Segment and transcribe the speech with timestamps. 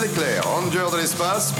[0.00, 1.54] l'éclair, ranger de l'espace.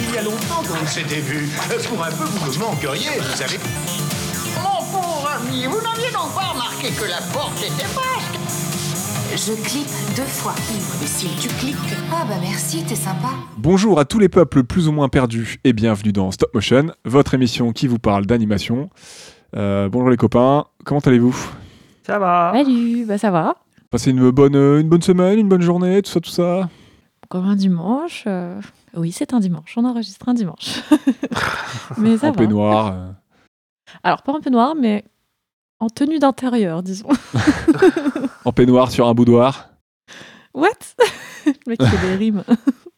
[0.00, 1.48] Il y a longtemps qu'on s'était vu.
[1.88, 3.58] Pour un peu, vous me manqueriez, vous savez.
[4.62, 9.88] Mon pauvre ami, vous n'aviez donc pas remarqué que la porte était basque Je clique
[10.16, 10.54] deux fois.
[11.00, 11.76] Mais si tu cliques.
[12.12, 13.30] Ah bah merci, t'es sympa.
[13.58, 17.34] Bonjour à tous les peuples plus ou moins perdus et bienvenue dans Stop Motion, votre
[17.34, 18.88] émission qui vous parle d'animation.
[19.56, 21.36] Euh, bonjour les copains, comment allez-vous?
[22.06, 22.52] Ça va.
[22.54, 23.56] Salut, bah ça va.
[23.90, 26.68] Passez une bonne, une bonne semaine, une bonne journée, tout ça, tout ça
[27.30, 28.24] Comme un dimanche.
[28.26, 28.60] euh,
[28.96, 29.74] Oui, c'est un dimanche.
[29.76, 30.80] On enregistre un dimanche.
[31.98, 32.36] mais ça En va.
[32.38, 32.92] peignoir.
[32.92, 33.10] euh.
[34.02, 35.04] Alors, pas un peu noir, mais
[35.80, 37.08] en tenue d'intérieur, disons.
[38.44, 39.70] En peignoir sur un boudoir.
[40.52, 40.68] What?
[41.46, 42.44] Le mec qui fait des rimes.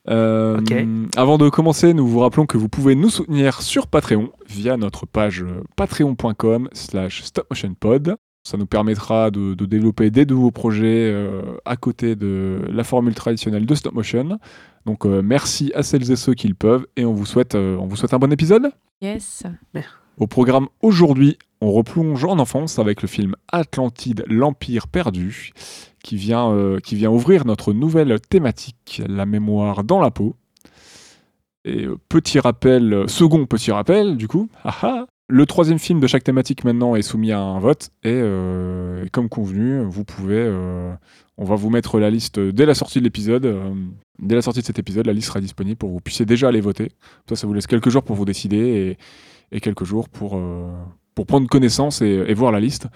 [0.09, 0.75] Euh, Ok.
[1.17, 5.07] Avant de commencer, nous vous rappelons que vous pouvez nous soutenir sur Patreon via notre
[5.07, 8.17] page euh, patreon.com slash stopmotionpod.
[8.47, 13.17] Ça nous permettra de, de développer des nouveaux projets euh, à côté de la formule
[13.17, 14.39] traditionnelle de stop motion.
[14.85, 17.77] Donc euh, merci à celles et ceux qui le peuvent et on vous souhaite, euh,
[17.77, 18.71] on vous souhaite un bon épisode.
[19.03, 19.43] Yes.
[20.17, 25.51] Au programme aujourd'hui, on replonge en enfance avec le film Atlantide, l'Empire perdu,
[26.05, 30.37] qui vient, euh, qui vient ouvrir notre nouvelle thématique, la mémoire dans la peau.
[31.65, 36.25] Et petit rappel, second petit rappel, du coup, ah ah, le troisième film de chaque
[36.25, 40.93] thématique maintenant est soumis à un vote, et, euh, comme convenu, vous pouvez, euh,
[41.37, 43.47] on va vous mettre la liste dès la sortie de l'épisode.
[43.47, 43.75] euh,
[44.21, 46.49] dès la sortie de cet épisode, la liste sera disponible pour que vous puissiez déjà
[46.49, 46.93] aller voter.
[47.29, 48.97] Ça, ça vous laisse quelques jours pour vous décider
[49.53, 50.41] et, quelques jours pour,
[51.27, 52.87] prendre connaissance et, voir la liste.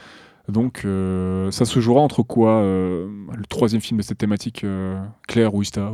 [0.48, 4.64] Donc, ça se jouera entre quoi Le troisième film de cette thématique,
[5.28, 5.92] Claire ou Ista.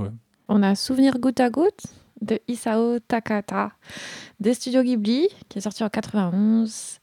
[0.49, 1.83] On a Souvenir goutte à goutte
[2.21, 3.73] de Isao Takata
[4.41, 7.01] des studios Ghibli, qui est sorti en 91,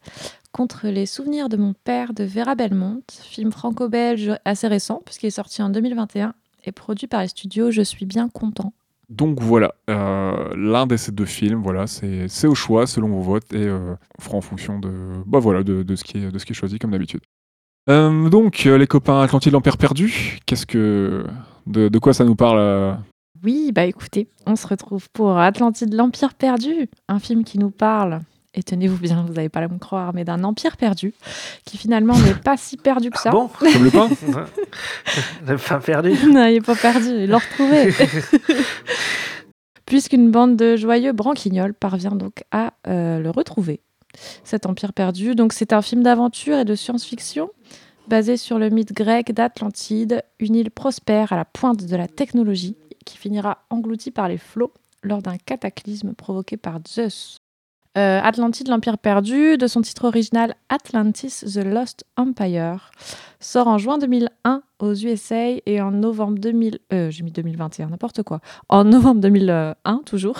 [0.52, 5.30] contre les souvenirs de mon père de Vera Belmont, film franco-belge assez récent, puisqu'il est
[5.30, 6.34] sorti en 2021
[6.64, 8.72] et produit par les studios Je suis bien content.
[9.10, 13.52] Donc voilà, euh, l'un de ces deux films, voilà, c'est au choix selon vos votes
[13.52, 14.90] et euh, on fera en fonction de,
[15.26, 17.20] bah voilà, de, de ce qui est, de ce qui est choisi comme d'habitude.
[17.90, 21.26] Euh, donc les copains Atlantide l'Empire perdu, qu'est-ce que
[21.66, 22.96] de, de quoi ça nous parle
[23.44, 28.20] Oui, bah écoutez, on se retrouve pour Atlantide, l'Empire perdu, un film qui nous parle,
[28.54, 31.12] et tenez-vous bien, vous n'allez pas la me croire, mais d'un empire perdu,
[31.66, 33.28] qui finalement n'est pas si perdu que ça.
[33.28, 34.08] Ah bon Comme le pain
[35.58, 36.12] fin perdu.
[36.26, 37.92] non, il n'est pas perdu, il l'a retrouvé.
[39.86, 43.80] Puisqu'une bande de joyeux branquignols parvient donc à euh, le retrouver,
[44.42, 45.34] cet empire perdu.
[45.34, 47.50] Donc c'est un film d'aventure et de science-fiction
[48.08, 52.76] basé sur le mythe grec d'Atlantide, une île prospère à la pointe de la technologie
[53.04, 54.72] qui finira engloutie par les flots
[55.02, 57.36] lors d'un cataclysme provoqué par Zeus.
[57.96, 62.90] Euh, Atlantide, l'Empire perdu, de son titre original Atlantis, The Lost Empire,
[63.38, 66.80] sort en juin 2001 aux USA et en novembre 2000...
[66.92, 68.40] Euh, j'ai mis 2021, n'importe quoi.
[68.68, 70.38] En novembre 2001, toujours,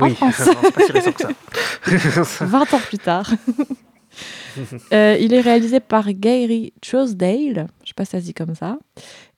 [0.00, 0.46] Oui, France.
[0.46, 2.44] non, c'est pas si récent que ça.
[2.44, 3.28] 20 ans plus tard.
[4.92, 8.54] Euh, il est réalisé par Gary Trousdale, je sais pas si ça se dit comme
[8.54, 8.78] ça,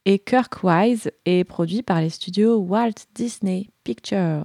[0.09, 4.43] et Kirk Wise, et produit par les studios Walt Disney Pictures.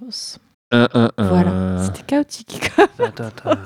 [0.71, 1.27] Un, un, un.
[1.29, 2.69] Voilà, c'était chaotique.
[2.99, 3.59] Attends, attends.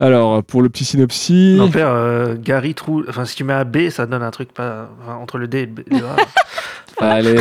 [0.00, 3.04] Alors pour le petit synopsis, Mon père, euh, Gary Trou.
[3.06, 4.88] Enfin, si tu mets un B, ça donne un truc pas.
[5.02, 5.80] enfin, entre le D et le B.
[7.00, 7.36] allez,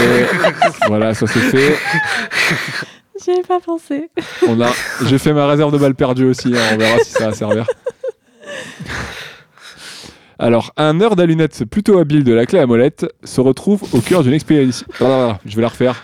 [0.87, 1.77] voilà, ça c'est fait.
[3.23, 4.09] J'y avais pas pensé.
[4.45, 4.71] On a,
[5.05, 7.65] j'ai fait ma réserve de balles perdues aussi, hein, on verra si ça va servir.
[10.37, 11.25] Alors, un nerd à
[11.69, 14.85] plutôt habile de la clé à molette se retrouve au cœur d'une expédition.
[14.99, 16.03] Je vais la refaire.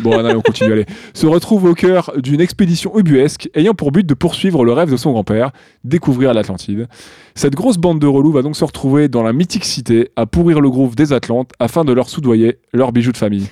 [0.00, 0.86] Bon, on continue, allez.
[1.12, 4.96] Se retrouve au cœur d'une expédition ubuesque ayant pour but de poursuivre le rêve de
[4.96, 5.50] son grand-père,
[5.84, 6.88] découvrir l'Atlantide.
[7.34, 10.60] Cette grosse bande de relous va donc se retrouver dans la mythique cité à pourrir
[10.60, 13.48] le groove des Atlantes afin de leur soudoyer leurs bijoux de famille.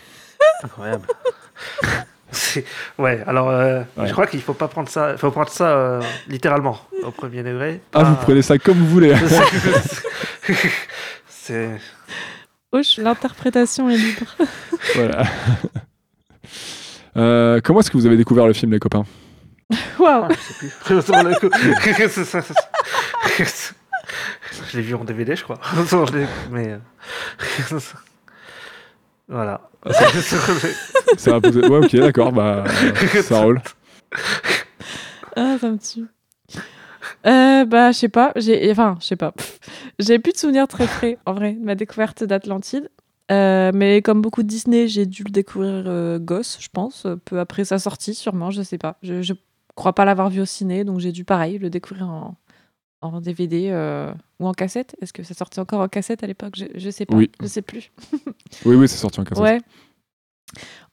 [0.63, 1.07] Incroyable.
[2.99, 4.07] Ouais, alors euh, Ouais.
[4.07, 5.13] je crois qu'il faut pas prendre ça.
[5.13, 7.81] Il faut prendre ça euh, littéralement au premier degré.
[7.93, 9.15] Ah, vous prenez ça comme vous voulez.
[11.29, 11.81] C'est.
[12.73, 14.35] Ouch, l'interprétation est libre.
[14.95, 15.25] voilà.
[17.17, 19.05] Euh, comment est-ce que vous avez découvert le film, les copains?
[19.99, 20.29] Waouh
[24.75, 25.59] je l'ai vu en DVD, je crois.
[26.51, 26.79] Mais.
[29.29, 29.61] Voilà.
[31.17, 31.49] Ça va.
[31.49, 33.61] Ouais, ok, d'accord, bah, euh, ça roule.
[35.37, 36.07] Ah, ça me tue.
[37.27, 38.33] Euh, bah, je sais pas.
[38.37, 39.35] J'ai, enfin, je sais pas.
[39.99, 42.89] J'ai plus de souvenirs très frais, en vrai, de ma découverte d'Atlantide.
[43.33, 47.65] Euh, mais comme beaucoup de Disney, j'ai dû le découvrir gosse, je pense, peu après
[47.65, 48.97] sa sortie, sûrement, je sais pas.
[49.03, 49.33] Je, je
[49.75, 52.37] crois pas l'avoir vu au ciné, donc j'ai dû pareil le découvrir en,
[53.05, 54.97] en DVD euh, ou en cassette.
[55.01, 56.55] Est-ce que ça sortait encore en cassette à l'époque?
[56.57, 57.17] Je, je sais pas.
[57.17, 57.31] Oui.
[57.41, 57.91] Je sais plus.
[58.65, 59.43] Oui, oui, c'est sorti en cassette.
[59.43, 59.61] Ouais.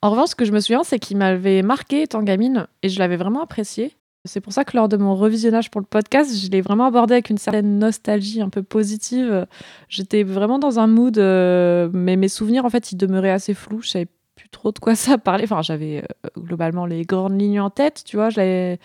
[0.01, 2.97] En revanche, ce que je me souviens, c'est qu'il m'avait marqué étant gamine et je
[2.97, 3.95] l'avais vraiment apprécié.
[4.25, 7.13] C'est pour ça que lors de mon revisionnage pour le podcast, je l'ai vraiment abordé
[7.13, 9.47] avec une certaine nostalgie un peu positive.
[9.89, 13.81] J'étais vraiment dans un mood, euh, mais mes souvenirs, en fait, ils demeuraient assez flous.
[13.81, 15.45] Je savais plus trop de quoi ça parlait.
[15.45, 18.79] Enfin, j'avais euh, globalement les grandes lignes en tête, tu vois, j'avais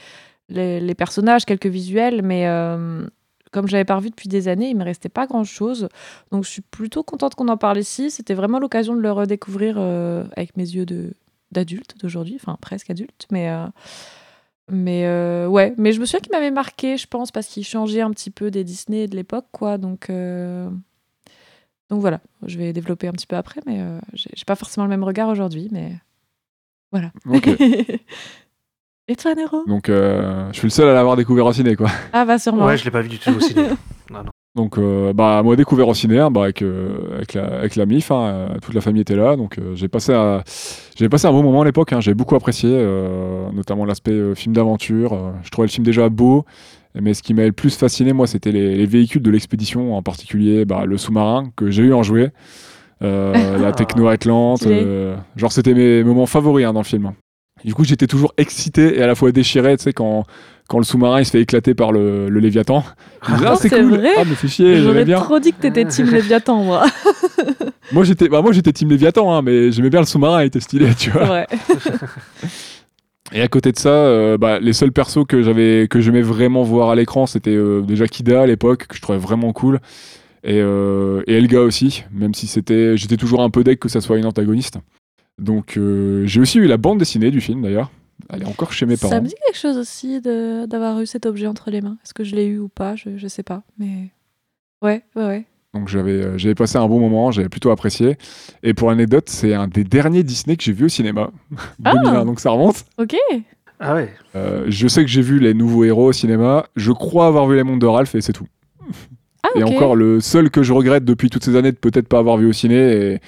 [0.49, 3.07] les, les personnages, quelques visuels, mais euh,
[3.57, 5.89] comme j'avais pas revu depuis des années, il me restait pas grand chose.
[6.31, 8.11] Donc, je suis plutôt contente qu'on en parle ici.
[8.11, 11.15] C'était vraiment l'occasion de le redécouvrir euh, avec mes yeux de
[11.53, 13.67] d'adulte d'aujourd'hui, enfin presque adulte, mais euh,
[14.71, 18.03] mais euh, ouais, mais je me souviens qu'il m'avait marqué, je pense, parce qu'il changeait
[18.03, 19.79] un petit peu des Disney de l'époque, quoi.
[19.79, 23.81] Donc, donc voilà, je vais développer un petit peu après, mais
[24.13, 25.95] j'ai pas forcément le même regard aujourd'hui, mais
[26.93, 27.11] voilà.
[29.09, 29.65] Et toi, Nero?
[29.67, 31.89] Donc, euh, je suis le seul à l'avoir découvert au ciné, quoi.
[32.13, 32.67] Ah, bah sûrement.
[32.67, 33.63] Ouais, je l'ai pas vu du tout au ciné.
[34.11, 34.31] non, non.
[34.57, 37.85] Donc, euh, bah, moi, découvert au ciné, hein, bah, avec, euh, avec, la, avec la
[37.87, 39.37] MIF, hein, toute la famille était là.
[39.37, 40.43] Donc, euh, j'ai passé, à-
[41.11, 41.93] passé un bon moment à l'époque.
[41.93, 45.13] hein, j'ai beaucoup apprécié, euh, notamment l'aspect euh, film d'aventure.
[45.13, 46.45] Euh, je trouvais le film déjà beau.
[46.99, 50.03] Mais ce qui m'a le plus fasciné, moi, c'était les, les véhicules de l'expédition, en
[50.03, 52.31] particulier bah, le sous-marin que j'ai eu en jouer,
[53.03, 54.61] euh, la techno-atlante.
[54.61, 54.83] Stylé.
[54.85, 57.13] euh, genre, c'était mes moments favoris hein, dans le film.
[57.67, 60.25] Du coup, j'étais toujours excité et à la fois déchiré, tu sais, quand,
[60.69, 62.85] quand le sous-marin il se fait éclater par le, le Léviathan.
[63.27, 63.97] Je me disais, Ah, ah, c'est cool.
[63.97, 65.19] vrai Ah, chier, j'aimais J'aurais bien.
[65.21, 66.85] trop dit que t'étais Team Léviathan, moi.
[67.93, 70.59] Moi, j'étais, bah, moi, j'étais team Léviathan, hein, mais j'aimais bien le sous-marin, il était
[70.59, 71.31] stylé, tu vois.
[71.31, 71.47] ouais.
[73.33, 76.63] Et à côté de ça, euh, bah, les seuls persos que j'avais, que j'aimais vraiment
[76.65, 79.81] voir à l'écran, c'était euh, déjà Kida à l'époque, que je trouvais vraiment cool.
[80.45, 84.01] Et, euh, et Elga aussi, même si c'était, j'étais toujours un peu deck que ça
[84.01, 84.79] soit une antagoniste.
[85.39, 87.91] Donc, euh, j'ai aussi eu la bande dessinée du film d'ailleurs.
[88.31, 89.23] Elle est encore chez mes Ça parents.
[89.23, 91.99] me dit quelque chose aussi d'avoir eu cet objet entre les mains.
[92.05, 92.97] Est-ce que je l'ai eu ou pas?
[92.97, 94.11] Je, je sais pas, mais.
[94.83, 95.45] Ouais, ouais, ouais.
[95.75, 98.17] Donc j'avais euh, j'avais passé un bon moment, j'avais plutôt apprécié.
[98.63, 101.31] Et pour l'anecdote, c'est un des derniers Disney que j'ai vu au cinéma.
[101.85, 102.85] Ah 2001, donc ça remonte.
[102.97, 103.15] Ok.
[103.79, 104.11] Ah ouais.
[104.35, 106.67] Euh, je sais que j'ai vu les nouveaux héros au cinéma.
[106.77, 108.47] Je crois avoir vu les mondes de Ralph et c'est tout.
[109.43, 112.19] Ah, Et encore le seul que je regrette depuis toutes ces années de peut-être pas
[112.19, 112.77] avoir vu au ciné,
[113.13, 113.21] et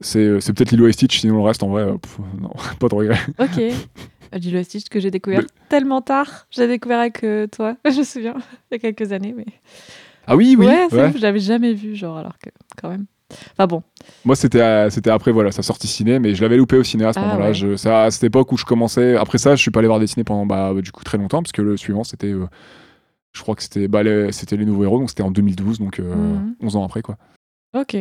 [0.00, 1.20] c'est euh, c'est peut-être Lilo et Stitch.
[1.20, 2.50] Sinon le reste en vrai, euh, pff, non,
[2.80, 3.18] pas de regret.
[3.38, 3.60] Ok.
[4.34, 6.46] Euh, Lilo et Stitch que j'ai découvert Mais- tellement tard.
[6.50, 8.34] Je l'ai découvert avec toi, je me souviens,
[8.70, 9.32] il y a quelques années.
[9.34, 9.46] Mais...
[10.26, 10.66] Ah oui, oui.
[10.66, 11.06] ouais, ouais.
[11.06, 13.06] ouf, j'avais jamais vu, genre, alors que quand même.
[13.54, 13.82] Enfin bon,
[14.26, 17.14] Moi c'était c'était après voilà sa sortie ciné, mais je l'avais loupé au ciné à
[17.14, 17.46] ce Ah, moment-là.
[17.48, 17.54] ouais.
[17.54, 19.16] Je- C'est à cette époque où je commençais.
[19.16, 21.42] Après ça, je suis pas allé voir des ciné pendant bah, du coup très longtemps
[21.42, 22.46] parce que le suivant c'était, euh,
[23.32, 26.00] je crois que c'était bah, les, c'était les nouveaux héros, donc c'était en 2012, donc
[26.00, 26.54] euh, Mhm.
[26.60, 27.16] 11 ans après quoi.
[27.74, 27.96] ok.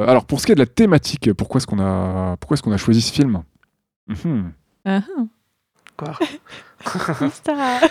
[0.00, 2.62] Euh, alors pour ce qui est de la thématique, pourquoi est-ce qu'on a pourquoi est-ce
[2.62, 3.42] qu'on a choisi ce film?
[4.08, 4.52] Mhm.
[4.84, 5.00] Ah,
[5.96, 6.18] Quoi?
[6.84, 7.14] Ah.
[7.20, 7.56] Mystère.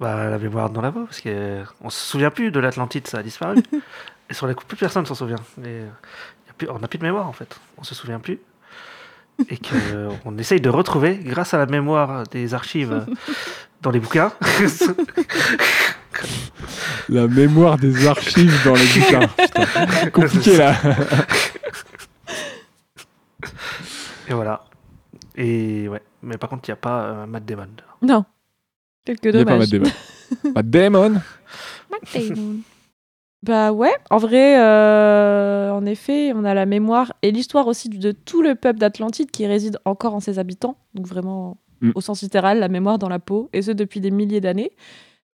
[0.00, 3.18] Bah, la mémoire dans la peau, parce que on se souvient plus de l'Atlantide, ça
[3.18, 3.56] a disparu.
[4.30, 5.40] Et sur les coups, plus personne s'en souvient.
[5.58, 5.88] Et, euh,
[6.46, 8.38] y a plus, on n'a plus de mémoire en fait, on se souvient plus.
[9.48, 13.14] Et qu'on essaye de retrouver grâce à la mémoire des archives euh,
[13.82, 14.32] dans les bouquins.
[17.08, 19.28] La mémoire des archives dans les bouquins.
[19.38, 20.74] Putain, compliqué là.
[24.28, 24.64] Et voilà.
[25.36, 27.68] Et ouais, mais par contre, il n'y a pas euh, Matt Damon.
[28.02, 28.24] Non.
[29.04, 29.92] Quelques Il n'y a pas Matt dommages.
[30.42, 30.52] Damon.
[30.54, 31.22] Matt Damon
[31.90, 32.56] Matt Damon.
[33.44, 38.10] Bah ouais, en vrai, euh, en effet, on a la mémoire et l'histoire aussi de
[38.10, 41.92] tout le peuple d'Atlantide qui réside encore en ses habitants, donc vraiment Mm.
[41.94, 44.72] au sens littéral, la mémoire dans la peau, et ce depuis des milliers d'années,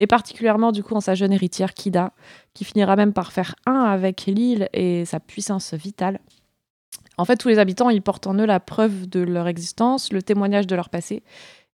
[0.01, 2.13] et particulièrement du coup en sa jeune héritière Kida,
[2.53, 6.21] qui finira même par faire un avec l'île et sa puissance vitale.
[7.17, 10.21] En fait, tous les habitants, ils portent en eux la preuve de leur existence, le
[10.21, 11.23] témoignage de leur passé,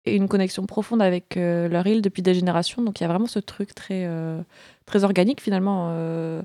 [0.07, 2.83] et une connexion profonde avec euh, leur île depuis des générations.
[2.83, 4.41] Donc il y a vraiment ce truc très, euh,
[4.87, 5.89] très organique finalement.
[5.91, 6.43] Euh,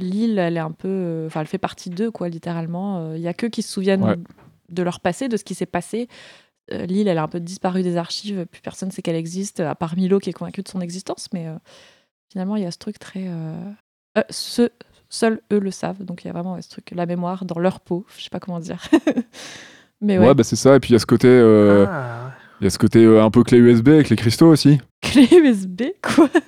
[0.00, 3.14] L'île, elle est un peu, enfin, elle fait partie d'eux, quoi, littéralement.
[3.14, 4.16] Il y a qu'eux qui se souviennent Ouais.
[4.68, 6.08] de leur passé, de ce qui s'est passé.
[6.72, 8.46] Euh, L'île, elle a un peu disparu des archives.
[8.46, 11.28] Plus personne sait qu'elle existe, à part Milo qui est convaincu de son existence.
[11.32, 11.54] Mais euh,
[12.30, 13.54] finalement, il y a ce truc très, euh,
[14.18, 14.70] euh, ce,
[15.08, 16.04] seuls eux le savent.
[16.04, 18.04] Donc il y a vraiment ouais, ce truc, la mémoire dans leur peau.
[18.16, 18.82] Je sais pas comment dire.
[20.00, 20.34] mais Ouais, ouais.
[20.34, 20.76] bah c'est ça.
[20.76, 23.22] Et puis il y a ce côté, euh, Ah, il y a ce côté euh,
[23.22, 24.78] un peu clé USB avec les cristaux aussi.
[25.00, 26.28] Clé USB, quoi?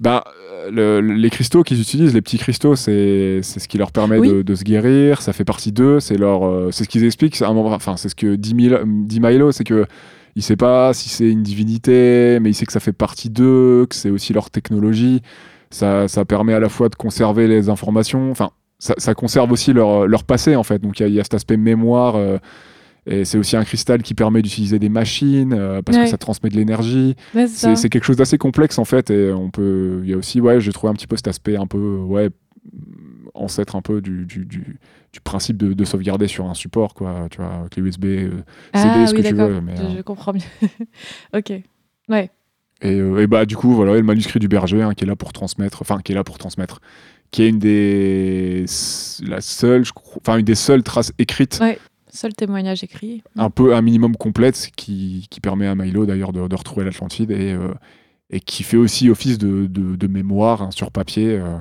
[0.00, 3.92] Bah, euh, le- le- les cristaux qu'ils utilisent, les petits cristaux, c'est ce qui leur
[3.92, 4.28] permet Oui.
[4.28, 5.22] de, de se guérir.
[5.22, 6.00] Ça fait partie d'eux.
[6.00, 7.40] C'est leur, euh, c'est ce qu'ils expliquent.
[7.42, 9.86] Enfin, c'est ce que dit, Milo, dit Milo, c'est que
[10.34, 13.86] il sait pas si c'est une divinité, mais il sait que ça fait partie d'eux,
[13.88, 15.22] que c'est aussi leur technologie.
[15.70, 18.30] Ça, ça permet à la fois de conserver les informations.
[18.30, 20.78] Enfin, ça, ça conserve aussi leur, leur passé en fait.
[20.78, 22.16] Donc il y a- il y, a cet aspect mémoire.
[22.16, 22.38] euh,
[23.06, 26.04] et c'est aussi un cristal qui permet d'utiliser des machines euh, parce Ouais.
[26.04, 27.14] que ça transmet de l'énergie.
[27.34, 30.40] Ouais, c'est quelque chose d'assez complexe en fait et on peut il y a aussi
[30.40, 32.30] ouais j'ai trouvé un petit peu cet aspect un peu ouais
[33.34, 34.78] ancêtre un peu du, du, du-
[35.12, 38.42] du principe de, de sauvegarder sur un support, quoi, tu vois, clé USB, euh, CD,
[38.72, 39.60] Ah ce oui, que tu veux.
[39.60, 40.40] Mais, Je, je comprends mieux.
[41.34, 41.52] ok.
[42.08, 42.30] Ouais.
[42.82, 45.16] et, euh, et bah du coup, voilà, le manuscrit du berger hein, qui est là
[45.16, 46.80] pour transmettre, enfin qui est là pour transmettre,
[47.30, 48.64] qui est une des
[49.26, 49.84] la seule,
[50.18, 51.78] enfin une des seules traces écrites, Ouais.
[52.16, 53.22] Seul témoignage écrit.
[53.36, 57.30] un peu un minimum complète, qui, qui permet à Milo d'ailleurs de, de retrouver l'Atlantide
[57.30, 57.74] et, euh,
[58.30, 61.58] et qui fait aussi office de, de, de mémoire hein, sur papier euh,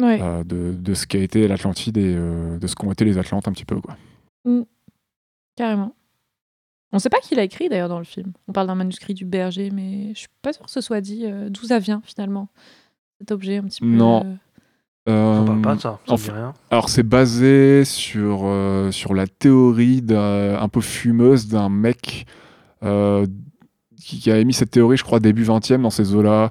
[0.00, 0.20] Ouais.
[0.22, 3.46] euh, de, de ce qu'a été l'Atlantide et euh, de ce qu'ont été les Atlantes
[3.48, 3.96] un petit peu quoi.
[5.56, 5.94] Carrément.
[6.92, 8.32] On sait pas qui l'a écrit d'ailleurs dans le film.
[8.46, 11.26] On parle d'un manuscrit du berger, mais je suis pas sûre que ce soit dit
[11.50, 12.48] d'où ça vient finalement.
[13.18, 13.86] Cet objet un petit peu.
[13.86, 14.38] Non.
[15.08, 16.52] Euh, On parle Euh, pas de ça, ça enfin, dit rien.
[16.70, 22.26] Alors c'est basé sur, euh, sur la théorie d'un- un peu fumeuse d'un mec
[22.84, 23.26] euh,
[24.00, 26.50] qui, qui a émis cette théorie, je crois, début 20e dans ces eaux-là.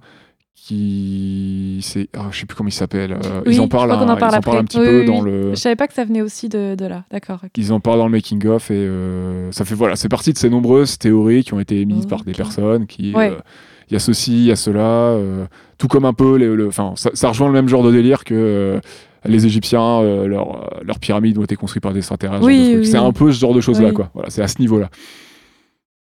[0.72, 1.80] Qui.
[1.82, 3.14] c'est ah, je sais plus comment il s'appelle.
[3.14, 5.00] euh, Oui, ils en parlent, un, en parle ils en parlent un petit Oui, peu
[5.02, 5.32] oui, dans oui.
[5.32, 5.50] le.
[5.52, 7.06] Je savais pas que ça venait aussi de, de là.
[7.10, 7.40] D'accord.
[7.56, 10.50] Ils en parlent dans le making-of et euh, ça fait voilà, c'est parti de ces
[10.50, 13.14] nombreuses théories qui ont été émises par des personnes qui.
[13.16, 13.32] Ouais.
[13.32, 13.40] euh,
[13.90, 15.46] Il y a ceci, il y a cela, euh,
[15.78, 16.36] tout comme un peu.
[16.38, 18.80] les- le- ça, ça rejoint le même genre de délire que euh,
[19.26, 22.46] les Égyptiens, euh, leur- leurs pyramides ont été construites par des extraterrestres.
[22.46, 23.06] Oui, C'est oui.
[23.06, 23.94] un peu ce genre de choses-là, Oui.
[23.94, 24.10] quoi.
[24.14, 24.90] Voilà, c'est à ce niveau-là.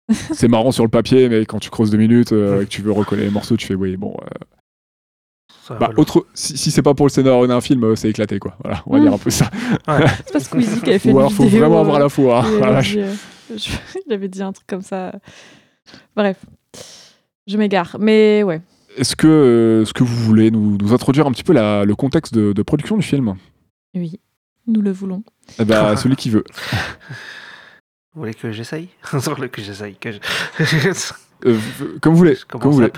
[0.33, 2.81] c'est marrant sur le papier, mais quand tu creuses deux minutes euh, et que tu
[2.81, 4.15] veux recoller les morceaux, tu fais oui, bon.
[5.69, 8.55] euh, bah, autre, si, si c'est pas pour le scénario d'un film, c'est éclaté, quoi.
[8.63, 9.03] Voilà, on va Mm.
[9.03, 9.51] dire un peu ça.
[10.25, 12.43] C'est pas Squeezie qui avait fait Ou une alors, faut vidéo, vraiment avoir la foi.
[12.43, 12.81] hein.
[12.81, 12.99] je-
[14.07, 15.13] il avait dit un truc comme ça.
[16.15, 16.37] Bref.
[17.49, 17.97] Je m'égare.
[17.99, 18.61] Mais ouais.
[18.97, 21.95] Est-ce que, euh, est-ce que vous voulez nous, nous introduire un petit peu la- le
[21.95, 23.35] contexte de, de production du film?
[23.95, 24.19] Oui.
[24.67, 25.23] Nous le voulons.
[25.59, 26.43] Eh ben, Celui qui veut.
[28.13, 28.89] Vous voulez que j'essaye?
[29.51, 29.95] Que j'essaye.
[29.95, 30.19] Que je...
[31.45, 31.57] Euh,
[32.01, 32.35] comme vous voulez.
[32.35, 32.91] je Comme vous voulez.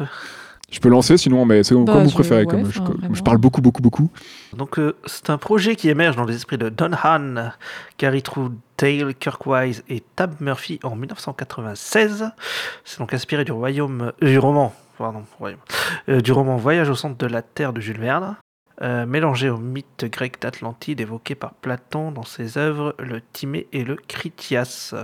[0.71, 2.39] Je peux lancer sinon, mais c'est comme Bah, vous préférez.
[2.39, 4.09] ouais, comme, je, comme parle beaucoup, beaucoup, beaucoup.
[4.53, 7.53] Donc, euh, c'est un projet qui émerge dans les esprits de Don Hahn,
[7.97, 12.31] Gary True, Dale Kirkwise et Tab Murphy en 1996.
[12.83, 15.23] C'est donc inspiré du royaume, euh, du roman, pardon,
[16.09, 18.35] euh, du roman Voyage au centre de la Terre de Jules Verne,
[19.05, 23.95] mélangé au mythe grec d'Atlantide évoqué par Platon dans ses œuvres Le Timée et le
[23.95, 24.95] Critias.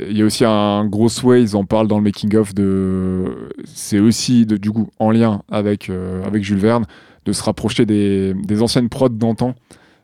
[0.00, 3.48] Il y a aussi un gros sway, ils en parlent dans le making-of de.
[3.64, 5.88] C'est aussi, de, du coup, en lien avec,
[6.24, 6.84] avec Jules Verne,
[7.24, 9.54] de se rapprocher des, des anciennes prods d'antan,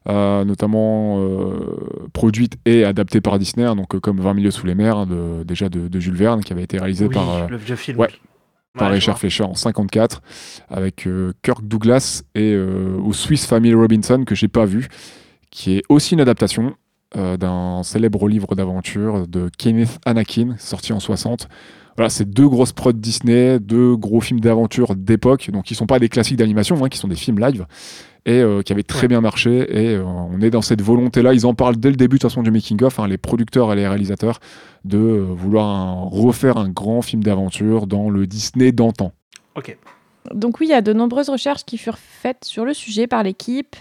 [0.09, 1.77] euh, notamment euh,
[2.13, 5.07] produites et adaptées par Disney, hein, donc euh, comme 20 milieux sous les mers, hein,
[5.07, 7.31] de, déjà de, de Jules Verne, qui avait été réalisé Oui, par.
[7.31, 7.99] euh, le vieux film.
[7.99, 8.09] ouais,
[8.79, 9.19] par Ouais, Richard.
[9.19, 10.23] Fleischer en 54
[10.69, 11.07] avec
[11.43, 14.87] Kirk Douglas et au Swiss Family Robinson que j'ai pas vu
[15.51, 16.75] qui est aussi une adaptation
[17.17, 21.49] d'un célèbre livre d'aventure de Kenneth Anakin sorti en 60
[22.01, 25.99] voilà c'est deux grosses prods Disney deux gros films d'aventure d'époque donc qui sont pas
[25.99, 27.67] des classiques d'animation hein, qui sont des films live
[28.25, 29.09] et euh, qui avaient très Ouais.
[29.09, 31.97] bien marché et euh, on est dans cette volonté là ils en parlent dès le
[31.97, 34.41] début de toute façon du making of les producteurs et les réalisateurs
[34.85, 39.13] de euh, vouloir un- refaire un grand film d'aventure dans le Disney d'antan.
[39.57, 39.77] Ok.
[40.35, 43.23] Donc oui, il y a de nombreuses recherches qui furent faites sur le sujet par
[43.23, 43.75] l'équipe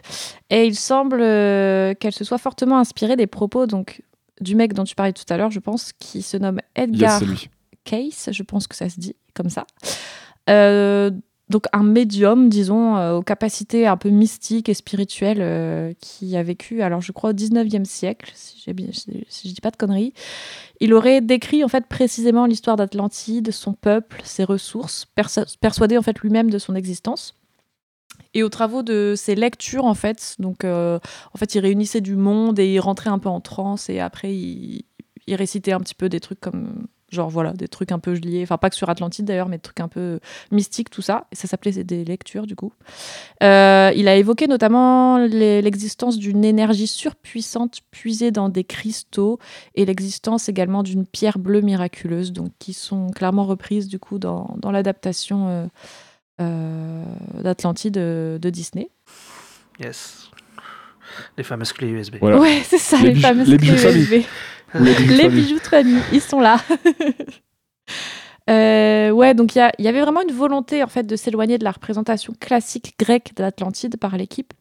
[0.50, 4.02] et il semble euh, qu'elle se soit fortement inspirée des propos donc
[4.42, 7.20] du mec dont tu parlais tout à l'heure, je pense, qui se nomme Yes, Edgar
[7.20, 7.50] c'est lui.
[7.90, 9.66] Case, je pense que ça se dit comme ça.
[10.50, 11.10] Euh,
[11.50, 16.44] donc un médium, disons, euh, aux capacités un peu mystiques et spirituelles euh, qui a
[16.44, 19.78] vécu, alors je crois au 19e siècle, si, j'ai bien, si, je dis pas de
[19.78, 20.14] conneries.
[20.80, 25.08] Il aurait décrit en fait précisément l'histoire d'Atlantide, son peuple, ses ressources,
[25.60, 27.36] persuadé en fait lui-même de son existence.
[28.36, 32.60] Et aux travaux de ses lectures, en fait, donc en fait, il réunissait du monde
[32.60, 34.86] et il rentrait un peu en transe et après il
[35.36, 38.58] récitait un petit peu des trucs comme genre voilà des trucs un peu liés, enfin
[38.58, 40.20] pas que sur Atlantide d'ailleurs, mais des trucs un peu
[40.52, 41.28] mystiques tout ça.
[41.32, 42.74] Et ça s'appelait des lectures du coup.
[43.44, 49.40] Euh, il a évoqué notamment l'existence d'une énergie surpuissante puisée dans des cristaux
[49.76, 54.56] et l'existence également d'une pierre bleue miraculeuse, donc qui sont clairement reprises du coup dans,
[54.58, 55.66] dans l'adaptation euh,
[56.42, 57.04] euh,
[57.44, 58.90] d'Atlantide euh, de Disney.
[59.80, 60.30] Yes.
[61.38, 62.16] Les fameuses clés USB.
[62.22, 62.40] Voilà.
[62.40, 63.68] Ouais, c'est ça, Les fameuses clés.
[63.68, 64.26] USB.
[64.74, 65.42] Les bijoux Les famille.
[65.42, 66.58] bijoux de famille, ils sont là.
[68.50, 71.72] Euh, ouais, donc il y, avait vraiment une volonté en fait de s'éloigner de la
[71.72, 74.54] représentation classique grecque de l'Atlantide par l'équipe.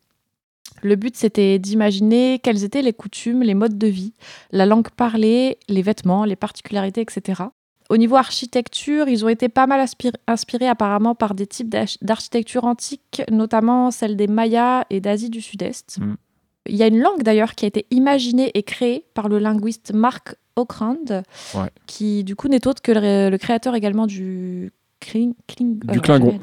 [0.83, 4.13] Le but, c'était d'imaginer quelles étaient les coutumes, les modes de vie,
[4.51, 7.45] la langue parlée, les vêtements, les particularités, etc.
[7.89, 9.87] Au niveau architecture, ils ont été pas mal
[10.27, 15.41] inspirés apparemment par des types d'arch- d'architecture antique, notamment celle des Mayas et d'Asie du
[15.41, 15.99] Sud-Est.
[15.99, 16.17] Mm.
[16.69, 19.93] Il y a une langue d'ailleurs qui a été imaginée et créée par le linguiste
[19.95, 21.23] Mark Okrand,
[21.55, 21.71] Ouais.
[21.87, 25.99] qui du coup n'est autre que le, ré- le créateur également du Kling- Kling- Du
[25.99, 26.39] euh, Klingon.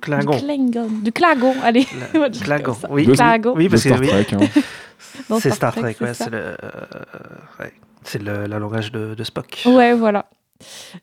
[0.00, 0.32] Klingon.
[0.36, 0.88] Du Klingon.
[1.02, 1.84] Du Klingon, allez.
[2.42, 2.76] Klingon.
[2.90, 3.06] Oui.
[3.06, 3.54] Klingon.
[3.56, 4.26] Oui, parce que Star oui, Trek.
[4.32, 4.38] hein.
[5.40, 6.24] C'est Star Star Trek, c'est ouais, ça.
[6.24, 6.56] c'est le, euh,
[7.60, 7.72] ouais,
[8.42, 9.62] le, la langage de, de Spock.
[9.66, 10.26] Ouais, voilà.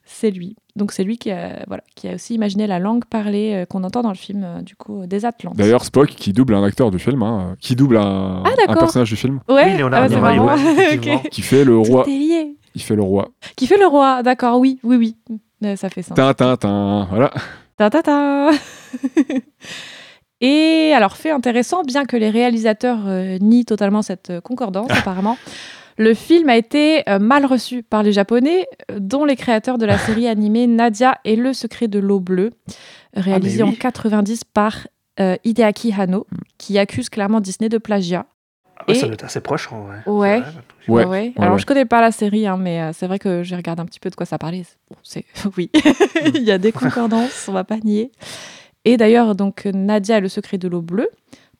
[0.05, 0.55] C'est lui.
[0.75, 3.83] Donc c'est lui qui a, voilà, qui a aussi imaginé la langue parlée euh, qu'on
[3.83, 5.55] entend dans le film euh, du coup des Atlantes.
[5.55, 9.09] D'ailleurs, Spock qui double un acteur du film, hein, qui double un, Ah, un personnage
[9.09, 10.55] du film, ouais, Oui, Leonardo ah, marrant.
[10.55, 11.15] ouais, effectivement.
[11.17, 11.29] Ok.
[11.29, 12.05] qui fait le roi.
[12.07, 13.29] Il fait le roi.
[13.57, 15.15] Qui fait le roi, d'accord, oui, oui, oui.
[15.65, 16.15] Euh, Ça fait sens.
[16.15, 17.05] Tin, tin, tin.
[17.09, 17.31] Voilà.
[17.77, 18.51] Ta ta ta
[20.39, 25.37] Et alors, fait intéressant, bien que les réalisateurs euh, nient totalement cette concordance, apparemment,
[25.97, 29.85] le film a été euh, mal reçu par les Japonais, euh, dont les créateurs de
[29.85, 32.51] la série animée Nadia et le secret de l'eau bleue,
[33.13, 33.71] réalisée Ah, oui.
[33.71, 34.87] en 90 par
[35.19, 36.25] euh, Hideaki Hano,
[36.57, 38.25] qui accuse clairement Disney de plagiat.
[38.87, 39.71] Ouais, Et- Ça doit être assez proche.
[39.71, 39.97] en vrai.
[40.07, 40.13] Ouais.
[40.39, 40.43] Ouais.
[40.87, 41.05] Ouais, ouais.
[41.05, 41.59] ouais, Alors, ouais.
[41.59, 43.99] je connais pas la série, hein, mais euh, c'est vrai que j'ai regardé un petit
[43.99, 44.63] peu de quoi ça parlait.
[44.89, 45.25] Bon, c'est
[45.57, 45.69] oui,
[46.33, 48.11] il y a des concordances, on va pas nier.
[48.83, 51.09] Et d'ailleurs, donc Nadia et le secret de l'eau bleue,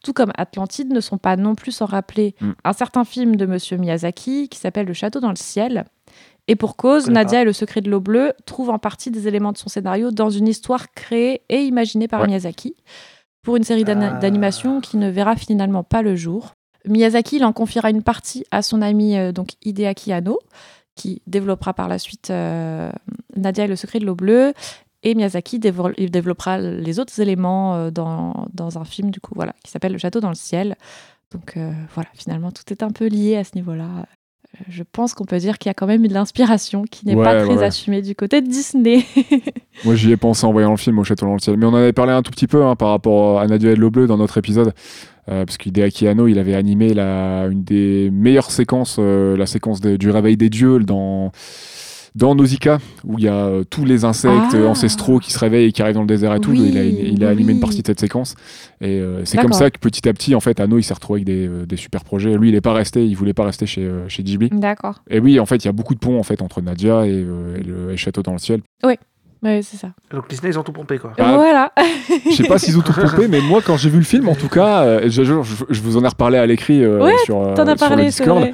[0.03, 2.51] tout comme Atlantide, ne sont pas non plus sans rappeler Mm.
[2.63, 5.85] un certain film de Monsieur Miyazaki qui s'appelle Le Château dans le ciel.
[6.47, 9.51] Et pour cause, Nadia et le secret de l'eau bleue trouvent en partie des éléments
[9.51, 12.27] de son scénario dans une histoire créée et imaginée par Ouais.
[12.27, 12.75] Miyazaki
[13.43, 13.95] pour une série Ah.
[14.19, 16.53] d'animation qui ne verra finalement pas le jour.
[16.87, 20.39] Miyazaki il en confiera une partie à son ami euh, donc Hideaki Anno,
[20.95, 22.91] qui développera par la suite euh,
[23.35, 24.53] Nadia et le secret de l'eau bleue.
[25.03, 29.71] Et Miyazaki développera les autres éléments euh, dans, dans un film du coup voilà qui
[29.71, 30.75] s'appelle Le Château dans le ciel.
[31.33, 33.85] Donc euh, voilà, finalement tout est un peu lié à ce niveau-là.
[33.85, 37.15] Euh, Je pense qu'on peut dire qu'il y a quand même une inspiration qui n'est
[37.15, 37.63] Ouais, pas très ouais.
[37.63, 39.05] assumée du côté de Disney.
[39.85, 41.55] Moi, j'y ai pensé en voyant le film au Château dans le ciel.
[41.57, 43.75] Mais on en avait parlé un tout petit peu hein, par rapport à Nadia et
[43.75, 44.73] l'eau bleue dans notre épisode.
[45.29, 49.79] Euh, parce qu'Hideaki Anno, il avait animé la, une des meilleures séquences, euh, la séquence
[49.79, 51.31] de- du réveil des dieux dans,
[52.13, 54.55] dans Nausicaa, où il y a euh, tous les insectes Ah.
[54.55, 56.51] euh, ancestraux qui se réveillent et qui arrivent dans le désert et tout.
[56.51, 57.61] Oui, il a, il a oui, animé une oui.
[57.61, 58.35] partie de cette séquence.
[58.81, 61.19] Et euh, c'est comme ça que petit à petit, en fait, Anno, il s'est retrouvé
[61.19, 62.35] avec des, euh, des super projets.
[62.37, 64.49] Lui, il n'est pas resté, il voulait pas rester chez, euh, chez Ghibli.
[64.51, 65.01] D'accord.
[65.09, 67.11] Et oui, en fait, il y a beaucoup de ponts en fait, entre Nadia et,
[67.13, 68.61] euh, et le, et Château dans le ciel.
[69.43, 69.89] Ouais, c'est ça.
[70.11, 71.13] Donc Disney, ils ont tout pompé, quoi.
[71.17, 71.33] Ah.
[71.35, 71.71] Voilà.
[72.29, 74.35] Je sais pas s'ils ont tout pompé, mais moi, quand j'ai vu le film, en
[74.35, 75.33] tout cas, euh, je, je-
[75.67, 78.03] je vous en ai reparlé à l'écrit euh, Ouais, sur, euh, T'en as sur le
[78.03, 78.49] Discord.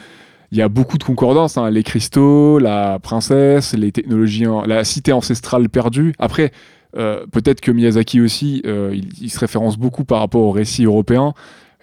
[0.52, 5.12] Il y a beaucoup de concordances, hein, les cristaux, la princesse, les technologies, la cité
[5.12, 6.14] ancestrale perdue.
[6.20, 6.52] Après,
[6.96, 10.86] euh, peut-être que Miyazaki aussi, euh, il, il se référence beaucoup par rapport au récit
[10.86, 11.34] européen.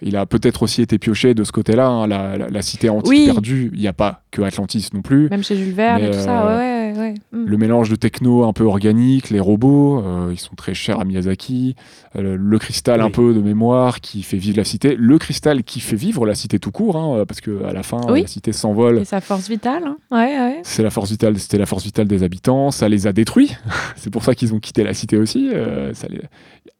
[0.01, 3.09] Il a peut-être aussi été pioché de ce côté-là, hein, la, la- la cité antique
[3.09, 3.25] Oui.
[3.25, 3.71] perdue.
[3.73, 5.29] Il n'y a pas que Atlantis non plus.
[5.29, 7.13] Même chez Jules Verne et tout ça, euh, ouais, ouais, ouais.
[7.31, 7.45] Mm.
[7.45, 11.05] Le mélange de techno un peu organique, les robots, euh, ils sont très chers à
[11.05, 11.75] Miyazaki.
[12.17, 14.95] Euh, le cristal un peu de mémoire qui fait vivre la cité.
[14.97, 18.01] Le cristal qui fait vivre la cité tout court, hein, parce que à la fin,
[18.09, 18.23] Oui.
[18.23, 18.99] la cité s'envole.
[18.99, 19.97] Et sa force vitale, hein.
[20.11, 20.59] ouais, ouais.
[20.63, 22.69] C'est la force vitale, c'était la force vitale des habitants.
[22.71, 23.55] Ça les a détruits.
[23.95, 25.49] C'est pour ça qu'ils ont quitté la cité aussi.
[25.53, 26.19] Euh, ça les...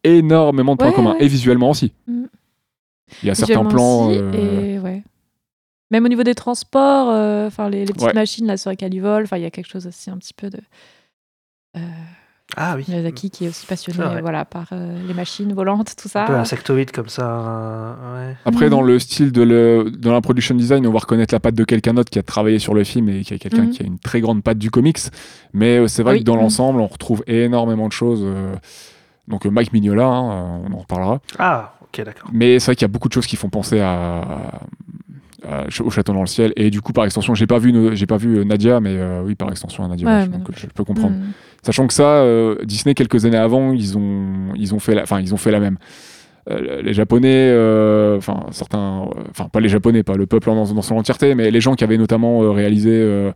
[0.03, 1.23] Énormément de points communs ouais.
[1.23, 1.93] et visuellement aussi.
[2.07, 2.23] Mm.
[3.23, 4.11] Il y a certains plans.
[4.11, 5.03] euh, et ouais.
[5.91, 8.13] Même au niveau des transports, euh, enfin les, les petites Ouais.
[8.13, 10.33] machines là sur lesquelles ils volent, enfin il y a quelque chose aussi un petit
[10.33, 10.59] peu de
[11.77, 11.79] euh,
[12.57, 12.85] Ah oui.
[12.87, 16.23] Miyazaki qui est aussi passionné voilà par euh, les machines volantes, tout ça.
[16.23, 17.23] Un peu insectoïde comme ça.
[17.29, 18.35] euh, ouais.
[18.45, 21.55] Après, dans le style de le, dans la production design, on va reconnaître la patte
[21.55, 23.69] de quelqu'un d'autre qui a travaillé sur le film et qui est quelqu'un Mhm.
[23.71, 24.99] qui a une très grande patte du comics.
[25.53, 26.19] Mais euh, c'est vrai Oui.
[26.19, 26.41] que dans Mhm.
[26.41, 28.21] l'ensemble, on retrouve énormément de choses.
[28.23, 28.55] euh,
[29.27, 31.19] donc Mike Mignola, hein, on en reparlera.
[31.39, 32.29] Ah, ok, d'accord.
[32.33, 34.21] Mais c'est vrai qu'il y a beaucoup de choses qui font penser à,
[35.47, 36.53] à- au Château dans le ciel.
[36.55, 39.21] Et du coup, par extension, j'ai pas vu, j'ai pas vu euh, Nadia, mais euh,
[39.23, 40.07] oui, par extension à Nadia.
[40.07, 40.55] Ouais, donc, non.
[40.55, 41.15] je peux comprendre.
[41.15, 41.31] Mm.
[41.63, 45.19] Sachant que ça, euh, Disney quelques années avant, ils ont, ils ont fait, la, enfin,
[45.21, 45.77] ils ont fait la même.
[46.49, 50.71] Euh, les Japonais, euh, enfin certains, euh, enfin pas les Japonais, pas le peuple dans,
[50.73, 53.31] dans son entièreté, mais les gens qui avaient notamment euh, réalisé, euh,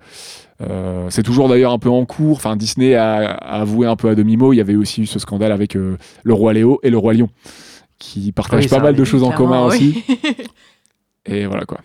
[0.61, 2.37] euh, c'est toujours d'ailleurs un peu en cours.
[2.37, 4.53] Enfin Disney a, a avoué un peu à demi mot.
[4.53, 7.13] Il y avait aussi eu ce scandale avec euh, le roi Léo et le roi
[7.15, 7.29] Lion,
[7.99, 9.67] qui partagent Oui, pas mal de choses en commun oui.
[9.67, 10.03] aussi.
[11.25, 11.79] Et voilà quoi.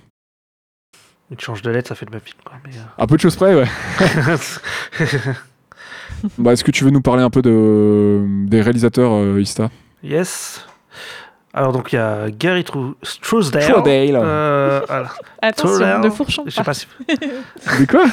[1.31, 2.39] Une change de lettre, ça fait le même film.
[2.45, 2.55] Quoi.
[2.65, 3.67] Mais, Un peu de choses près, ouais.
[4.01, 4.37] euh,
[6.39, 9.71] Bah, Est-ce que tu veux nous parler un peu de, des réalisateurs euh, Ista?
[10.03, 10.65] Yes.
[11.53, 13.63] Alors, donc, il y a Gary Trou- Trousdale.
[13.71, 14.17] Trousdale.
[14.17, 16.01] Euh, alors, Attention, Trousdale.
[16.03, 16.87] ne fourchons Je sais pas, pas si.
[17.09, 18.05] De quoi?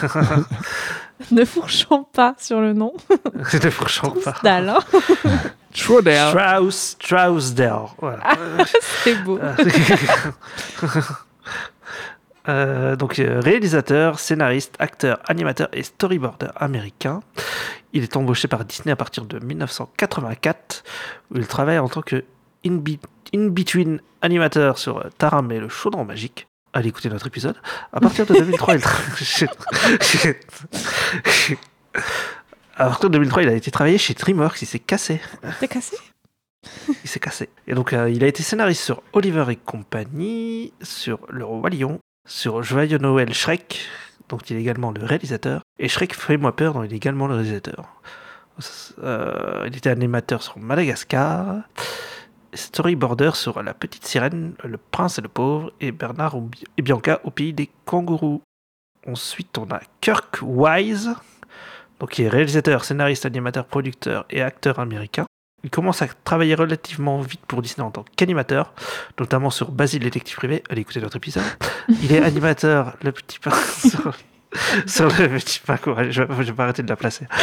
[1.32, 2.94] Ne fourchons pas sur le nom.
[3.50, 4.36] C'était fourchant pas.
[4.44, 4.80] Dalle, hein.
[5.74, 6.30] Trousdale.
[6.30, 7.82] Strauss, Trousdale.
[8.00, 8.24] Voilà.
[9.04, 9.40] c'est beau.
[12.50, 17.20] Euh, donc euh, réalisateur, scénariste, acteur, animateur et storyboarder américain.
[17.94, 20.84] Il est embauché par Disney à partir de 1984
[21.30, 22.24] où il travaille en tant que
[22.66, 22.80] in-
[23.36, 26.48] in-between animateur sur euh, Taram et le chaudron magique.
[26.74, 27.58] Allez écouter notre épisode.
[27.94, 30.38] À partir de 2003, il travaille...
[32.82, 35.22] À partir de 2003, il a été travaillé chez DreamWorks, il s'est cassé.
[35.60, 35.96] T'es cassé
[37.04, 37.48] Il s'est cassé.
[37.68, 42.00] Et donc, euh, il a été scénariste sur Oliver et compagnie, sur Le Roi Lion,
[42.28, 43.88] sur Joyeux Noël Shrek,
[44.30, 47.36] dont il est également le réalisateur, et Shrek Fais-moi peur, dont il est également le
[47.36, 48.02] réalisateur.
[49.04, 51.58] Euh, il était animateur sur Madagascar,
[52.52, 56.36] storyboarder sur La Petite Sirène, Le Prince et le Pauvre, et Bernard
[56.78, 58.42] et Bianca au Pays des Kangourous.
[59.06, 61.14] Ensuite, on a Kirk Wise,
[62.02, 65.26] donc qui est réalisateur, scénariste, animateur, producteur et acteur américain.
[65.64, 68.74] Il commence à travailler relativement vite pour Disney en tant qu'animateur,
[69.20, 70.64] notamment sur Basile détective privé.
[70.72, 71.44] Allez écouter notre épisode.
[72.02, 73.52] Il est animateur, le petit pain
[73.88, 74.18] sur,
[74.88, 76.12] sur le petit pain courageux.
[76.12, 77.28] Je, vais- je vais pas arrêter de la placer.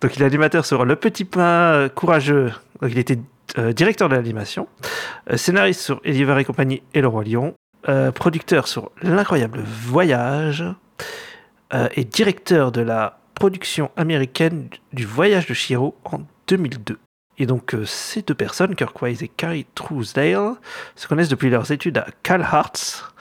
[0.00, 2.52] Donc il est animateur sur Le Petit Pain Courageux.
[2.80, 3.18] Donc il était
[3.58, 4.68] euh, directeur de l'animation,
[5.30, 7.54] euh, scénariste sur Eliver et compagnie et Le Roi Lion,
[7.88, 10.64] euh, producteur sur L'incroyable voyage
[11.72, 16.98] euh, et directeur de la production américaine du Voyage de Chihiro en 2002.
[17.38, 20.56] Et donc euh, ces deux personnes, Kirk Wise et Carrie Truesdale,
[20.94, 23.14] se connaissent depuis leurs études à Cal Arts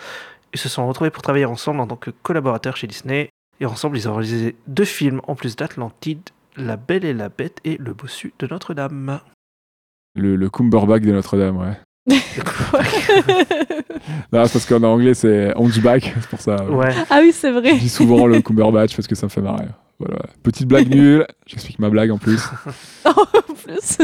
[0.52, 3.30] et se sont retrouvés pour travailler ensemble en tant que collaborateurs chez Disney.
[3.62, 7.60] Et ensemble, ils ont réalisé deux films en plus d'Atlantide, La Belle et la Bête
[7.64, 9.22] et Le Bossu de Notre-Dame.
[10.16, 11.78] Le, le de Notre-Dame, ouais.
[14.32, 16.56] Non, c'est parce qu'en anglais, c'est Hunchback, c'est pour ça.
[16.62, 16.94] euh, Ouais.
[17.10, 17.76] Ah oui, c'est vrai.
[17.76, 19.68] Je dis souvent le Cumberbatch parce que ça me fait marrer.
[20.00, 20.22] Voilà.
[20.44, 22.42] Petite blague nulle, j'explique ma blague en plus.
[23.06, 23.14] en
[23.54, 23.98] plus.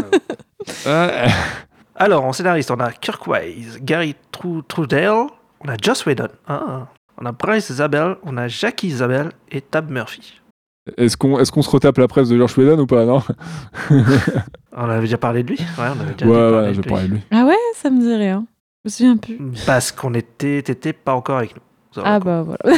[0.86, 1.28] Ouais.
[1.96, 5.28] Alors, en scénariste, on a Kirk Wise, Gary Tru- Trudell,
[5.62, 6.88] on a Joss Whedon, ah.
[7.18, 10.42] on a Bryce Zabel, on a Jackie Zabel et Tab Murphy.
[10.98, 13.24] Est-ce qu'on est qu'on se retape la presse de George Whedon ou pas, non
[14.78, 16.90] On avait déjà parlé de lui Ouais, on avait déjà Ouais, parlé ouais, de lui.
[16.90, 17.22] parlais de lui.
[17.32, 18.46] Ah ouais, ça me dit rien.
[18.84, 19.40] Je me souviens plus.
[19.66, 21.62] Parce qu'on était, t'étais pas encore avec nous.
[22.04, 22.78] Ah bah voilà.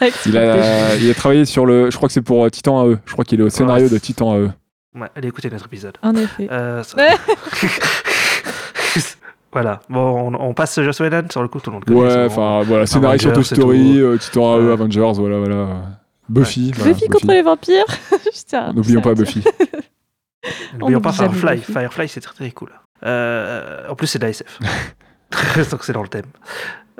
[0.26, 1.90] Il a, il a travaillé sur le.
[1.90, 2.96] Je crois que c'est pour euh, Titan AE.
[3.04, 4.50] Je crois qu'il est au scénario de Titan AE.
[4.94, 5.98] Ouais, allez écouter notre épisode.
[6.02, 6.48] En effet.
[6.50, 6.96] Euh, ça-
[9.52, 11.98] voilà, bon, on, on passe Joss Whedon, sur le coup, tout le monde connaît.
[11.98, 14.72] Ouais, enfin voilà, scénario sur Toy Story, euh, Titan AE.
[14.72, 15.66] Avengers, voilà, voilà.
[16.28, 16.72] Buffy.
[16.74, 17.84] voilà, Buffy contre les vampires.
[18.74, 19.42] N'oublions pas Buffy.
[20.78, 21.56] N'oublions On pas Firefly.
[21.56, 21.72] Buffy.
[21.72, 22.70] Firefly, c'est très très cool.
[23.04, 24.58] Euh, en plus, c'est de la SF.
[25.70, 26.26] donc c'est dans le thème.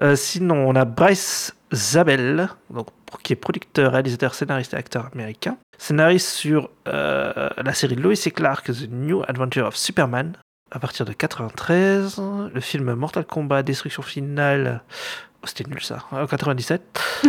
[0.03, 2.89] Euh, sinon, on a Bryce Zabel, donc,
[3.23, 5.57] qui est producteur, réalisateur, scénariste et acteur américain.
[5.79, 10.37] Scénariste sur euh, la série Lois et Clark, The New Adventure of Superman,
[10.71, 12.21] à partir de 93.
[12.53, 14.83] Le film Mortal Kombat, Destruction Finale.
[15.43, 16.83] Oh, C'était nul ça, en 97.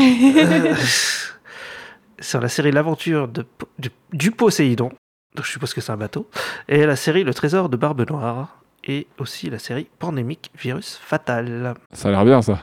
[2.19, 3.45] Euh, sur la série L'aventure de,
[3.79, 4.91] du, du Poséidon,
[5.35, 6.29] donc je suppose que c'est un bateau,
[6.67, 11.73] et la série Le Trésor de Barbe Noire, et aussi la série Pandémique Virus Fatal.
[11.93, 12.59] Ça a l'air bien ça.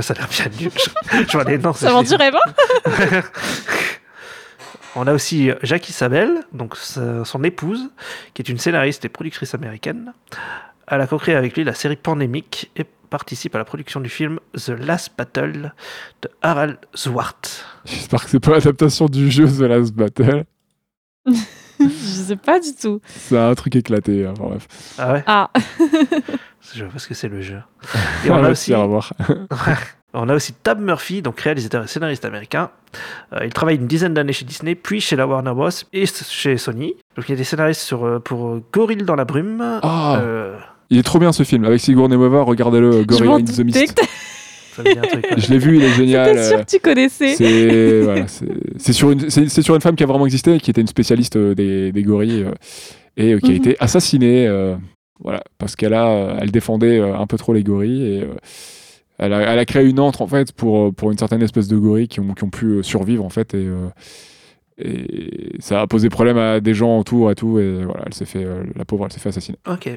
[0.00, 0.70] Ça a l'air bien nul.
[0.74, 1.72] Je, je vois les noms.
[1.72, 2.42] Ça m'en dirait pas.
[4.96, 7.90] On a aussi Jackie Sabel, donc son épouse,
[8.34, 10.12] qui est une scénariste et productrice américaine.
[10.88, 14.38] Elle a co-créé avec lui la série Pandémique et participe à la production du film
[14.54, 15.72] The Last Battle
[16.22, 17.64] de Harald Zwart.
[17.84, 20.44] J'espère que c'est pas l'adaptation du jeu The Last Battle.
[21.80, 23.00] Je sais pas du tout.
[23.06, 24.26] C'est un truc éclaté.
[24.26, 24.66] hein, enfin, bref.
[24.98, 25.50] Ah ouais Ah.
[26.74, 27.60] Je vois ce que c'est le jeu.
[28.26, 32.70] Et on a aussi, on a aussi Tab Murphy, donc réalisateur et scénariste américain.
[33.32, 35.68] Euh, il travaille une dizaine d'années chez Disney, puis chez la Warner Bros.
[35.92, 36.94] et chez Sony.
[37.16, 39.80] Donc il était scénariste sur, euh, pour Gorille dans la brume.
[39.82, 40.18] Ah.
[40.20, 40.58] Euh,
[40.90, 42.42] Il est trop bien ce film avec Sigourney Weaver.
[42.46, 44.00] Regardez-le, Je Gorilla in the Mist.
[44.78, 46.28] Je l'ai vu, il est génial.
[46.30, 47.34] t'étais sûr euh, que tu connaissais.
[47.34, 51.54] C'est voilà, sur, une- sur femme qui a vraiment existé, qui était une spécialiste euh,
[51.54, 52.52] des, des gorilles euh,
[53.16, 53.56] et euh, qui a Mhm.
[53.56, 54.46] été assassinée.
[54.46, 54.76] euh,
[55.20, 58.34] voilà, parce qu'elle a, euh, elle défendait euh, un peu trop les gorilles et euh,
[59.18, 61.66] elle, a, elle a créé une antre en fait pour, euh, pour une certaine espèce
[61.66, 63.88] de gorilles qui ont, qui ont pu euh, survivre en fait et, euh,
[64.78, 68.26] et ça a posé problème à des gens autour et tout et voilà, elle s'est
[68.26, 69.58] fait, euh, la pauvre, elle s'est fait assassiner.
[69.68, 69.90] Ok.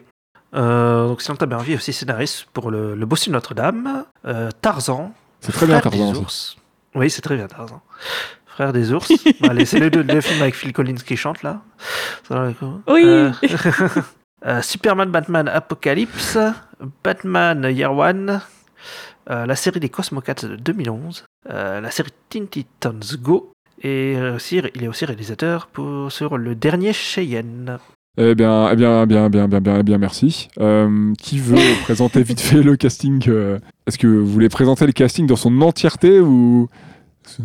[0.54, 4.50] Euh, donc sinon Tab Murphy est aussi scénariste pour le, le Bossu de Notre-Dame, euh,
[4.62, 5.14] Tarzan.
[5.40, 6.22] C'est très bien Frère Tarzan des aussi.
[6.22, 6.58] ours.
[6.96, 7.82] Oui, c'est très bien Tarzan.
[8.46, 9.12] Frère des ours.
[9.44, 11.62] Allez, c'est les deux, films avec Phil Collins qui chante là.
[12.30, 13.04] Oui.
[13.06, 13.32] Euh,
[14.46, 16.38] euh, Superman, Batman, Apocalypse,
[17.04, 18.42] Batman Year One,
[19.30, 24.62] euh, la série des Cosmocats de 2011, euh, la série Teen Titans Go, et aussi,
[24.76, 27.80] il est aussi réalisateur pour, sur le dernier Cheyenne.
[28.18, 30.50] Eh bien, eh bien, bien, bien, bien, bien, eh bien, merci.
[30.60, 34.92] Euh, qui veut présenter vite fait le casting euh, Est-ce que vous voulez présenter le
[34.92, 36.68] casting dans son entièreté ou?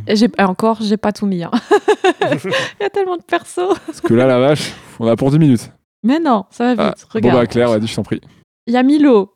[0.09, 1.45] J'ai et encore, j'ai pas tout mis.
[1.45, 1.51] hein.
[2.33, 3.61] Il y a tellement de persos.
[3.87, 5.71] Parce que là, la vache, on a pour 10 minutes.
[6.03, 7.07] Mais non, ça va Ah, vite.
[7.07, 7.39] bon Regarde.
[7.39, 8.21] bah Claire, vas-y, je t'en prie.
[8.67, 9.35] Il y a Milo,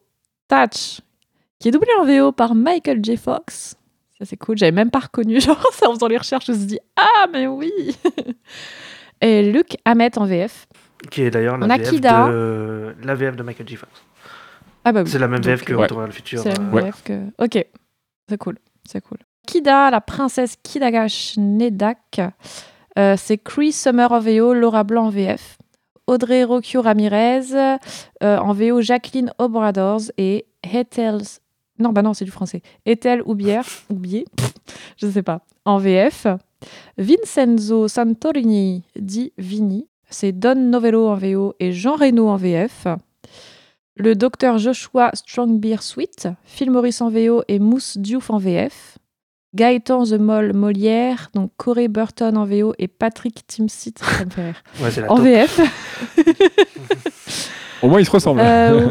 [0.48, 1.00] Tatch,
[1.60, 3.16] qui est doublé en VO par Michael J.
[3.16, 3.76] Fox.
[4.18, 4.58] Ça, c'est cool.
[4.58, 5.40] J'avais même pas reconnu.
[5.40, 5.56] Genre,
[5.88, 7.70] en faisant les recherches, je me suis dit Ah, mais oui
[9.20, 10.66] Et Luc Hamet en VF.
[11.10, 12.28] Qui est d'ailleurs la, On a VF Kida.
[12.28, 12.94] de...
[13.02, 13.76] la VF de Michael J.
[13.76, 13.90] Fox.
[14.84, 15.10] Ah, bah oui.
[15.10, 15.82] C'est la même Donc, VF que euh, Ouais.
[15.84, 16.40] Retour vers le futur.
[16.42, 16.84] C'est la même.
[16.84, 17.20] VF que.
[17.38, 17.66] Ok,
[18.28, 18.58] c'est cool.
[18.86, 19.18] C'est cool.
[19.46, 22.20] Kida, la princesse Kidagash Nedak.
[22.98, 25.58] Euh, c'est Cree Summer en VO, Laura Blanc en VF.
[26.06, 27.78] Audrey Rocchio Ramirez euh,
[28.20, 31.20] en VO, Jacqueline Obradors et Ethel.
[31.78, 32.62] Non, bah non, c'est du français.
[32.84, 34.24] Ethel Oubière, Oubier,
[34.96, 36.26] je sais pas, en VF.
[36.98, 39.86] Vincenzo Santorini, dit Vini.
[40.10, 42.86] C'est Don Novello en VO et Jean Reno en VF.
[43.96, 48.98] Le docteur Joshua Strongbeer Sweet, Phil Morris en VO et Mousse Diouf en VF.
[49.54, 54.44] Gaëtan The Moll Molière, donc Corey Burton en VO et Patrick Timsit, ça me fait
[54.44, 55.24] rire, Ouais, c'est la en taupe.
[55.24, 55.60] VF.
[57.82, 58.40] Au moins, ils se ressemblent.
[58.40, 58.90] Euh,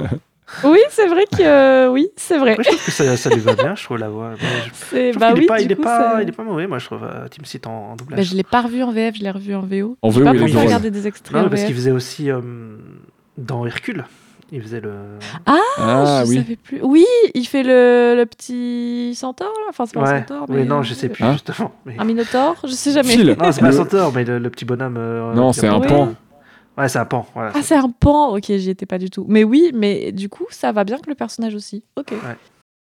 [0.64, 2.56] oui, c'est vrai que euh, oui, c'est vrai.
[2.56, 4.30] Moi, je trouve que ça, ça lui va bien, je trouve la voix.
[4.30, 6.30] Moi, je- C'est je trouve bah qu'il oui, est pas, il est pas, ça- il
[6.30, 8.18] est pas mauvais, moi je trouve euh, Tim Seat en, en doublage.
[8.18, 9.98] Bah, je l'ai pas revu en VF, je l'ai revu en VO.
[10.02, 10.66] En VO, pas il pensé drôle.
[10.66, 12.42] regarder des extraits Non, en parce qu'il faisait aussi euh,
[13.38, 14.06] dans Hercule.
[14.52, 14.92] Il faisait le.
[15.46, 16.38] Ah, Ah je oui.
[16.38, 16.80] savais plus.
[16.82, 19.68] Oui, il fait le, le petit centaure là.
[19.70, 21.72] Enfin, c'est pas un centaure, oui, mais non, euh, je sais plus Hein justement.
[21.86, 23.10] mais- Un minotaure, je sais jamais.
[23.10, 23.36] Phil.
[23.40, 24.96] Non, c'est pas un centaure, mais le, le petit bonhomme.
[24.98, 25.88] euh, Non, c'est un Oui.
[25.88, 26.14] pan.
[26.80, 27.26] Ouais, c'est un pan.
[27.34, 27.52] Voilà.
[27.54, 28.36] Ah, c'est un pan.
[28.36, 29.26] Ok, j'y étais pas du tout.
[29.28, 31.84] Mais oui, mais du coup, ça va bien que le personnage aussi.
[31.98, 32.14] Ok.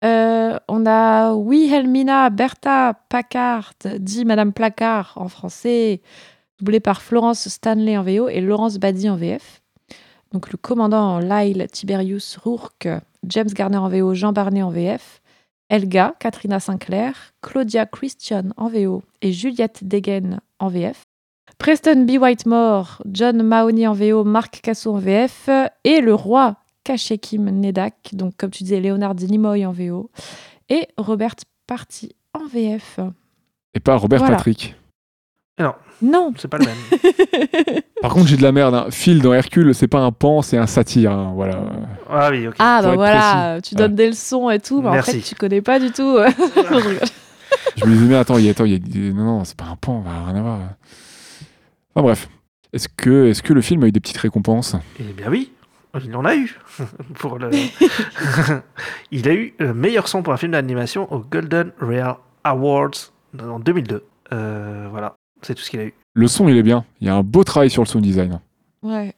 [0.05, 6.01] Euh, on a Wilhelmina Bertha Packard, dit Madame Placard en français,
[6.59, 9.63] doublée par Florence Stanley en VO et Laurence Badi en VF.
[10.31, 12.87] Donc le commandant Lyle Tiberius Rourke,
[13.23, 15.21] James Garner en VO, Jean Barnet en VF,
[15.69, 21.06] Elga, Katrina Sinclair, Claudia Christian en VO et Juliette Degen en VF.
[21.57, 22.17] Preston B.
[22.21, 25.49] Whitemore, John Mahoney en VO, Marc Casso en VF
[25.83, 30.09] et le roi Kashekim Nedak, donc comme tu disais Léonard Nimoy en VO
[30.69, 32.99] et Robert Party en VF.
[33.73, 34.35] Et pas Robert Voilà.
[34.35, 34.75] Patrick.
[35.99, 36.31] Non.
[36.37, 37.81] C'est pas le même.
[38.03, 38.75] Par contre, j'ai de la merde.
[38.75, 38.85] hein.
[38.91, 41.11] Phil dans Hercule, c'est pas un pan, c'est un satyre.
[41.11, 41.59] hein, Voilà.
[42.07, 42.55] ah oui, ok.
[42.59, 43.79] Ah bah voilà, tu Ouais.
[43.79, 45.13] donnes des leçons et tout, mais en Merci.
[45.13, 46.17] fait tu connais pas du tout.
[47.77, 48.79] Je me disais, mais attends, il y a, attends, y a
[49.13, 50.59] non, non, c'est pas un pan, ça a rien à voir.
[51.97, 52.29] Enfin bref.
[52.73, 54.75] Est-ce que, est que le film a eu des petites récompenses?
[54.99, 55.51] Eh bien oui,
[56.05, 56.55] il en a eu.
[57.15, 57.49] pour le...
[59.11, 63.59] il a eu le meilleur son pour un film d'animation au Golden Rare Awards en
[63.59, 64.05] 2002.
[64.31, 65.93] Euh, voilà, c'est tout ce qu'il a eu.
[66.13, 66.85] Le son, il est bien.
[67.01, 68.39] Il y a un beau travail sur le sound design.
[68.83, 69.15] Ouais,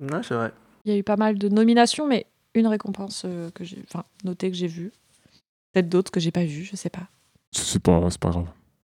[0.00, 0.52] Ouais, c'est vrai.
[0.84, 4.04] il y a eu pas mal de nominations, mais une récompense euh, que j'ai, enfin
[4.22, 4.92] notée que j'ai vue.
[5.72, 7.08] Peut-être d'autres que j'ai pas vues, je sais pas.
[7.52, 8.48] C'est pas, c'est pas grave.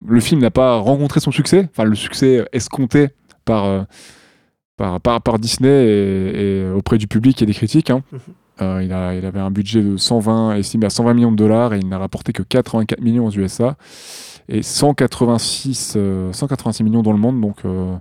[0.05, 3.09] Le film n'a pas rencontré son succès, enfin le succès escompté
[3.45, 3.81] par, euh,
[4.77, 7.89] par, par, par Disney et, et auprès du public et des critiques.
[7.89, 8.03] hein.
[8.11, 8.19] Mhm.
[8.61, 11.73] Euh, il, a, il avait un budget de 120, estimé à 120 millions de dollars
[11.73, 13.75] et il n'a rapporté que 84 millions aux USA
[14.47, 17.95] et 186, euh, 186 millions dans le monde, donc euh,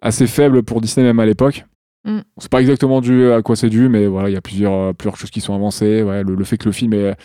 [0.00, 1.64] assez faible pour Disney même à l'époque.
[2.04, 2.18] Mm.
[2.38, 4.92] C'est pas exactement dû à quoi c'est dû, mais voilà, il y a plusieurs, euh,
[4.92, 6.02] plusieurs choses qui sont avancées.
[6.04, 7.16] Ouais, le, le fait que le film est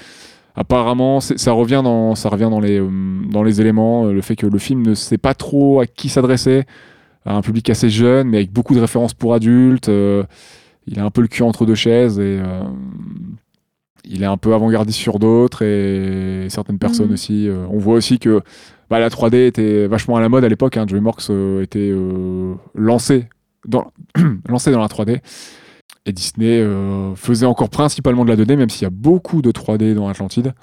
[0.56, 2.90] apparemment, ça revient dans, ça revient dans les, euh,
[3.32, 4.06] dans les éléments.
[4.08, 6.64] euh, Le fait que le film ne sait pas trop à qui s'adresser,
[7.36, 9.90] un public assez jeune, mais avec beaucoup de références pour adultes.
[9.90, 10.24] euh,
[10.88, 12.64] il a un peu le cul entre deux chaises et euh,
[14.06, 17.14] il est un peu avant-gardiste sur d'autres et certaines personnes Mhm.
[17.14, 17.48] aussi.
[17.48, 18.42] euh, on voit aussi que
[18.90, 20.78] bah, la 3D était vachement à la mode à l'époque.
[20.78, 21.30] Hein, DreamWorks
[21.62, 21.94] était
[22.74, 23.28] lancé,
[23.68, 23.92] dans,
[24.48, 25.20] lancé dans la 3D.
[26.08, 29.52] Et Disney euh, faisait encore principalement de la 2D, même s'il y a beaucoup de
[29.52, 30.54] 3D dans Atlantide.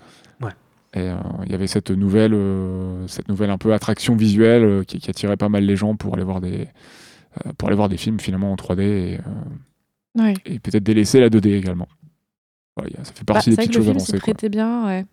[0.94, 4.84] Et euh, il y avait cette nouvelle, euh, cette nouvelle un peu attraction visuelle euh,
[4.84, 6.68] qui, qui attirait pas mal les gens pour aller voir des,
[7.58, 9.18] pour aller voir des films finalement en 3D et,
[10.18, 10.32] Ouais.
[10.46, 11.88] et peut-être délaisser la 2D également.
[12.76, 14.18] Voilà, ça fait Bah, partie c'est des petites que le choses film avancées.
[14.40, 14.48] quoi.
[14.48, 15.04] bien, ouais.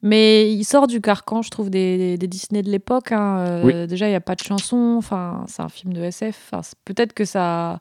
[0.00, 3.10] Mais il sort du carcan, je trouve, des, des- des Disney de l'époque.
[3.10, 3.64] hein.
[3.88, 4.94] Déjà, il n'y a pas de chanson.
[4.96, 6.50] Enfin, c'est un film de SF.
[6.52, 7.80] Enfin, peut-être que ça,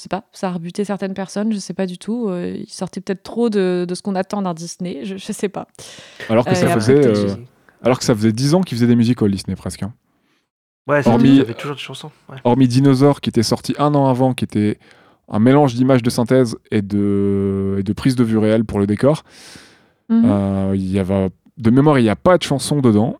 [0.00, 1.52] je sais pas, ça a rebuté certaines personnes.
[1.52, 2.28] Je sais pas du tout.
[2.30, 5.00] Euh, il sortait peut-être trop de, de ce qu'on attend d'un Disney.
[5.04, 5.66] Je, je sais pas.
[6.30, 7.34] Alors que Euh, ça faisait, euh,
[7.82, 9.82] alors que ça faisait 10 ans qu'ils faisaient des musicals Disney presque.
[9.82, 9.92] hein.
[10.86, 12.10] Ouais, c'est Hormis- il y avait toujours des chansons.
[12.30, 12.38] Ouais.
[12.44, 14.78] Hormis Dinosaur qui était sorti un an avant, qui était
[15.28, 18.86] un mélange d'images de synthèse et de, et de prise de vue réelle pour le
[18.86, 19.22] décor.
[20.08, 20.22] Mhm.
[20.24, 23.18] Euh, il y avait, de mémoire, il n'y a pas de chanson dedans.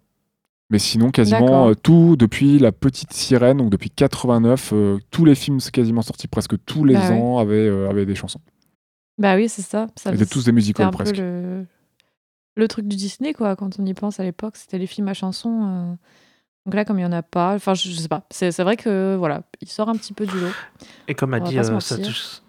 [0.70, 5.34] Mais sinon, quasiment euh, tout, depuis La Petite Sirène, donc depuis 89, euh, tous les
[5.34, 8.40] films quasiment sortis presque tous les Bah ans avaient, euh, avaient des chansons.
[9.18, 9.88] Bah oui, c'est ça.
[9.96, 11.16] ça C'était tous des musicals un peu presque.
[11.16, 11.66] le,
[12.56, 14.56] le truc du Disney, quoi, quand on y pense à l'époque.
[14.56, 15.62] C'était les films à chansons.
[15.64, 15.94] euh.
[16.66, 18.26] Donc là, comme il n'y en a pas, enfin, je, je sais pas.
[18.30, 20.52] C'est c'est vrai que, voilà, il sort un petit peu du lot.
[21.08, 21.80] Et comme a On dit euh,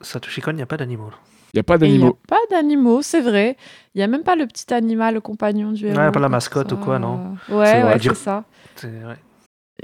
[0.02, 1.10] Satoshi Kon, il n'y a pas d'animaux.
[1.54, 2.18] Il n'y a pas Et il n'y a d'animaux.
[2.28, 3.58] pas d'animaux, c'est vrai.
[3.94, 6.12] Il n'y a même pas le petit animal, le compagnon du héros.
[6.12, 8.44] pas la mascotte ou quoi, non Ouais, ouais, C'est ça.
[8.76, 9.18] C'est- ouais.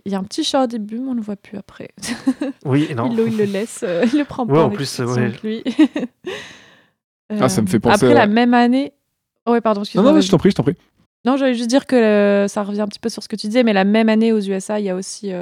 [0.06, 1.90] Il y a un petit chat au début, mais on ne le voit plus après.
[2.66, 3.10] Oui, non.
[3.12, 5.18] il, le, il le laisse, euh, il le prend Ouais, pas en en plus, ouais.
[5.24, 5.64] avec lui.
[7.30, 8.94] Ah, ça me Euh, fait penser Après, à- la même année...
[9.46, 10.12] Oh, ouais, pardon, Non, excuse-moi.
[10.12, 10.24] non, vas-y.
[10.28, 10.76] je t'en prie, je t'en prie.
[11.26, 13.48] Non, j'allais juste dire que euh, ça revient un petit peu sur ce que tu
[13.48, 15.34] disais, mais la même année aux USA, il y a aussi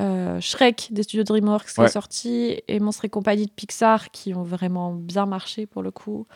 [0.00, 1.86] euh, Shrek des studios DreamWorks qui Ouais.
[1.86, 5.90] est sorti et Monstres et compagnie de Pixar qui ont vraiment bien marché pour le
[5.90, 6.26] coup.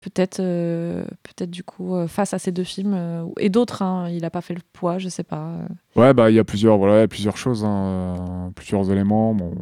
[0.00, 4.08] Peut-être, euh, peut-être du coup, euh, face à ces deux films euh, et d'autres, hein,
[4.10, 5.58] il n'a pas fait le poids, je sais pas.
[5.94, 8.90] Ouais, bah il y a plusieurs, voilà, il y a plusieurs choses, hein, euh, plusieurs
[8.90, 9.32] éléments.
[9.32, 9.54] Bon,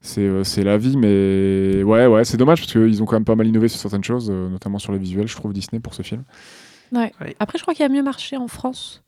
[0.00, 3.26] c'est euh, c'est la vie, mais ouais, ouais, c'est dommage parce qu'ils ont quand même
[3.26, 5.92] pas mal innové sur certaines choses, euh, notamment sur les visuels, je trouve Disney pour
[5.92, 6.24] ce film.
[6.92, 7.12] Ouais.
[7.38, 9.02] Après, je crois qu'il a mieux marché en France.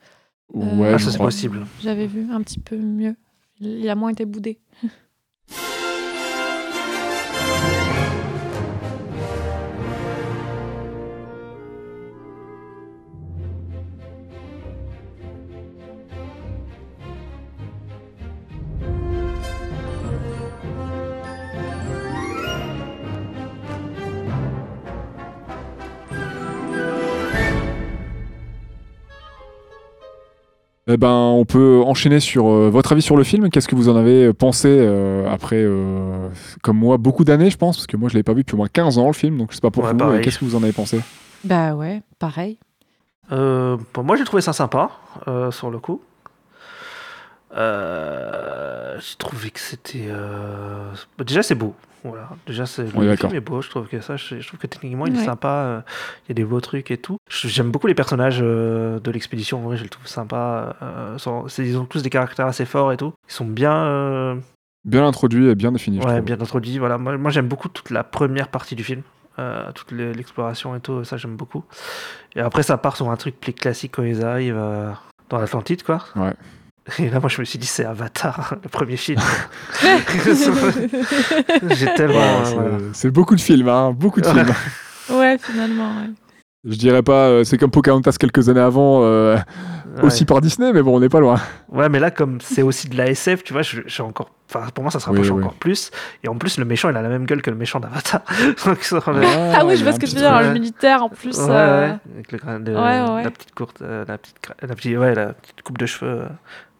[0.54, 1.66] Euh, Ouais, Ah, ça c'est possible.
[1.82, 3.16] J'avais vu un petit peu mieux.
[3.60, 4.58] Il a moins été boudé.
[30.94, 33.50] Eh ben, on peut enchaîner sur euh, votre avis sur le film.
[33.50, 36.28] Qu'est-ce que vous en avez pensé euh, après, euh,
[36.62, 38.58] comme moi, beaucoup d'années, je pense, parce que moi, je l'avais pas vu depuis au
[38.58, 40.20] moins 15 ans le film, donc je sais pas pour Ouais, vous.
[40.20, 41.00] Qu'est-ce que vous en avez pensé?
[41.42, 42.58] Bah ouais, pareil.
[43.32, 44.90] Euh, bon, moi j'ai trouvé ça sympa
[45.26, 46.00] euh, sur le coup.
[47.56, 50.90] Euh, j'ai trouvé que c'était euh,
[51.24, 51.74] déjà c'est beau.
[52.02, 52.28] Voilà.
[52.46, 53.62] Déjà c'est est le film est beau.
[53.62, 55.24] Je trouve que ça, je, je trouve que techniquement il est Ouais.
[55.24, 55.48] sympa.
[55.48, 55.80] euh,
[56.26, 57.16] Il y a des beaux trucs et tout.
[57.30, 59.58] J'aime beaucoup les personnages euh, de l'expédition.
[59.58, 60.76] En vrai, je le trouve sympa.
[60.82, 63.12] euh, sont- c'est- ils ont tous des caractères assez forts et tout.
[63.28, 63.74] Ils sont bien.
[63.74, 64.36] euh,
[64.84, 65.98] Bien introduit et bien défini.
[66.02, 66.78] je Ouais, bien introduit.
[66.78, 66.98] Voilà.
[66.98, 69.00] Moi, moi, j'aime beaucoup toute la première partie du film.
[69.38, 71.64] Euh, toute le- l'exploration et tout, ça j'aime beaucoup.
[72.36, 74.92] Et après, ça part sur un truc plus classique quand ils arrivent euh,
[75.30, 76.04] dans l'Atlantide, quoi.
[76.16, 76.34] Ouais.
[76.98, 79.20] Et là, moi, je me suis dit, c'est Avatar, le premier film.
[81.70, 82.14] J'ai tellement.
[82.18, 84.52] Ouais, euh, c'est- beaucoup de films, hein, beaucoup de films.
[85.10, 86.10] ouais, finalement, ouais.
[86.66, 89.36] Je dirais pas, euh, c'est comme Pocahontas quelques années avant, euh,
[89.98, 90.04] Ouais.
[90.06, 91.38] aussi par Disney, mais bon, on n'est pas loin.
[91.68, 94.30] Ouais, mais là, comme c'est aussi de la SF, tu vois, suis encore.
[94.48, 95.42] Enfin, pour moi, ça se rapproche Oui, oui.
[95.44, 95.90] encore plus.
[96.22, 98.22] Et en plus, le méchant, il a la même gueule que le méchant d'Avatar.
[98.26, 101.36] Ah oui, je vois ce que tu veux dire, le militaire en plus.
[101.38, 102.78] Ouais, euh, ouais, avec le crâne de- ouais,
[103.14, 103.22] ouais.
[103.24, 106.26] la petite courte, euh, la petite, la petite, ouais, la petite coupe de cheveux euh,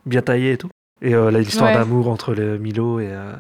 [0.07, 0.69] bien taillée et tout.
[1.03, 1.77] Et euh, là, l'histoire Ouais.
[1.77, 3.33] d'amour entre le Milo et euh,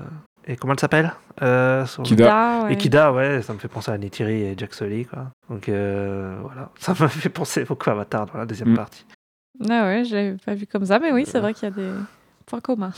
[0.46, 2.04] et comment elle s'appelle euh, Kida.
[2.24, 2.72] Kida, ouais.
[2.72, 5.30] Et Kida, ouais, ça me fait penser à Neytiri et Jack Sully, quoi.
[5.48, 8.76] Donc euh, voilà, ça m'a fait penser beaucoup à Avatar dans la deuxième Mm.
[8.76, 9.06] partie.
[9.70, 11.74] Ah ouais, je l'avais pas vu comme ça, mais oui, c'est vrai qu'il y a
[11.74, 11.90] des
[12.44, 12.92] points communs.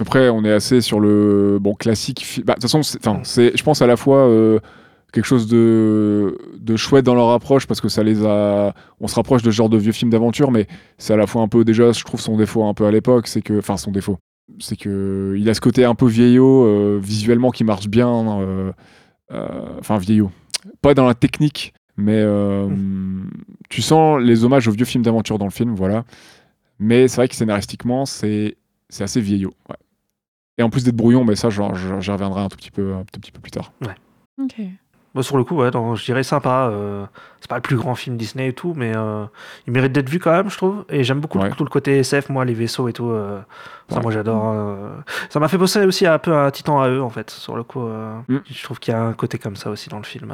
[0.00, 2.42] Après, on est assez sur le bon classique.
[2.44, 4.58] bah, De toute façon, c'est- enfin, c'est, je pense à la fois euh,
[5.12, 8.74] quelque chose de, de chouette dans leur approche parce que ça les a.
[9.00, 10.66] On se rapproche de ce genre de vieux films d'aventure, mais
[10.98, 13.26] c'est à la fois un peu déjà, je trouve son défaut un peu à l'époque,
[13.28, 14.18] c'est que, enfin, son défaut,
[14.58, 18.40] c'est que il a ce côté un peu vieillot euh, visuellement qui marche bien.
[18.40, 18.72] euh,
[19.32, 20.30] euh, Enfin, vieillot,
[20.82, 21.72] pas dans la technique.
[21.98, 22.68] Mais euh,
[23.70, 26.04] tu sens les hommages aux vieux films d'aventure dans le film, voilà.
[26.78, 28.58] Mais c'est vrai que scénaristiquement, c'est
[28.90, 29.54] c'est assez vieillot.
[29.70, 29.76] ouais.
[30.58, 33.18] Et en plus d'être brouillon, mais ça, j'y reviendrai un tout petit peu, un tout
[33.18, 33.72] petit peu plus tard.
[34.38, 34.56] Ok.
[35.16, 36.68] Bah, sur le coup, ouais, donc, je dirais sympa.
[36.70, 37.06] euh,
[37.40, 39.24] c'est pas le plus grand film Disney et tout, mais euh,
[39.66, 40.84] il mérite d'être vu quand même, je trouve.
[40.90, 41.50] Et j'aime beaucoup Ouais.
[41.50, 43.08] tout le côté SF, moi, les vaisseaux et tout.
[43.10, 43.40] euh,
[43.88, 44.02] ça, Ouais.
[44.02, 44.50] moi, j'adore.
[44.54, 44.90] euh.
[45.30, 47.62] Ça m'a fait penser aussi un peu à Titan à eux, en fait, sur le
[47.62, 47.80] coup.
[47.86, 48.38] euh, Mm.
[48.44, 50.32] Je trouve qu'il y a un côté comme ça aussi dans le film.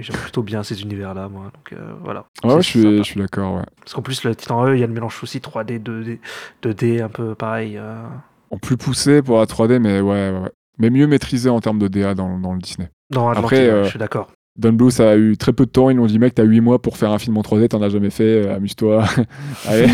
[0.00, 1.44] J'aime plutôt bien ces univers-là, moi.
[1.54, 2.24] Donc voilà.
[2.44, 3.64] Ouais, je suis, je suis d'accord, ouais.
[3.80, 6.18] Parce qu'en plus, le Titan à eux, il y a le mélange aussi 3D, 2D,
[6.62, 7.80] 2D un peu pareil.
[8.50, 10.50] En plus poussé pour la 3D, mais ouais, ouais, ouais.
[10.78, 12.88] Mais mieux maîtrisé en termes de DA dans, dans le Disney.
[13.10, 14.30] Non, Atlantide, Après, euh, je suis d'accord.
[14.56, 15.88] Don Bluth a eu très peu de temps.
[15.88, 17.80] Ils lui ont dit, mec, t'as 8 mois pour faire un film en 3D, t'en
[17.80, 19.04] as jamais fait, euh, amuse-toi.
[19.66, 19.88] Allez,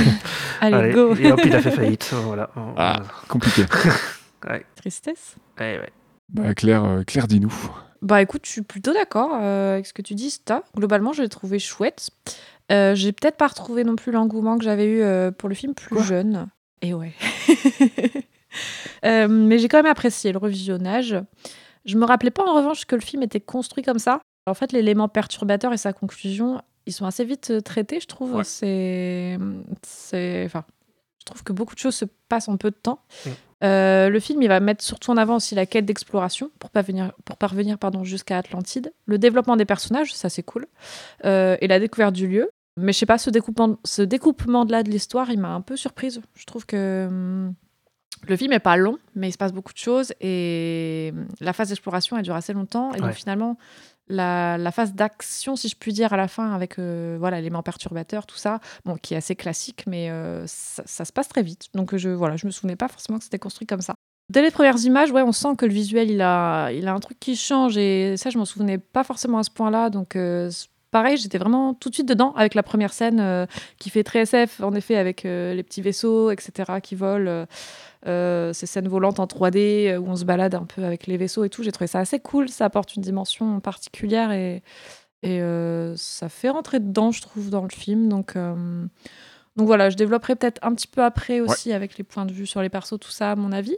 [0.60, 1.14] Allez, Allez, go.
[1.16, 2.10] Et hop, il a fait faillite.
[2.24, 2.50] Voilà.
[2.76, 3.02] Ah.
[3.28, 3.64] compliqué.
[4.76, 5.36] Tristesse.
[5.58, 5.90] Ouais, ouais.
[6.32, 7.54] Bah, Claire, euh, Claire dis-nous.
[8.02, 10.62] Bah écoute, je suis plutôt d'accord euh, avec ce que tu dis, Sta.
[10.76, 12.10] Globalement, je l'ai trouvé chouette.
[12.70, 15.74] Euh, j'ai peut-être pas retrouvé non plus l'engouement que j'avais eu euh, pour le film
[15.74, 16.48] plus Quoi jeune.
[16.82, 17.12] Et ouais.
[19.04, 21.16] Euh, mais j'ai quand même apprécié le revisionnage.
[21.84, 24.20] Je me rappelais pas en revanche que le film était construit comme ça.
[24.46, 28.34] En fait, l'élément perturbateur et sa conclusion, ils sont assez vite euh, traités, je trouve.
[28.34, 28.44] Ouais.
[28.44, 29.38] C'est,
[29.82, 30.64] c'est, enfin,
[31.18, 33.00] je trouve que beaucoup de choses se passent en peu de temps.
[33.24, 33.30] Mm.
[33.64, 37.12] Euh, le film, il va mettre surtout en avant aussi la quête d'exploration pour parvenir,
[37.24, 38.92] pour parvenir pardon, jusqu'à Atlantide.
[39.06, 40.66] Le développement des personnages, ça c'est cool.
[41.24, 42.50] Euh, et la découverte du lieu.
[42.76, 45.60] Mais je sais pas, ce découpement, ce découpement de là de l'histoire, il m'a un
[45.60, 46.20] peu surprise.
[46.34, 47.54] Je trouve que hum,
[48.28, 51.68] le film est pas long, mais il se passe beaucoup de choses et la phase
[51.68, 52.92] d'exploration, elle dure assez longtemps.
[52.94, 53.56] Et donc finalement,
[54.08, 57.62] la, la phase d'action, si je puis dire, à la fin, avec euh, voilà l'élément
[57.62, 61.42] perturbateur, tout ça, bon, qui est assez classique, mais euh, ça, ça se passe très
[61.42, 61.68] vite.
[61.74, 63.94] Donc je voilà, je me souvenais pas forcément que c'était construit comme ça.
[64.30, 67.00] Dès les premières images, ouais, on sent que le visuel, il a, il a un
[67.00, 69.90] truc qui change et ça, je m'en souvenais pas forcément à ce point-là.
[69.90, 70.50] Donc euh,
[70.94, 73.46] pareil, j'étais vraiment tout de suite dedans avec la première scène euh,
[73.80, 77.46] qui fait très SF, en effet, avec euh, les petits vaisseaux, etc., qui volent.
[78.06, 81.16] euh, ces scènes volantes en 3D euh, où on se balade un peu avec les
[81.16, 81.64] vaisseaux et tout.
[81.64, 82.48] J'ai trouvé ça assez cool.
[82.48, 84.62] Ça apporte une dimension particulière et,
[85.24, 85.40] et
[85.96, 88.08] ça fait rentrer dedans, je trouve, dans le film.
[88.08, 88.36] Donc,
[89.56, 92.46] donc voilà, je développerai peut-être un petit peu après aussi avec les points de vue
[92.46, 93.76] sur les persos, tout ça, à mon avis.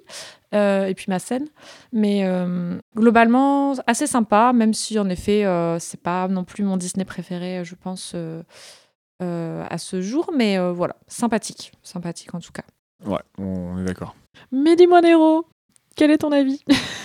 [0.55, 1.49] Euh, et puis ma scène.
[1.93, 6.79] Mais euh, globalement, assez sympa, même si en effet, euh, c'est pas non plus mon
[6.79, 8.43] Disney préféré, je pense, euh,
[9.23, 10.31] euh, à ce jour.
[10.35, 11.73] Mais euh, voilà, sympathique.
[11.83, 12.65] Sympathique en tout cas.
[13.05, 14.15] Ouais, on est d'accord.
[14.53, 15.47] Mais dis-moi, Nero,
[15.97, 16.63] quel est ton avis?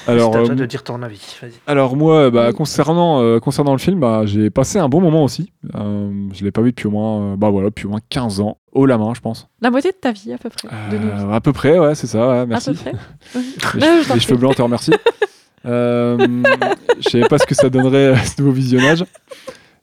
[0.07, 1.21] Alors, C'est à toi euh, de dire ton avis.
[1.67, 2.53] Alors moi, bah, Oui.
[2.53, 5.51] concernant, euh, concernant le film, bah, j'ai passé un bon moment aussi.
[5.75, 8.41] Euh, je l'ai pas vu depuis au moins, euh, bah voilà, depuis au moins 15
[8.41, 9.47] ans, haut la main, je pense.
[9.61, 10.67] La moitié de ta vie, à peu près.
[10.91, 11.23] de nos vies.
[11.25, 12.27] Euh, à peu près, ouais, c'est ça.
[12.29, 12.69] ouais, merci.
[12.69, 12.93] À peu près.
[13.79, 14.19] Les, Non, je t'en les prie.
[14.19, 14.91] cheveux blancs, te remercie.
[15.65, 16.17] euh,
[16.99, 19.05] je savais pas ce que ça donnerait à ce nouveau visionnage.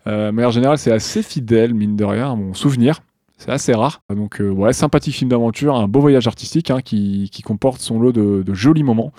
[0.07, 3.01] Euh, mais en général, c'est assez fidèle, mine de rien, à mon souvenir.
[3.39, 4.01] C'est assez rare.
[4.15, 8.01] Donc, euh, ouais, sympathique film d'aventure, un beau voyage artistique hein, qui, qui comporte son
[8.01, 9.13] lot de, de jolis moments.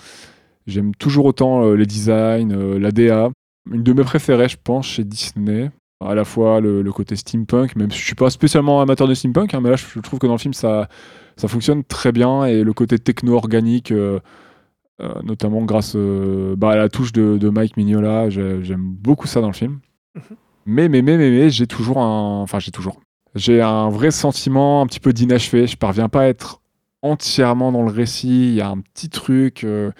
[0.66, 3.30] J'aime toujours autant euh, les designs, euh, la DA.
[3.70, 5.70] Une de mes préférées, je pense, chez Disney.
[6.04, 9.12] À la fois le, le côté steampunk, même si je suis pas spécialement amateur de
[9.14, 10.88] steampunk, hein, mais là, je trouve que dans le film, ça,
[11.36, 12.44] ça fonctionne très bien.
[12.46, 14.18] Et le côté techno-organique, euh,
[15.24, 19.46] notamment grâce bah, à la touche de, de Mike Mignola, j'ai- j'aime beaucoup ça dans
[19.48, 19.80] le film.
[20.66, 22.40] Mais, mais, mais, mais, mais j'ai toujours un.
[22.42, 23.00] Enfin, j'ai toujours.
[23.34, 25.66] J'ai un vrai sentiment un petit peu d'inachevé.
[25.66, 26.60] Je parviens pas à être
[27.02, 28.48] entièrement dans le récit.
[28.48, 29.64] Il y a un petit truc.
[29.64, 29.90] euh,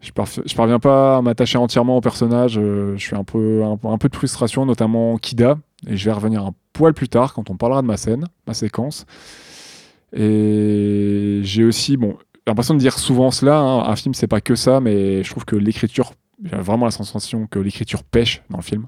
[0.00, 2.58] je, parf- parviens pas à m'attacher entièrement au personnage.
[2.58, 5.58] euh, je suis un peu, un, peu- de frustration, notamment Kida.
[5.88, 8.54] Et je vais revenir un poil plus tard quand on parlera de ma scène, ma
[8.54, 9.04] séquence.
[10.12, 12.16] Et j'ai aussi, bon,
[12.46, 13.58] l'impression de dire souvent cela.
[13.58, 16.12] hein, un film, c'est pas que ça, mais je trouve que l'écriture,
[16.44, 18.86] j'ai vraiment la sensation que l'écriture pêche dans le film.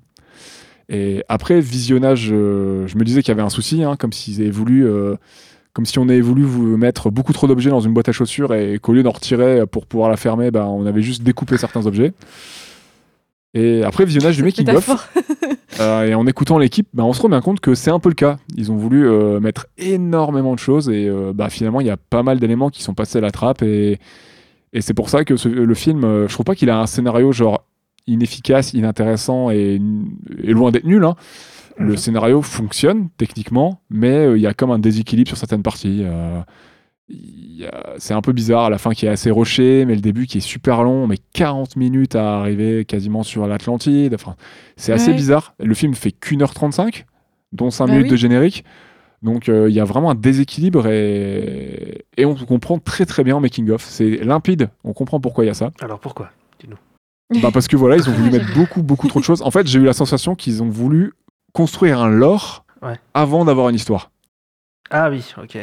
[0.88, 4.40] Et après visionnage, euh, je me disais qu'il y avait un souci, hein, comme s'ils
[4.40, 5.16] avaient voulu, euh,
[5.74, 8.54] comme si on avait voulu vous mettre beaucoup trop d'objets dans une boîte à chaussures
[8.54, 11.86] et qu'au lieu d'en retirer pour pouvoir la fermer, ben, on avait juste découpé certains
[11.86, 12.12] objets.
[13.54, 15.10] Et après visionnage du making of,
[15.80, 18.08] euh, et en écoutant l'équipe, bah, on se rend bien compte que c'est un peu
[18.08, 18.38] le cas.
[18.56, 21.96] Ils ont voulu euh, mettre énormément de choses et euh, bah, finalement il y a
[21.96, 23.98] pas mal d'éléments qui sont passés à la trappe et,
[24.72, 27.32] et c'est pour ça que ce- le film, je trouve pas qu'il a un scénario
[27.32, 27.62] genre
[28.08, 29.80] inefficace, inintéressant et,
[30.42, 31.04] et loin d'être nul.
[31.04, 31.14] hein.
[31.78, 31.96] Le Mhm.
[31.96, 36.00] scénario fonctionne techniquement, mais euh, il y a comme un déséquilibre sur certaines parties.
[36.02, 36.40] Euh,
[37.98, 40.38] c'est un peu bizarre à la fin qui est assez roché, mais le début qui
[40.38, 44.14] est super long, mais 40 minutes à arriver quasiment sur l'Atlantide.
[44.14, 44.36] Enfin,
[44.76, 45.16] c'est assez Ouais.
[45.16, 45.54] bizarre.
[45.58, 47.06] Le film fait qu'une heure 35,
[47.52, 48.10] dont 5 Bah minutes oui.
[48.12, 48.64] de générique.
[49.22, 53.36] Donc euh, il y a vraiment un déséquilibre et, et on comprend très très bien
[53.36, 53.82] en making of.
[53.82, 55.70] C'est limpide, on comprend pourquoi il y a ça.
[55.80, 56.30] Alors pourquoi
[56.60, 56.76] Dis-nous?
[57.42, 59.42] Bah parce que voilà, ils ont voulu mettre beaucoup beaucoup trop de choses.
[59.42, 61.12] En fait, j'ai eu la sensation qu'ils ont voulu
[61.52, 62.94] construire un lore Ouais.
[63.12, 64.10] avant d'avoir une histoire.
[64.90, 65.58] Ah oui, ok.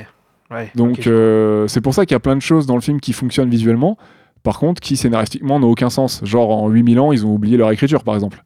[0.52, 3.00] Ouais, Donc euh, c'est pour ça qu'il y a plein de choses dans le film
[3.00, 3.98] qui fonctionnent visuellement,
[4.44, 6.20] par contre qui scénaristiquement n'ont aucun sens.
[6.24, 8.44] Genre en 8000 ans, ils ont oublié leur écriture par exemple.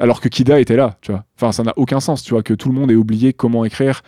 [0.00, 1.24] Alors que Kida était là, tu vois.
[1.36, 4.02] Enfin, ça n'a aucun sens, tu vois, que tout le monde ait oublié comment écrire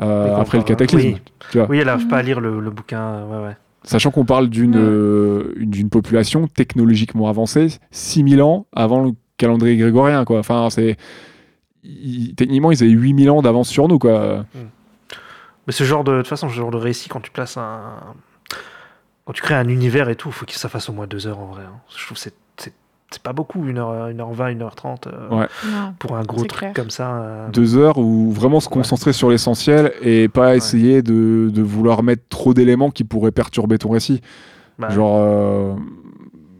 [0.00, 1.08] euh, après le parle- cataclysme.
[1.14, 1.16] Oui,
[1.50, 1.66] tu vois.
[1.70, 3.24] oui elle n'arrive pas à lire le, le bouquin.
[3.26, 3.56] Ouais, ouais.
[3.84, 5.54] Sachant qu'on parle d'une euh,
[5.90, 10.38] population technologiquement avancée 6000 ans avant le calendrier grégorien, quoi.
[10.38, 10.96] Enfin, c'est.
[12.36, 14.46] Techniquement, ils avaient 8000 ans d'avance sur nous, quoi.
[15.66, 17.82] Mais ce genre de, de toute façon, ce genre de récit, quand tu places un,
[19.26, 21.26] quand tu crées un univers et tout, il faut que ça fasse au moins deux
[21.26, 21.62] heures en vrai.
[21.64, 21.80] hein.
[21.96, 22.34] Je trouve que c'est,
[23.14, 25.46] c'est, pas beaucoup, 1h, 1h20, 1h30 euh, Ouais.
[25.98, 26.72] Pour un gros truc clair.
[26.74, 27.16] comme ça.
[27.22, 32.02] euh, Deux heures où vraiment se concentrer sur l'essentiel et pas essayer de, de vouloir
[32.02, 34.20] mettre trop d'éléments qui pourraient perturber ton récit.
[34.78, 35.74] bah, Genre, euh,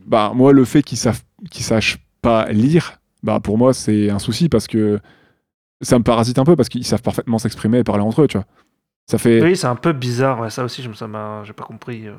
[0.07, 4.19] bah, moi, le fait qu'ils savent, qu'ils sachent pas lire, bah, pour moi, c'est un
[4.19, 4.99] souci parce que
[5.81, 8.39] ça me parasite un peu parce qu'ils savent parfaitement s'exprimer et parler entre eux, tu
[8.39, 8.47] vois.
[9.07, 9.43] Ça fait.
[9.43, 10.41] Oui, c'est un peu bizarre.
[10.41, 12.07] ouais, ça aussi, je me, ça m'a, j'ai pas compris.
[12.09, 12.15] euh,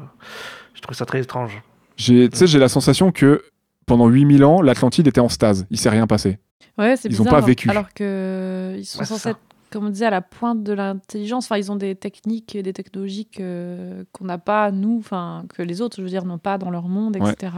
[0.75, 1.63] je trouve ça très étrange.
[1.97, 3.41] J'ai, tu sais, j'ai la sensation que
[3.85, 5.65] pendant 8000 ans, l'Atlantide était en stase.
[5.69, 6.39] Il s'est rien passé.
[6.77, 7.69] Ouais, Ils ont bizarre, pas alors- vécu.
[7.69, 9.39] Alors que ils sont Ouais, censés être,
[9.71, 11.45] comme on disait, à la pointe de l'intelligence.
[11.45, 15.61] Enfin, ils ont des techniques et des technologies que- qu'on n'a pas, nous, enfin, que
[15.61, 17.31] les autres, je veux dire, n'ont pas dans leur monde, Ouais.
[17.31, 17.53] etc.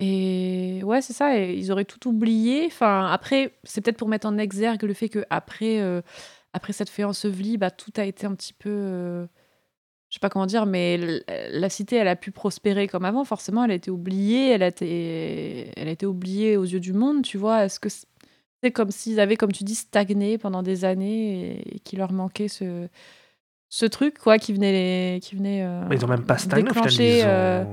[0.00, 1.38] Et ouais, c'est ça.
[1.38, 2.64] Et ils auraient tout oublié.
[2.66, 6.02] Enfin, après, c'est peut-être pour mettre en exergue le fait que après, euh,
[6.52, 8.70] après cette fait ensevelie, bah, tout a été un petit peu.
[8.70, 9.26] euh,
[10.14, 10.96] je sais pas comment dire, mais
[11.50, 13.24] la cité, elle a pu prospérer comme avant.
[13.24, 16.92] Forcément, elle a été oubliée, elle a été, elle a été oubliée aux yeux du
[16.92, 17.64] monde, tu vois.
[17.64, 21.78] Est-ce que c'est comme s'ils avaient, comme tu dis, stagné pendant des années et, et
[21.80, 22.86] qu'il leur manquait ce,
[23.68, 26.62] ce truc, quoi, qui venait, les, qui venait euh, Mais ils ont même pas stagné,
[26.62, 27.26] déclencher, ils ont...
[27.26, 27.64] euh,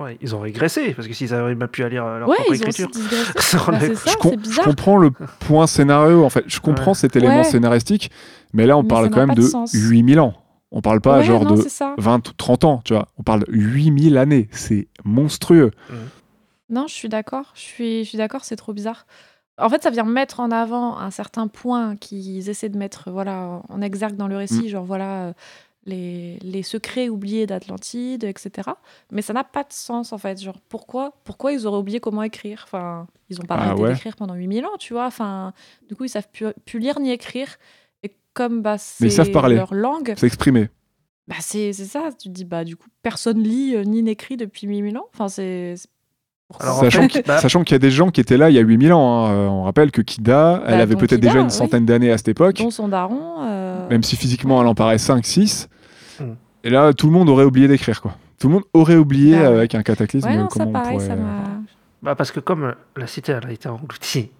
[0.00, 2.54] Ouais, ils ont régressé, parce que s'ils avaient même pu lire euh, leur Ouais, propre
[2.54, 2.88] écriture.
[3.34, 4.64] Bah, ça, je, com- c'est je bizarre.
[4.64, 6.44] comprends le point scénario, en fait.
[6.46, 6.96] Je comprends Ouais.
[6.96, 7.44] cet élément Ouais.
[7.44, 8.10] scénaristique,
[8.54, 9.72] mais là, on Mais parle quand même pas de de sens.
[9.74, 10.32] 8000 ans.
[10.72, 11.94] On parle pas Ouais, genre non, de c'est ça.
[11.98, 13.08] 20 ou 30 ans, tu vois.
[13.18, 14.48] On parle de 8000 années.
[14.52, 15.70] C'est monstrueux.
[16.70, 17.52] Non, je suis d'accord.
[17.54, 19.06] Je suis, je suis d'accord, c'est trop bizarre.
[19.58, 23.60] En fait, ça vient mettre en avant un certain point qu'ils essaient de mettre voilà,
[23.68, 25.34] en exergue dans le récit, genre voilà
[25.84, 28.70] les, les secrets oubliés d'Atlantide, etc.
[29.10, 30.40] Mais ça n'a pas de sens en fait.
[30.40, 32.62] Genre pourquoi, pourquoi ils auraient oublié comment écrire?
[32.64, 33.92] Enfin, ils ont pas Ah arrêté ouais.
[33.92, 35.06] d'écrire pendant 8000 ans, tu vois.
[35.06, 35.52] Enfin,
[35.88, 37.56] du coup, ils savent plus, plus lire ni écrire.
[38.34, 39.56] Comme bah, c'est Mais ils savent parler.
[39.56, 40.68] leur langue, C'est exprimé.
[41.28, 42.08] bah, c'est c'est ça.
[42.18, 45.06] Tu te dis, bah, du coup, personne lit euh, ni n'écrit depuis 8000 ans.
[45.14, 45.74] Enfin, c'est.
[46.60, 48.58] Alors, Sachant qu'il bah- sachant qu'il y a des gens qui étaient là il y
[48.58, 49.24] a 8000 ans.
[49.26, 49.30] hein.
[49.32, 51.50] Euh, On rappelle que Kida, elle Bah, avait peut-être Kida, déjà une oui.
[51.50, 52.56] centaine d'années à cette époque.
[52.56, 53.42] dont son daron.
[53.42, 55.68] euh, même si physiquement elle en paraît 5, 6.
[56.20, 56.24] Mm.
[56.64, 58.14] Et là, tout le monde aurait oublié d'écrire, quoi.
[58.38, 59.56] Tout le monde aurait oublié Bah ouais.
[59.58, 60.28] avec un cataclysme.
[60.28, 61.42] Ouais, non, comment ça on pareil, pourrait- ça m'a.
[62.02, 64.30] Bah, parce que comme euh, la cité elle a été engloutie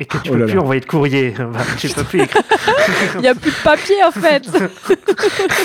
[0.00, 0.62] et que tu Oh peux là plus là.
[0.62, 2.42] envoyer de courrier, bah, tu peux plus écrire.
[3.16, 4.48] Il n'y a plus de papier en fait.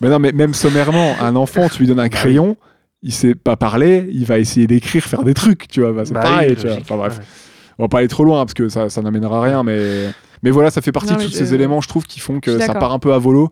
[0.00, 2.56] Mais non, mais même sommairement, un enfant, tu lui donnes un crayon,
[3.02, 5.92] il sait pas parler, il va essayer d'écrire, faire des trucs, tu vois.
[5.92, 6.70] Bah, c'est Bah pareil, oui, tu vois.
[6.70, 7.24] logique, Enfin bref, ouais.
[7.78, 10.06] on va pas aller trop loin parce que ça, ça n'amènera à rien, mais
[10.42, 12.58] mais voilà, ça fait partie Non, de tous ces éléments, je trouve, qui font que
[12.58, 13.50] ça part un peu à volo,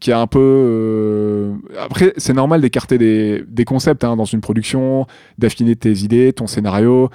[0.00, 0.38] qui est un peu.
[0.40, 5.06] euh, Après, c'est normal d'écarter des, des concepts hein, dans une production,
[5.38, 7.10] d'affiner tes idées, ton scénario.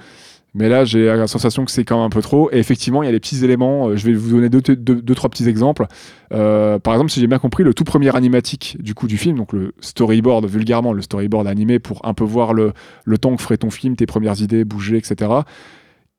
[0.54, 2.50] Mais là, j'ai la sensation que c'est quand même un peu trop.
[2.50, 3.88] Et effectivement, il y a des petits éléments.
[3.88, 5.86] euh, Je vais vous donner deux, deux, deux, trois petits exemples.
[6.32, 9.36] Euh, par exemple, si j'ai bien compris, le tout premier animatique du coup du film,
[9.36, 12.72] donc le storyboard, vulgairement le storyboard animé pour un peu voir le,
[13.04, 15.30] le temps que ferait ton film, tes premières idées, bouger, etc.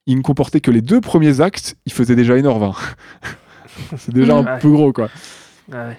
[0.08, 1.76] Il ne comportait que les deux premiers actes.
[1.86, 2.74] Il faisait déjà 1h20.
[3.98, 4.60] c'est déjà un Ouais.
[4.60, 5.10] peu gros, quoi.
[5.72, 5.98] Ouais.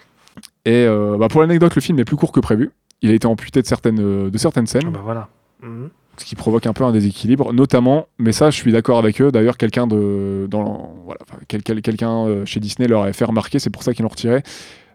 [0.65, 2.71] Et euh, bah, pour l'anecdote, le film est plus court que prévu.
[3.03, 5.29] Il a été amputé de certaines, de certaines scènes Ah bah voilà.
[5.63, 5.91] Mhm.
[6.19, 9.33] Ce qui provoque un peu un déséquilibre, notamment, mais ça je suis d'accord avec eux,
[9.33, 13.25] d'ailleurs quelqu'un de dans voilà, enfin, quel- quel- quelqu'un euh, chez Disney leur avait fait
[13.25, 14.43] remarquer, c'est pour ça qu'ils l'ont retiré.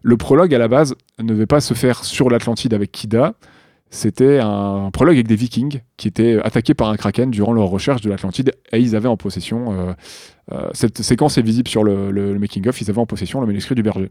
[0.02, 3.34] Le prologue à la base ne devait pas se faire sur l'Atlantide avec Kida,
[3.90, 8.00] c'était un prologue avec des Vikings qui étaient attaqués par un kraken durant leur recherche
[8.02, 9.92] de l'Atlantide et ils avaient en possession euh,
[10.52, 13.40] euh, cette séquence est visible sur le, le- le making of, ils avaient en possession
[13.40, 14.10] le manuscrit du berger.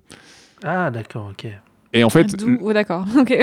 [0.64, 1.47] Ah d'accord, ok.
[1.93, 3.05] Et en fait, D'où- oh, d'accord.
[3.18, 3.34] Ok.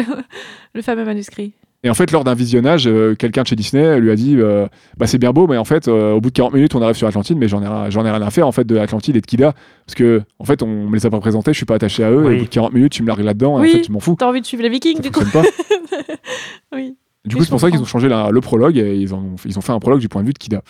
[0.74, 1.54] le fameux manuscrit.
[1.84, 4.66] Et en fait, lors d'un visionnage, euh, quelqu'un de chez Disney lui a dit euh,
[4.96, 6.96] bah, C'est bien beau, mais en fait, euh, au bout de 40 minutes, on arrive
[6.96, 9.16] sur Atlantide, mais j'en ai, rien- j'en ai rien à faire en fait de Atlantide
[9.16, 9.52] et de Kida.
[9.86, 12.10] Parce que, en fait, on me les a pas présentés, je suis pas attaché à
[12.10, 13.92] eux, et au bout de 40 minutes, tu me largues là-dedans, et en fait, je
[13.92, 14.16] m'en fous.
[14.18, 15.42] T'as envie de suivre les Vikings Ça du coup pas.
[16.74, 16.96] Oui.
[17.24, 19.56] Du coup, c'est pour ça qu'ils ont changé la- le prologue et ils ont, ils
[19.58, 20.62] ont fait un prologue du point de vue de Kida.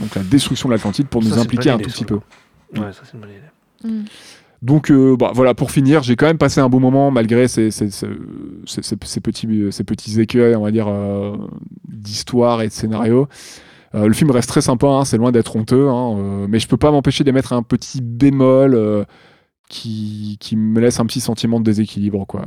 [0.00, 2.14] Donc la destruction de l'Atlantide pour Ça, nous impliquer un tout petit peu.
[2.14, 3.92] Ouais, ça c'est une bonne idée.
[3.94, 4.04] Mm.
[4.64, 7.70] Donc euh, bah, voilà, pour finir, j'ai quand même passé un bon moment malgré ces,
[7.70, 7.84] ces
[9.20, 11.36] petits, écueils, on va dire, euh,
[11.86, 13.28] d'histoire et de scénario.
[13.94, 16.66] Euh, le film reste très sympa, hein, c'est loin d'être honteux, hein, euh, mais je
[16.66, 19.04] peux pas m'empêcher d'émettre un petit bémol euh,
[19.68, 22.26] qui me laisse un petit sentiment de déséquilibre.
[22.26, 22.46] quoi.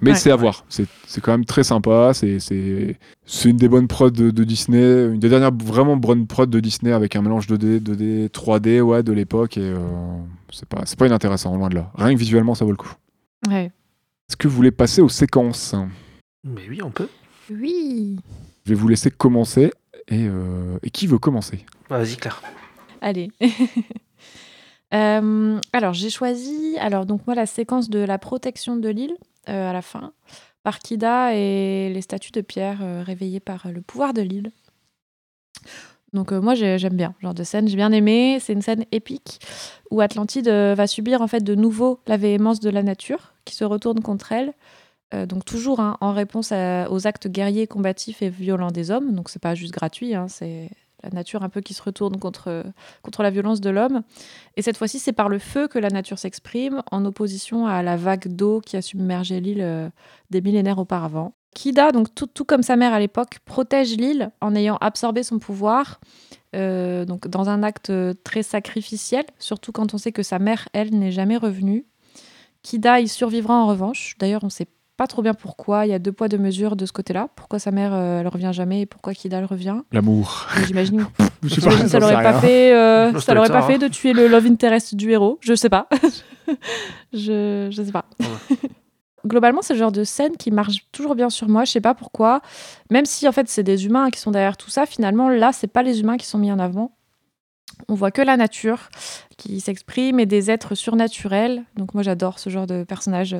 [0.00, 0.16] Mais Ouais.
[0.16, 3.88] c'est à voir, c'est c'est quand même très sympa, c'est c'est- c'est une des bonnes
[3.88, 7.46] prods de, de Disney, une des dernières vraiment bonnes prods de Disney avec un mélange
[7.48, 9.76] 2D, 2D, 3D ouais, de l'époque, et euh,
[10.52, 11.90] c'est pas, c'est pas inintéressant, loin de là.
[11.96, 12.92] Rien que visuellement, ça vaut le coup.
[13.48, 13.64] Ouais.
[14.28, 15.74] Est-ce que vous voulez passer aux séquences?
[16.44, 17.08] Mais oui, on peut.
[17.50, 18.20] Oui.
[18.66, 19.72] Je vais vous laisser commencer,
[20.08, 21.64] et, euh, et qui veut commencer?
[21.90, 22.40] Bah, Vas-y Claire.
[23.00, 23.30] Allez.
[24.94, 29.14] Euh, alors, j'ai choisi, alors donc moi, la séquence de la protection de l'île
[29.48, 30.12] à la fin,
[30.62, 34.50] par Kida et les statues de pierre euh, réveillées par euh, le pouvoir de l'île.
[36.14, 38.38] Donc euh, moi j'ai- j'aime bien genre de scène, j'ai bien aimé.
[38.40, 39.40] C'est une scène épique
[39.90, 43.54] où Atlantide euh, va subir en fait de nouveau la véhémence de la nature qui
[43.54, 44.54] se retourne contre elle.
[45.14, 49.14] Euh, donc toujours hein, en réponse aux actes guerriers, combatifs et violents des hommes.
[49.14, 50.70] Donc c'est pas juste gratuit, hein, c'est
[51.02, 52.64] la nature un peu qui se retourne contre,
[53.02, 54.02] contre la violence de l'homme.
[54.56, 57.96] Et cette fois-ci, c'est par le feu que la nature s'exprime, en opposition à la
[57.96, 59.88] vague d'eau qui a submergé l'île euh,
[60.30, 61.34] des millénaires auparavant.
[61.54, 65.98] Kida, donc tout, comme sa mère à l'époque, protège l'île en ayant absorbé son pouvoir,
[66.54, 67.92] euh, donc dans un acte
[68.22, 71.86] très sacrificiel, surtout quand on sait que sa mère, elle, n'est jamais revenue.
[72.62, 74.14] Kida y survivra en revanche.
[74.18, 74.68] D'ailleurs, on ne sait
[74.98, 75.86] pas trop bien pourquoi.
[75.86, 77.28] Il y a deux poids, deux mesures de ce côté-là.
[77.36, 79.76] Pourquoi sa mère, euh, elle revient jamais et pourquoi Kida, elle revient.
[79.92, 80.48] L'amour.
[80.66, 81.06] J'imagine
[81.42, 84.26] que ça sais l'aurait pas fait, euh, Non, ça l'aurait pas fait de tuer le
[84.26, 85.38] love interest du héros.
[85.40, 85.88] Je sais pas.
[87.12, 88.06] je, je sais pas.
[89.24, 91.64] globalement, c'est le genre de scène qui marche toujours bien sur moi.
[91.64, 92.40] Je sais pas pourquoi.
[92.90, 95.68] Même si en fait c'est des humains qui sont derrière tout ça, finalement là, c'est
[95.68, 96.97] pas les humains qui sont mis en avant.
[97.88, 98.88] On voit que la nature
[99.36, 101.62] qui s'exprime et des êtres surnaturels.
[101.76, 103.36] Donc moi j'adore ce genre de personnages.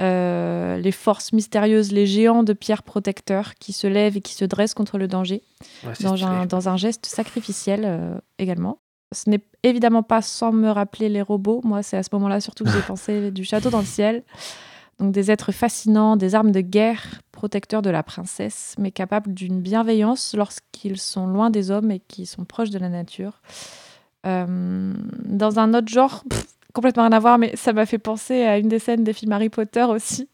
[0.00, 4.44] Euh, les forces mystérieuses, les géants de pierre protecteurs qui se lèvent et qui se
[4.44, 5.42] dressent contre le danger
[5.84, 6.30] Ouais, c'est dans stylé.
[6.30, 8.78] un, dans un geste sacrificiel euh, également.
[9.12, 11.60] Ce n'est évidemment pas sans me rappeler les robots.
[11.64, 14.22] Moi, c'est à ce moment-là surtout que j'ai pensé du château dans le ciel.
[15.02, 19.60] Donc des êtres fascinants, des armes de guerre, protecteurs de la princesse, mais capables d'une
[19.60, 23.42] bienveillance lorsqu'ils sont loin des hommes et qui sont proches de la nature.
[24.26, 24.94] Euh,
[25.24, 26.22] dans un autre genre,
[26.72, 29.32] complètement rien à voir, mais ça m'a fait penser à une des scènes des films
[29.32, 30.28] Harry Potter aussi,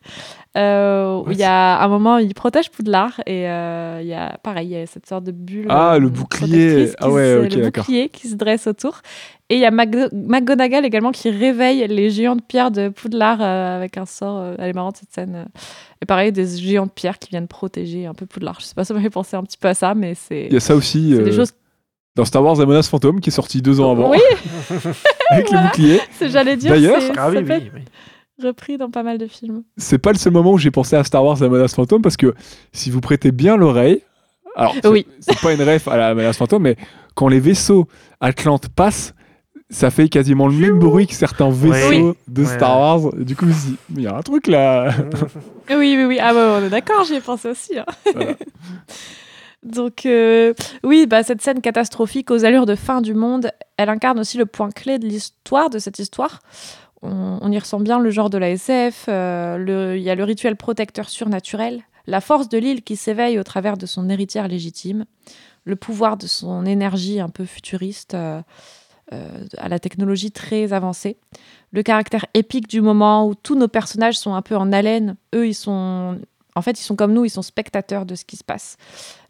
[0.56, 4.38] euh, où il y a un moment, il protège Poudlard et euh, il y a
[4.42, 5.66] pareil, il y a cette sorte de bulle.
[5.68, 6.90] Ah, euh, le bouclier.
[7.00, 9.00] Ah ouais, se- le bouclier qui se dresse autour.
[9.50, 13.38] Et il y a Mag- McGonagall également qui réveille les géants de pierre de Poudlard
[13.40, 14.54] euh, avec un sort.
[14.58, 15.46] elle est marrante cette scène.
[16.02, 18.60] Et pareil, des géants de pierre qui viennent protéger un peu Poudlard.
[18.60, 20.52] Je sais pas, ça m'a fait penser un petit peu à ça, mais c'est Il
[20.52, 21.52] y a ça aussi c'est des choses.
[22.14, 24.18] dans Star Wars La menace fantôme qui est sorti deux ans avant Oui,
[25.30, 25.62] avec Voilà.
[25.62, 26.00] le bouclier.
[26.12, 26.70] c'est- j'allais dire.
[26.70, 27.82] D'ailleurs- c'est- Ah ça oui, oui,
[28.46, 29.62] repris dans pas mal de films.
[29.76, 32.16] C'est pas le seul moment où j'ai pensé à Star Wars La menace fantôme parce
[32.16, 32.34] que
[32.72, 34.02] si vous prêtez bien l'oreille,
[34.56, 35.06] alors c'est- Oui.
[35.20, 36.76] c'est pas une ref à la menace fantôme, mais
[37.14, 37.88] quand les vaisseaux
[38.20, 39.14] Atlantes passent,
[39.70, 43.02] ça fait quasiment le même bruit que certains vaisseaux de Ouais, Star ouais.
[43.04, 43.14] Wars.
[43.16, 44.94] Du coup, je me suis dit, il y a un truc là.
[45.70, 46.18] Oui, oui, oui.
[46.20, 47.76] Ah bah, on est d'accord, j'y ai pensé aussi.
[47.78, 47.84] hein.
[48.14, 48.32] Voilà.
[49.68, 54.18] Donc, euh, oui, bah, cette scène catastrophique aux allures de fin du monde, elle incarne
[54.18, 56.40] aussi le point clé de l'histoire, de cette histoire.
[57.02, 60.56] On, y ressent bien le genre de la SF, euh, il y a le rituel
[60.56, 65.04] protecteur surnaturel, la force de l'île qui s'éveille au travers de son héritière légitime,
[65.64, 68.42] le pouvoir de son énergie un peu futuriste euh,
[69.56, 71.16] à la technologie très avancée,
[71.72, 75.16] le caractère épique du moment où tous nos personnages sont un peu en haleine.
[75.34, 76.18] Eux, ils sont,
[76.54, 78.76] en fait, ils sont comme nous, ils sont spectateurs de ce qui se passe.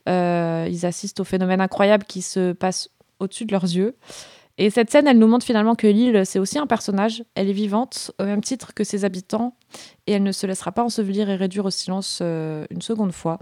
[0.09, 2.91] Euh, ils assistent au phénomène incroyable qui se passe
[3.21, 3.97] au-dessus de leurs yeux.
[4.61, 7.23] Et cette scène, elle nous montre finalement que l'île, c'est aussi un personnage.
[7.37, 9.55] Elle est vivante au même titre que ses habitants
[10.07, 13.39] et elle ne se laissera pas ensevelir et réduire au silence euh, une seconde fois.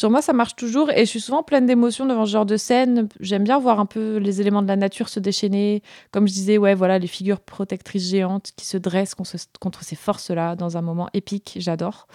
[0.00, 2.56] Sur moi, ça marche toujours et je suis souvent pleine d'émotions devant ce genre de
[2.56, 3.10] scène.
[3.20, 5.82] J'aime bien voir un peu les éléments de la nature se déchaîner.
[6.10, 10.56] Comme je disais, ouais, voilà, les figures protectrices géantes qui se dressent contre, ces forces-là
[10.56, 11.58] dans un moment épique.
[11.60, 12.08] J'adore.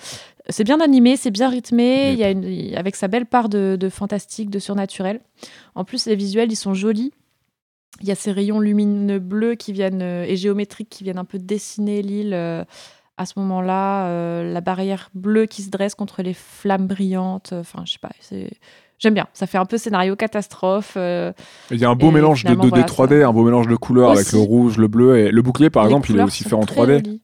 [0.50, 3.78] C'est bien animé, c'est bien rythmé, il y a une, avec sa belle part de,
[3.80, 5.22] de fantastique, de surnaturel.
[5.76, 7.14] En plus, les visuels, ils sont jolis.
[8.02, 11.24] Il y a ces rayons lumineux bleus qui viennent euh, et géométriques qui viennent un
[11.24, 12.66] peu dessiner l'île euh,
[13.18, 14.08] à ce moment-là.
[14.08, 17.54] euh, la barrière bleue qui se dresse contre les flammes brillantes.
[17.54, 18.10] Enfin, je sais pas.
[19.00, 19.28] J'aime bien.
[19.34, 20.94] Ça fait un peu scénario catastrophe.
[20.98, 21.34] euh,
[21.72, 24.12] Il y a un beau mélange de 2D voilà, 3D, un beau mélange de couleurs
[24.12, 26.54] avec le rouge, le bleu et le bouclier par les exemple, il est aussi fait
[26.54, 27.22] en très 3D jolies.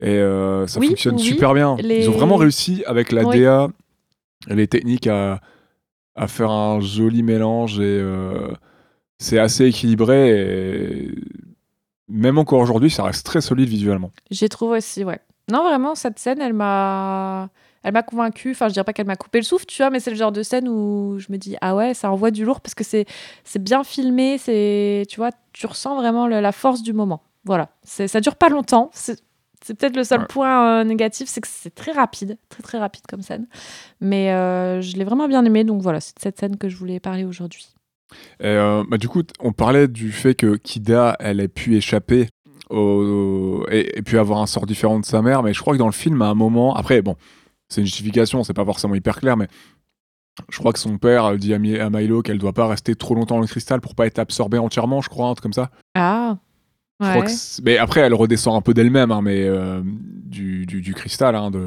[0.00, 1.76] et euh, ça Oui, fonctionne oui, super bien.
[1.80, 3.38] les- Ils ont vraiment réussi avec la Oui.
[3.40, 3.68] DA
[4.50, 5.40] et les techniques à,
[6.16, 8.48] à faire un joli mélange et euh,
[9.18, 11.10] c'est assez équilibré et
[12.08, 14.10] même encore aujourd'hui, ça reste très solide visuellement.
[14.30, 15.20] J'ai trouvé aussi, ouais.
[15.50, 17.48] Non, vraiment, cette scène, elle m'a.
[17.84, 18.52] Elle m'a convaincue.
[18.52, 20.30] Enfin, je dirais pas qu'elle m'a coupé le souffle, tu vois, mais c'est le genre
[20.30, 23.06] de scène où je me dis, ah ouais, ça envoie du lourd parce que c'est
[23.42, 25.04] c'est bien filmé, c'est.
[25.08, 27.22] Tu vois, tu ressens vraiment le- la force du moment.
[27.44, 27.70] Voilà.
[27.82, 28.90] C'est- Ça dure pas longtemps.
[28.92, 29.20] C'est
[29.64, 30.26] c'est peut-être le seul Ouais.
[30.28, 33.46] point euh, négatif, c'est que c'est très rapide, très très rapide comme scène.
[34.00, 36.76] Mais euh, je l'ai vraiment bien aimé, donc voilà, c'est de cette scène que je
[36.76, 37.68] voulais parler aujourd'hui.
[38.42, 42.28] Euh, bah, du coup, on parlait du fait que Kida, elle ait pu échapper
[42.72, 45.78] au- et, et puis avoir un sort différent de sa mère, mais je crois que
[45.78, 47.16] dans le film, à un moment, après, bon,
[47.68, 49.48] c'est une justification, c'est pas forcément hyper clair, mais
[50.50, 51.56] je crois que son père euh, dit à,
[51.86, 54.58] à Milo qu'elle doit pas rester trop longtemps dans le cristal pour pas être absorbée
[54.58, 55.70] entièrement, je crois, un truc comme ça.
[55.94, 56.38] Ah
[57.00, 60.66] Je crois que c'est- mais après, elle redescend un peu d'elle-même, hein, mais euh, du,
[60.66, 61.66] du, du cristal, hein, de,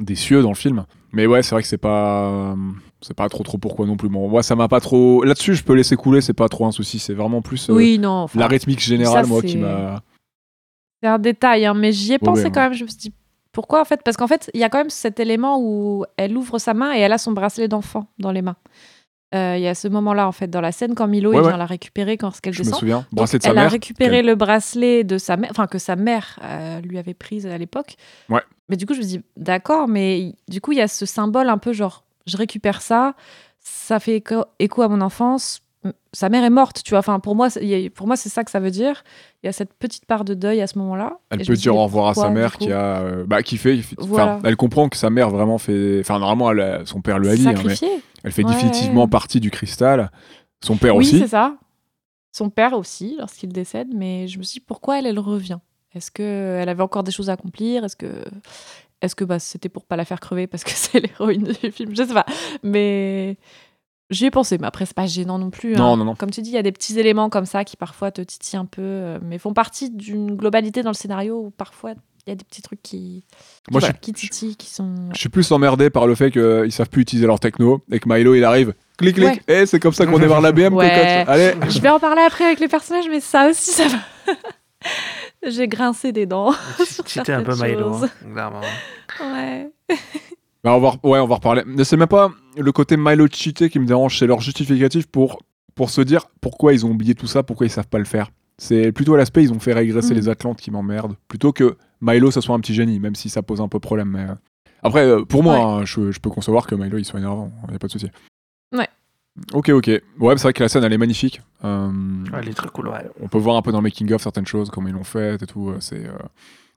[0.00, 0.84] des cieux dans le film.
[1.12, 2.54] Mais ouais, c'est vrai que c'est pas,
[3.00, 4.08] c'est pas trop trop pourquoi non plus.
[4.08, 5.22] Bon, moi, ça m'a pas trop.
[5.24, 6.98] Là-dessus, je peux laisser couler, c'est pas trop un souci.
[6.98, 8.10] C'est vraiment plus euh, Oui, non.
[8.10, 10.02] enfin, la rythmique générale, ça, moi, qui m'a.
[11.02, 12.72] C'est un détail, hein, mais j'y ai pensé ouais, quand même.
[12.74, 13.12] Je me suis dit,
[13.52, 16.36] pourquoi en fait Parce qu'en fait, il y a quand même cet élément où elle
[16.36, 18.56] ouvre sa main et elle a son bracelet d'enfant dans les mains.
[19.34, 21.42] Euh, Il y a ce moment-là, en fait, dans la scène, quand Milo Ouais, il
[21.46, 22.80] vient la récupérer quand elle Je me descend.
[22.80, 23.06] souviens.
[23.12, 26.38] Bracelet de sa elle a récupéré le bracelet de sa mère, enfin que sa mère
[26.42, 27.96] euh, lui avait prise à l'époque.
[28.30, 28.40] Ouais.
[28.70, 31.48] Mais du coup, je me dis, d'accord, mais du coup, il y a ce symbole
[31.50, 33.14] un peu genre, je récupère ça,
[33.60, 35.60] ça fait écho, écho à mon enfance.
[36.12, 36.98] Sa mère est morte, tu vois.
[36.98, 37.48] Enfin, pour moi,
[37.94, 39.04] pour moi, c'est ça que ça veut dire.
[39.42, 41.18] Il y a cette petite part de deuil à ce moment-là.
[41.30, 44.40] Elle peut dire au revoir à sa mère qui a, euh, bah, qui fait, Voilà.
[44.44, 47.36] elle comprend que sa mère vraiment fait, enfin normalement elle a- son père lui a
[47.36, 47.74] dit, hein, mais
[48.24, 50.10] elle fait Ouais, définitivement partie du cristal.
[50.64, 51.20] Son père oui, aussi.
[51.20, 51.54] c'est ça.
[52.32, 53.88] Son père aussi, lorsqu'il décède.
[53.94, 55.58] Mais je me suis dit, pourquoi elle, elle revient?
[55.94, 57.84] Est-ce qu'elle avait encore des choses à accomplir?
[57.84, 58.24] Est-ce que,
[59.02, 61.94] est-ce que bah, c'était pour pas la faire crever parce que c'est l'héroïne du film?
[61.94, 62.26] Je sais pas.
[62.62, 63.36] Mais
[64.10, 64.58] j'y ai pensé.
[64.58, 65.74] Mais après, c'est pas gênant non plus.
[65.74, 65.78] hein.
[65.78, 66.14] Non, non, non.
[66.14, 68.58] Comme tu dis, il y a des petits éléments comme ça qui parfois te titillent
[68.58, 71.92] un peu, euh, mais font partie d'une globalité dans le scénario où parfois
[72.26, 73.24] il y a des petits trucs qui,
[73.64, 74.94] qui, Moi, je voilà, suis- qui titillent, qui sont.
[75.14, 78.08] Je suis plus emmerdé par le fait qu'ils savent plus utiliser leur techno et que
[78.08, 78.74] Milo il arrive.
[78.98, 79.26] Clic, clic.
[79.28, 79.40] Ouais.
[79.62, 80.90] Eh, c'est comme ça qu'on démarre la BM, Ouais.
[81.26, 81.54] Allez.
[81.70, 83.96] Je vais en parler après avec les personnages, mais ça aussi, ça va.
[85.46, 86.52] J'ai grincé des dents.
[86.84, 87.92] C'était un peu certaines Milo.
[87.92, 88.04] choses.
[88.04, 88.60] hein, clairement.
[89.20, 89.70] Ouais.
[90.64, 91.62] Bah, on va, ouais, on va reparler.
[91.66, 95.38] Mais c'est même pas le côté Milo cheaté qui me dérange, c'est leur justificatif pour,
[95.76, 98.30] pour se dire pourquoi ils ont oublié tout ça, pourquoi ils savent pas le faire.
[98.58, 100.16] C'est plutôt l'aspect ils ont fait régresser Mm.
[100.16, 103.40] les Atlantes qui m'emmerdent, plutôt que Milo ça soit un petit génie, même si ça
[103.40, 104.08] pose un peu problème.
[104.10, 104.24] Mais...
[104.28, 104.34] euh,
[104.82, 105.82] Après, euh, pour moi, Ouais.
[105.82, 108.10] hein, je, je peux concevoir que Milo il soit énervant, y a pas de souci.
[108.76, 108.88] Ouais.
[109.52, 109.86] Ok, ok.
[110.20, 111.40] Ouais, c'est vrai que la scène elle est magnifique.
[111.64, 111.88] Euh,
[112.32, 113.04] Ouais, elle est très cool, ouais.
[113.20, 115.34] on peut voir un peu dans le making of certaines choses, comment ils l'ont fait
[115.42, 115.70] et tout.
[115.70, 116.12] euh, C'est, euh,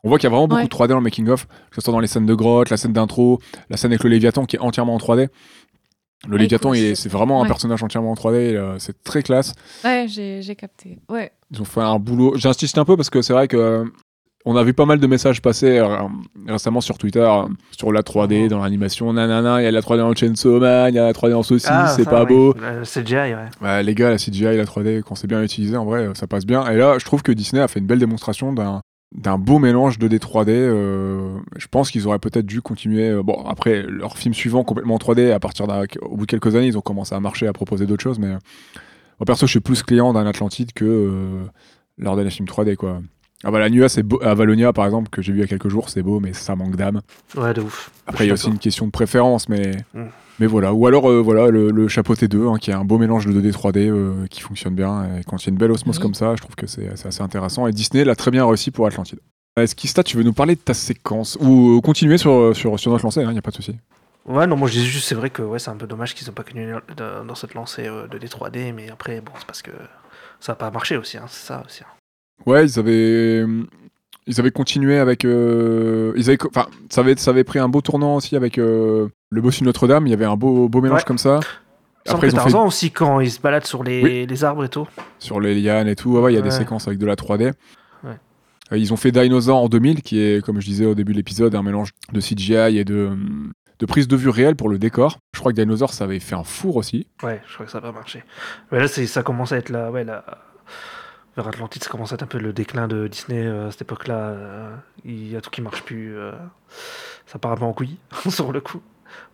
[0.03, 0.63] On voit qu'il y a vraiment beaucoup Ouais.
[0.65, 2.77] de 3D dans le making of, que ce soit dans les scènes de grotte, la
[2.77, 3.39] scène d'intro,
[3.69, 5.29] la scène avec le Léviathan qui est entièrement en 3D.
[6.27, 9.03] Le Ouais, Léviathan, cool, il est- c'est- vraiment un personnage entièrement en 3D, euh, c'est
[9.03, 9.53] très classe.
[9.83, 10.99] Ouais, j'ai j'ai capté.
[11.09, 11.31] Ouais.
[11.51, 12.33] Ils ont fait un boulot.
[12.35, 13.85] J'insiste un peu parce que c'est vrai que
[14.45, 15.87] on a vu pas mal de messages passer euh,
[16.47, 19.13] récemment sur Twitter euh, sur la 3D dans l'animation.
[19.13, 21.43] Nanana, il y a la 3D en Chainsaw Man, il y a la 3D en
[21.43, 22.29] saucisse, c'est ça, pas oui.
[22.33, 22.55] beau.
[22.83, 23.35] CGI, ouais.
[23.61, 26.45] Ouais, les gars, la CGI, la 3D, quand c'est bien utilisé, en vrai, ça passe
[26.45, 26.65] bien.
[26.69, 28.81] Et là, je trouve que Disney a fait une belle démonstration d'un
[29.13, 30.49] d'un beau mélange de 2D 3D.
[30.51, 33.09] euh, je pense qu'ils auraient peut-être dû continuer.
[33.09, 36.31] euh, bon, après, leur film suivant complètement en 3D, à partir d'un, au bout de
[36.31, 38.19] quelques années, ils ont commencé à marcher, à proposer d'autres choses.
[38.19, 38.37] Mais euh,
[39.19, 41.11] moi, perso, je suis plus client d'un Atlantide que
[41.97, 43.01] leur dernier film 3D, quoi.
[43.43, 45.43] Ah bah la nuit c'est beau, à Valonia par exemple que j'ai vu il y
[45.43, 47.01] a quelques jours c'est beau mais ça manque d'âme.
[47.35, 47.91] Ouais, de ouf.
[48.07, 50.03] Après il y a aussi une question de préférence mais Mm.
[50.39, 52.97] mais voilà ou alors euh, voilà le, le chapeau T2 hein, qui est un beau
[52.97, 55.71] mélange de 2D 3D euh, qui fonctionne bien et quand il y a une belle
[55.71, 56.01] osmose Oui.
[56.01, 58.69] comme ça je trouve que c'est c'est assez intéressant et Disney l'a très bien réussi
[58.71, 59.19] pour Atlantide.
[59.57, 61.37] Est-ce qu'Ista tu veux nous parler de ta séquence?
[61.41, 63.75] Ou euh, continuer sur sur sur notre lancée il n'y a pas de souci.
[64.25, 66.27] Ouais, non, moi je disais juste, c'est vrai que ouais, c'est un peu dommage qu'ils
[66.27, 69.63] n'ont pas connu dans dans cette lancée euh, de D3D, mais après, bon, c'est parce
[69.63, 69.71] que
[70.39, 71.81] ça n'a pas marché aussi, hein, c'est ça aussi.
[71.83, 71.87] hein.
[72.45, 73.45] Ouais ils avaient
[74.27, 77.81] ils avaient continué avec euh, ils avaient enfin ça avait ça avait pris un beau
[77.81, 80.99] tournant aussi avec euh, le boss de Notre-Dame il y avait un beau beau mélange
[80.99, 81.05] Ouais.
[81.05, 81.39] comme ça.
[82.07, 84.25] Sans Après, ils ont fait aussi, quand il se balade sur les, Oui.
[84.25, 84.87] les arbres et tout.
[85.19, 86.13] sur les lianes et tout.
[86.13, 87.51] Ouais, ouais, il y a des séquences avec de la 3D.
[88.03, 88.09] Ouais.
[88.71, 91.17] Euh, ils ont fait Dinosaur en 2000, qui est, comme je disais au début de
[91.17, 93.11] l'épisode, un mélange de CGI et de,
[93.77, 95.19] de prise de vue réelle pour le décor.
[95.35, 97.05] Je crois que Dinosaur, ça avait fait un four aussi.
[97.21, 98.23] Ouais, je crois que ça va pas marché.
[98.71, 100.25] Mais là, ça commence à être là, ouais, là.
[101.37, 103.83] Vers Atlantide, ça commence à être un peu le déclin de Disney euh, à cette
[103.83, 104.15] époque-là.
[104.15, 104.75] euh,
[105.05, 106.17] Il y a tout qui marche plus.
[106.17, 106.31] euh,
[107.25, 107.97] ça part un peu en couille,
[108.29, 108.81] sur le coup.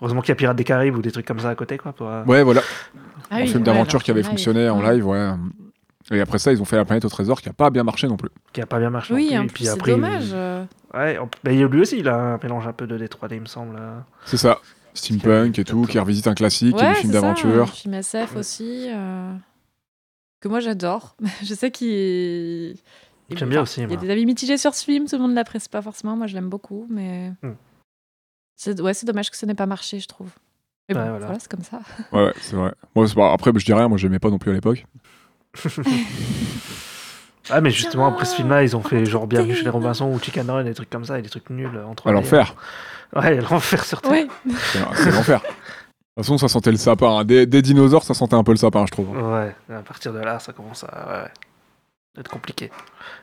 [0.02, 1.94] Heureusement qu'il y a Pirates des Caraïbes ou des trucs comme ça à côté, quoi.
[1.94, 2.62] Pour, euh, Ouais, voilà.
[3.32, 5.30] Ah un oui, film d'aventure qui avait fonctionné en live, ouais.
[6.12, 8.08] Et après ça, ils ont fait La planète au trésor, qui a pas bien marché
[8.08, 8.30] non plus.
[8.54, 9.14] Qui a pas bien marché.
[9.14, 10.28] non Oui, plus, en et plus, puis c'est après, dommage.
[10.30, 10.68] il-.
[10.98, 12.98] Ouais, en- bah, il y a lui aussi, il a un mélange un peu de
[12.98, 13.78] D3D, il me semble.
[14.26, 14.60] C'est ça.
[14.94, 17.64] Steampunk et tout, qui revisite un classique, et Ouais, du film c'est ça, d'aventure.
[17.64, 18.88] un film SF aussi.
[18.90, 19.34] euh,
[20.40, 21.16] Que moi j'adore.
[21.44, 21.88] je sais qu'il.
[21.88, 22.78] il-
[23.38, 25.34] J'aime bien aussi, Il y a des avis mitigés sur ce film, tout le monde
[25.34, 26.16] l'apprécie pas forcément.
[26.16, 27.32] Moi je l'aime beaucoup, mais.
[27.44, 27.54] Hmm.
[28.56, 30.30] C'est ouais, c'est dommage que ça n'ait pas marché, je trouve.
[30.90, 31.40] Mais bon, Ouais, voilà, voilà.
[31.40, 31.80] c'est comme ça.
[32.12, 32.74] Ouais, ouais, c'est vrai.
[32.96, 34.86] Moi, c'est pas- après, je dis rien, moi, j'aimais pas non plus à l'époque.
[37.50, 39.70] Ah, mais justement, après ce film-là, ils ont fait genre Bienvenue chez les.
[39.70, 42.56] Robinson ou Chicken Run, des trucs comme ça, et des trucs nuls entre À l'enfer.
[43.16, 44.10] Ouais, l'enfer surtout.
[44.10, 44.28] Ouais.
[44.74, 45.42] C'est c'est l'enfer.
[46.18, 47.18] De toute façon, ça sentait le sapin.
[47.20, 47.26] hein.
[47.26, 49.10] Des, des dinosaures, ça sentait un peu le sapin, je trouve.
[49.16, 50.88] Ouais, à partir de là, ça commence à
[51.24, 51.30] ouais,
[52.20, 52.72] être compliqué.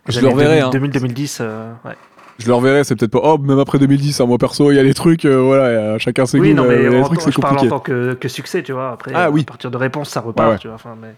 [0.09, 0.71] Je Les le reverrai, hein.
[0.73, 1.97] 2000-2010, euh, ouais.
[2.39, 3.21] Je le reverrai, c'est peut-être pas.
[3.23, 6.25] Oh, même après 2010, hein, moi perso, il y a des trucs, euh, voilà, chacun
[6.27, 7.71] ses Oui, goûts, non, mais des en- trucs, c'est je parle en compliqué.
[7.71, 8.93] tant que, que succès, tu vois.
[8.93, 9.41] Après, Ah, euh, oui.
[9.43, 10.59] à partir de réponse, ça repart, ouais.
[10.59, 10.77] tu vois.
[10.77, 11.15] Enfin, mais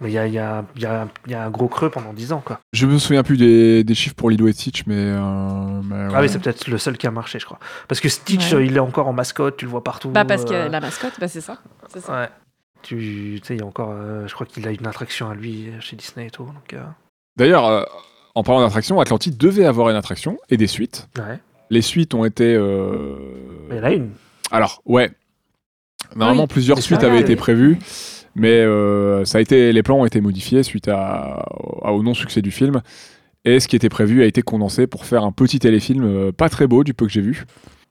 [0.00, 1.90] mais il y a, il y, a, il y, a, y a un gros creux
[1.90, 2.60] pendant 10 ans, quoi.
[2.72, 4.94] Je me souviens plus des, des chiffres pour Lilo et Stitch, mais.
[4.96, 6.20] euh, mais Ah ouais.
[6.22, 7.58] oui, c'est peut-être le seul qui a marché, je crois.
[7.88, 8.66] Parce que Stitch, Ouais.
[8.66, 10.10] il est encore en mascotte, tu le vois partout.
[10.10, 11.58] Bah parce que euh, la mascotte, bah c'est ça.
[11.92, 12.12] C'est ça.
[12.22, 12.28] Ouais.
[12.82, 13.90] Tu sais, il y a encore.
[13.92, 16.44] euh, je crois qu'il a une attraction à lui euh, chez Disney et tout.
[16.44, 16.82] Donc, euh,
[17.36, 17.82] D'ailleurs, euh,
[18.36, 21.08] en parlant d'attraction, Atlantide devait avoir une attraction et des suites.
[21.18, 21.38] ouais.
[21.70, 22.54] Les suites ont été.
[22.54, 23.16] euh,
[23.68, 24.10] Mais il y en a une.
[24.52, 25.10] Alors, ouais.
[26.16, 27.78] Normalement, Oui, plusieurs suites avaient été prévues,
[28.38, 31.44] mais euh, ça a été, les plans ont été modifiés suite à,
[31.82, 32.80] à- au non-succès du film.
[33.44, 36.48] Et ce qui était prévu a été condensé pour faire un petit téléfilm euh, pas
[36.48, 37.44] très beau du peu que j'ai vu.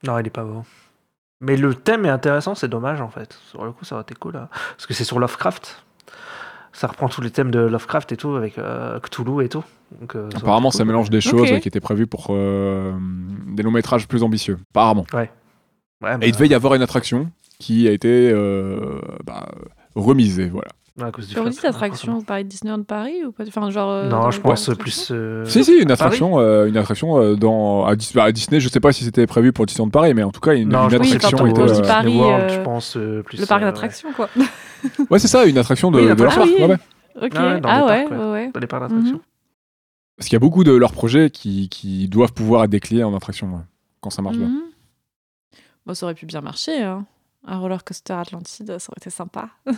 [0.06, 0.64] Non, il est pas beau.
[1.42, 3.38] Mais le thème est intéressant, c'est dommage en fait.
[3.50, 4.36] Sur le coup, ça aurait été cool.
[4.36, 4.50] hein.
[4.76, 5.84] Parce que c'est sur Lovecraft.
[6.74, 9.64] Ça reprend tous les thèmes de Lovecraft et tout, avec euh, Cthulhu et tout.
[10.00, 10.88] Donc, euh, ça Apparemment, ça cool.
[10.88, 12.94] mélange des choses qui étaient prévues pour euh,
[13.48, 14.60] des longs métrages plus ambitieux.
[14.72, 15.06] Apparemment.
[15.14, 15.30] Ouais,
[16.04, 19.48] Et il bah, devait y avoir une attraction qui a été euh, bah,
[20.02, 20.70] remisée, voilà.
[20.96, 23.92] Vous fret, dites attraction, parlez de Disneyland Paris ou pas Enfin, genre.
[23.92, 25.10] euh, Non, je pense plus.
[25.12, 28.60] euh, Si, si, une attraction, euh, une attraction euh, dans, à, Dis- bah, à Disney,
[28.60, 30.90] je sais pas si c'était prévu pour Disneyland Paris, mais en tout cas, une, Non,
[30.90, 31.82] une Oui, attraction on- était.
[31.84, 33.40] Paris, Disney World, euh, je pense euh, plus.
[33.40, 33.72] Le parc euh, ouais.
[33.72, 34.28] d'attractions, quoi.
[35.12, 36.34] Ouais, c'est ça, une attraction de, Oui, de leur.
[36.36, 36.56] Ah oui.
[36.62, 36.78] ouais, ouais.
[37.22, 37.32] Ok.
[37.36, 38.18] Ah ouais, Ah parcs, ouais.
[38.18, 38.52] ouais, ouais.
[38.56, 39.16] Dans les parcs d'attraction.
[39.18, 39.22] Mhm.
[40.18, 43.16] Parce qu'il y a beaucoup de leurs projets qui, qui doivent pouvoir être déclinés en
[43.16, 43.62] attraction
[44.02, 44.48] quand ça marche bien.
[44.48, 44.62] Mhm.
[45.86, 46.82] Bon, ça aurait pu bien marcher.
[46.82, 47.06] Hein.
[47.48, 49.50] Un roller coaster Atlantide, ça aurait été sympa.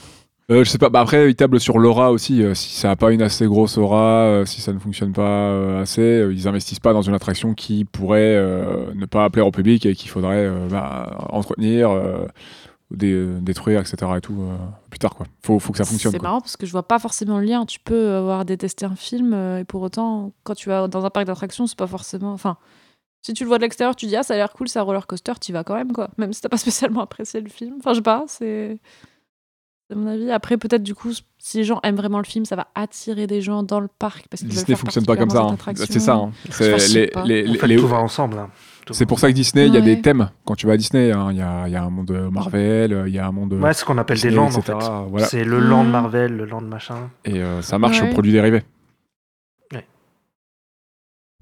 [0.51, 2.41] Euh, je sais pas, bah après, ils tablent sur l'aura aussi.
[2.41, 5.79] euh, si ça a pas une assez grosse aura, euh, si ça ne fonctionne pas
[5.81, 8.35] assez, ils investissent pas dans une attraction qui pourrait
[8.95, 11.91] ne pas plaire au public et qu'il faudrait bah, entretenir,
[12.89, 14.11] dé- détruire, etc.
[14.17, 14.41] et tout
[14.89, 15.27] plus tard quoi.
[15.43, 16.11] Faut, faut que ça fonctionne.
[16.13, 17.67] C'est marrant parce que je vois pas forcément le lien.
[17.67, 21.27] Tu peux avoir détesté un film et pour autant, quand tu vas dans un parc
[21.27, 22.33] d'attractions, c'est pas forcément.
[22.33, 22.57] Enfin,
[23.21, 24.83] si tu le vois de l'extérieur, tu dis ah ça a l'air cool, c'est un
[24.83, 26.09] roller coaster, tu vas quand même quoi.
[26.17, 27.75] Même si t'as pas spécialement apprécié le film.
[27.79, 28.77] Enfin, je sais pas, c'est.
[29.91, 30.29] C'est mon avis.
[30.29, 33.41] Après, peut-être du coup, si les gens aiment vraiment le film, ça va attirer des
[33.41, 35.41] gens dans le parc parce qu'ils Disney fonctionne pas comme ça.
[35.41, 35.57] hein.
[35.75, 36.13] C'est ça.
[36.13, 36.31] hein.
[36.51, 37.23] C'est les- pas.
[37.25, 38.37] les- En fait, les- tout va ensemble.
[38.37, 38.51] hein.
[38.91, 39.85] C'est pour ça que Disney, il y a Ouais.
[39.95, 41.11] des thèmes quand tu vas à Disney.
[41.11, 41.29] hein.
[41.31, 43.53] Il y, a, il y a un monde Marvel, euh, il y a un monde
[43.53, 44.73] Ouais, c'est ce qu'on appelle des landes en fait.
[45.09, 45.25] Voilà.
[45.25, 45.89] C'est le land Mhm.
[45.91, 47.09] Marvel, le land machin.
[47.25, 48.09] Et euh, ça marche Ouais.
[48.09, 48.63] au produit dérivé.
[49.73, 49.87] Ouais.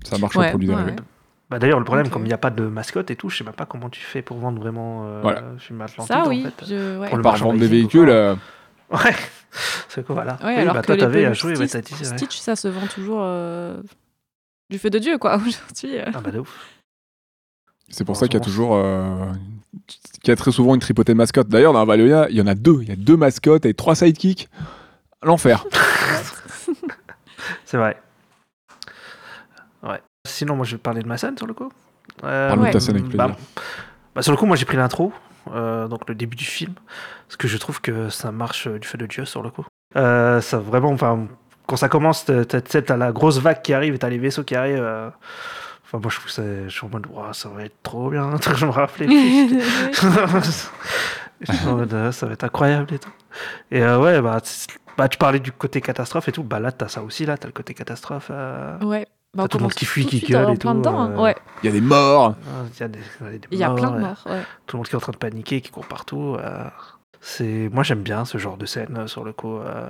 [0.05, 0.91] Ça marche Ouais, au produit ouais, dérivé.
[0.93, 1.05] ouais.
[1.49, 3.43] Bah d'ailleurs, le problème, comme il n'y a pas de mascotte et tout, je sais
[3.45, 5.41] même pas comment tu fais pour vendre vraiment euh, Voilà.
[5.53, 6.13] le film Atlantide.
[6.13, 6.43] Ça, en oui.
[6.43, 6.65] fait.
[6.67, 7.07] je- ouais.
[7.07, 8.35] Pour le vendre des véhicules, euh,
[8.91, 9.15] Ouais,
[9.89, 10.33] c'est quoi, voilà.
[10.43, 12.03] Ouais, oui, alors bah, que toi, t'avais à jouer, Stitch, ouais.
[12.05, 13.81] Stitch, ça se vend toujours euh,
[14.69, 15.97] du feu de Dieu, quoi, aujourd'hui.
[15.99, 16.05] euh.
[16.13, 16.67] Ah bah de ouf.
[17.89, 18.75] c'est pour ça qu'il y a toujours.
[18.75, 19.25] euh,
[19.87, 21.47] qu'il y a très souvent une tripotée de mascottes.
[21.49, 22.79] D'ailleurs, dans Valonia, il y en a deux.
[22.81, 24.49] Il y a deux mascottes et trois sidekicks.
[25.23, 25.65] L'enfer.
[27.65, 27.97] C'est vrai.
[29.83, 30.01] Ouais.
[30.27, 31.71] Sinon, moi, je vais parler de ma scène sur le coup.
[32.23, 33.35] Euh, Parle-nous de ta scène avec bah, plaisir.
[34.15, 35.11] bah, sur le coup, moi, j'ai pris l'intro,
[35.53, 36.73] euh, donc le début du film,
[37.27, 39.65] parce que je trouve que ça marche euh, du feu de Dieu sur le coup.
[39.95, 41.27] Euh, ça vraiment, enfin,
[41.65, 44.79] quand ça commence, t'as- la grosse vague qui arrive et t'as les vaisseaux qui arrivent.
[44.81, 45.09] euh,
[45.85, 48.35] Enfin, moi, je trouve que c'est- je suis en mode, ça va être trop bien.
[48.55, 49.07] je me rappelais.
[51.41, 53.11] Je suis en mode, euh, ça va être incroyable et tout.
[53.71, 54.41] Et euh, ouais, bah,
[54.97, 56.43] bah, tu parlais du côté catastrophe et tout.
[56.43, 58.29] Bah là, t'as ça aussi, là, t'as le côté catastrophe.
[58.31, 59.05] euh, ouais.
[59.35, 60.99] Bah, on tout le monde qui fuit, qui gueule en et plein tout, dedans.
[60.99, 61.11] hein.
[61.11, 61.35] euh, Ouais.
[61.63, 62.35] Il y a des morts.
[62.75, 64.23] Il y a des, il y a des Il y a plein de morts.
[64.27, 64.41] Ouais.
[64.65, 66.35] tout le monde qui est en train de paniquer, qui court partout.
[66.39, 66.63] euh,
[67.19, 69.57] c'est moi j'aime bien ce genre de scène euh, sur le coup.
[69.57, 69.89] euh.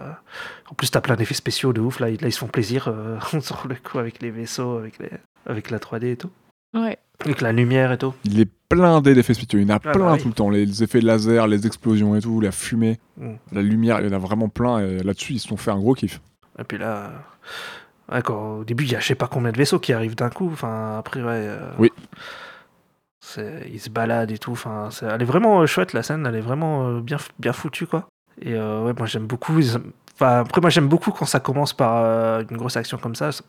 [0.71, 2.87] En plus t'as plein d'effets spéciaux de ouf là, ils- là ils se font plaisir
[2.87, 5.11] euh, sur le coup avec les vaisseaux, avec les
[5.45, 6.31] avec la 3D et tout,
[6.73, 6.97] Ouais.
[7.23, 8.13] avec la lumière et tout.
[8.25, 9.59] Il est blindé d'effets spéciaux.
[9.59, 10.21] Il y en a bah plein oui.
[10.21, 10.49] tout le temps.
[10.49, 13.33] Les effets de laser, les explosions et tout, la fumée, Mm.
[13.53, 14.79] la lumière, il y en a vraiment plein.
[14.79, 16.19] Et là-dessus, ils se sont fait un gros kiff.
[16.59, 17.09] Et puis là, euh,
[18.11, 20.15] ouais, quand- au début il y a je sais pas combien de vaisseaux qui arrivent
[20.15, 20.49] d'un coup.
[20.51, 21.29] Enfin après ouais.
[21.33, 21.91] euh, Oui.
[23.69, 24.51] Ils se baladent et tout.
[24.53, 26.25] Enfin, c'est- elle est vraiment euh, chouette la scène.
[26.25, 28.07] Elle est vraiment euh, bien bien foutue quoi.
[28.41, 29.59] Et euh, ouais, moi j'aime beaucoup.
[29.59, 29.77] ils-
[30.19, 33.31] Enfin, après, moi j'aime beaucoup quand ça commence par euh, une grosse action comme ça.
[33.31, 33.43] Ça,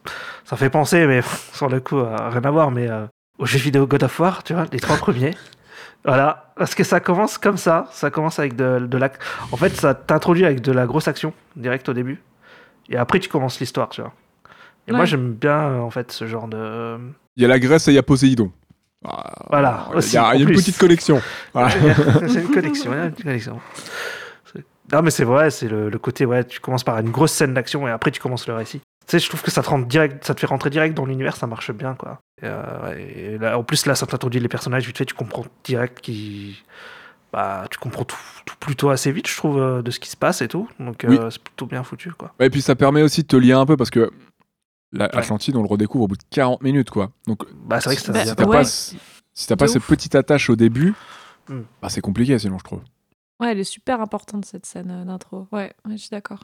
[0.45, 1.23] ça fait penser, mais
[1.55, 3.07] sur le coup, euh, rien à voir, mais euh,
[3.39, 5.35] aux jeux vidéo God of War, tu vois, les trois premiers.
[6.05, 7.87] Voilà, parce que ça commence comme ça.
[7.91, 9.11] Ça commence avec de, de la.
[9.51, 12.23] En fait, ça t'introduit avec de la grosse action direct au début,
[12.89, 14.13] et après tu commences l'histoire, tu vois.
[14.89, 16.99] Et moi j'aime bien euh, en fait ce genre de.
[17.37, 18.51] Il y a la Grèce et il y a Poséidon.
[19.05, 21.23] Ah, Voilà, Il y a, aussi, il y a en une petite connexion.
[21.53, 21.71] Voilà.
[22.27, 22.59] c'est une
[23.29, 23.41] a une
[24.93, 27.55] Non, mais c'est vrai, c'est le, le côté, ouais, tu commences par une grosse scène
[27.55, 28.81] d'action et après tu commences le récit.
[28.81, 31.07] Tu sais, je trouve que ça te, rentre direct, ça te fait rentrer direct dans
[31.07, 32.19] l'univers, ça marche bien, quoi.
[32.43, 35.47] Et, euh, et là, en plus, là, ça t'introduit les personnages vite fait, tu comprends
[35.65, 36.63] direct qui.
[37.33, 40.17] Bah, tu comprends tout, tout plutôt assez vite, je trouve, euh, de ce qui se
[40.17, 40.69] passe et tout.
[40.79, 42.35] Donc, euh, c'est plutôt bien foutu, quoi.
[42.41, 44.11] Et puis ça permet aussi de te lier un peu parce que
[44.93, 45.17] la- Ouais.
[45.19, 47.11] Atlantide, on le redécouvre au bout de 40 minutes, quoi.
[47.27, 48.57] Donc, Bah, c'est vrai que ça Bah, vient si t'as pas- ouais.
[48.59, 50.95] pas, si t'as pas cette petite attache au début,
[51.49, 51.63] Hmm.
[51.83, 52.81] bah, c'est compliqué sinon, je trouve.
[53.41, 55.47] Ouais, elle est super importante cette scène euh, d'intro.
[55.53, 56.41] Ouais, ouais, je suis d'accord.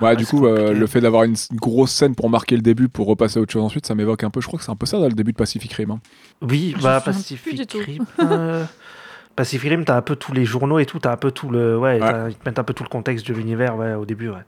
[0.00, 2.56] Ouais, Ouais, du c'est coup, euh, le fait d'avoir une, une grosse scène pour marquer
[2.56, 4.40] le début, pour repasser à autre chose ensuite, ça m'évoque un peu.
[4.40, 5.90] Je crois que c'est un peu ça dans le début de Pacific Rim.
[5.92, 6.00] hein.
[6.40, 7.78] Oui, bah Pacific du.
[7.78, 8.06] Rim.
[8.20, 8.64] euh,
[9.36, 11.78] Pacific Rim, t'as un peu tous les journaux et tout, t'as un peu tout le.
[11.78, 11.98] Ouais,
[12.30, 14.42] ils te mettent un peu tout le contexte de l'univers, ouais, au début, ouais.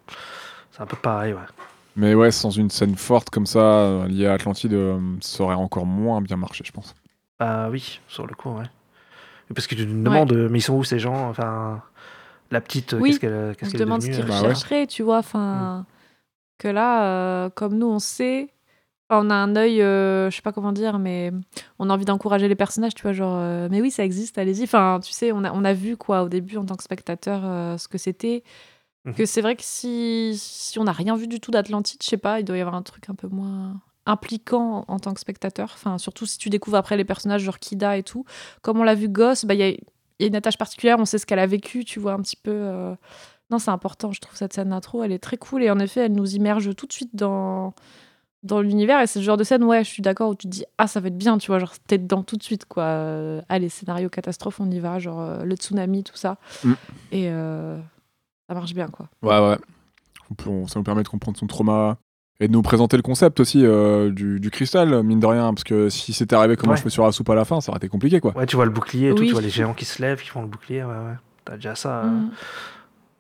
[0.73, 1.41] C'est un peu pareil, ouais.
[1.97, 5.55] Mais ouais, sans une scène forte comme ça, euh, liée à Atlantide, euh, ça aurait
[5.55, 6.95] encore moins bien marché, je pense.
[7.39, 8.65] Ah oui, sur le coup, ouais.
[9.51, 11.29] Et Parce que tu te demandes, euh, mais ils sont où ces gens?
[11.29, 11.83] Enfin,
[12.51, 14.87] la petite, Oui, qu'est-ce qu'elle qu'est-ce qu'elle est ce qu'ils Bah ouais.
[14.87, 15.19] tu vois.
[15.19, 15.87] Enfin,
[16.59, 18.49] que là, euh, comme nous, on sait,
[19.09, 21.33] enfin, on a un œil, euh, je sais pas comment dire, mais
[21.79, 24.65] on a envie d'encourager les personnages, tu vois, genre, euh, mais oui, ça existe, allez-y.
[24.65, 27.43] Enfin, tu sais, on a, on a vu, quoi, au début, en tant que spectateur,
[27.45, 28.43] euh, ce que c'était.
[29.05, 29.15] Mhm.
[29.15, 32.17] Que c'est vrai que si, si on n'a rien vu du tout d'Atlantide, je sais
[32.17, 35.71] pas, il doit y avoir un truc un peu moins impliquant en tant que spectateur.
[35.75, 38.25] Enfin, surtout si tu découvres après les personnages, genre Kida et tout.
[38.63, 39.79] Comme on l'a vu Gosse, bah, il y
[40.21, 42.37] y a une attache particulière, on sait ce qu'elle a vécu, tu vois, un petit
[42.37, 42.51] peu.
[42.53, 42.95] euh.
[43.51, 46.03] Non, c'est important, je trouve cette scène d'intro, elle est très cool et en effet,
[46.07, 47.75] elle nous immerge tout de suite dans,
[48.43, 50.53] dans l'univers et c'est le genre de scène, ouais, je suis d'accord, où tu te
[50.53, 52.85] dis, ah, ça va être bien, tu vois, genre, t'es dedans tout de suite, quoi.
[52.85, 56.39] Euh, allez, scénario catastrophe, on y va, genre euh, le tsunami, tout ça.
[56.63, 56.73] Mm.
[57.13, 57.79] Et euh,
[58.49, 59.09] ça marche bien, quoi.
[59.23, 59.59] Ouais, ouais.
[60.31, 61.97] On peut- on- ça nous permet de comprendre son trauma
[62.41, 65.65] et de nous présenter le concept aussi euh, du, du cristal, mine de rien, parce
[65.65, 66.79] que si c'était arrivé comme un Ouais.
[66.79, 68.37] cheveu sur la soupe à la fin, ça aurait été compliqué, quoi.
[68.37, 69.27] Ouais, tu vois le bouclier et tout, Oui.
[69.29, 71.15] tu vois les géants qui se lèvent, qui font le bouclier, ouais, ouais.
[71.45, 72.01] T'as déjà ça.
[72.01, 72.07] euh.
[72.09, 72.31] Mm.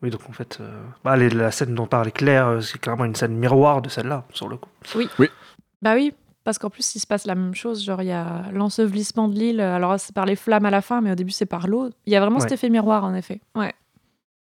[0.02, 3.14] Oui, donc en fait, euh, bah, les- la scène dont parle Claire, c'est clairement une
[3.14, 4.68] scène miroir de celle-là, sur le coup.
[5.82, 6.12] Bah oui,
[6.42, 7.82] parce qu'en plus, il se passe la même chose.
[7.84, 9.60] Genre, il y a l'ensevelissement de l'île.
[9.60, 11.88] Alors, c'est par les flammes à la fin, mais au début, c'est par l'eau.
[12.06, 13.40] Il y a vraiment cet effet miroir, en effet.
[13.54, 13.72] Ouais.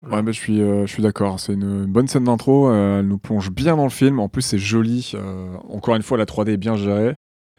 [0.04, 1.40] Ouais, bah, je suis, euh, je suis d'accord.
[1.40, 2.70] C'est une, une bonne scène d'intro.
[2.70, 4.20] euh, elle nous plonge bien dans le film.
[4.20, 5.12] En plus, c'est joli.
[5.16, 7.16] euh, encore une fois, la 3D est bien gérée.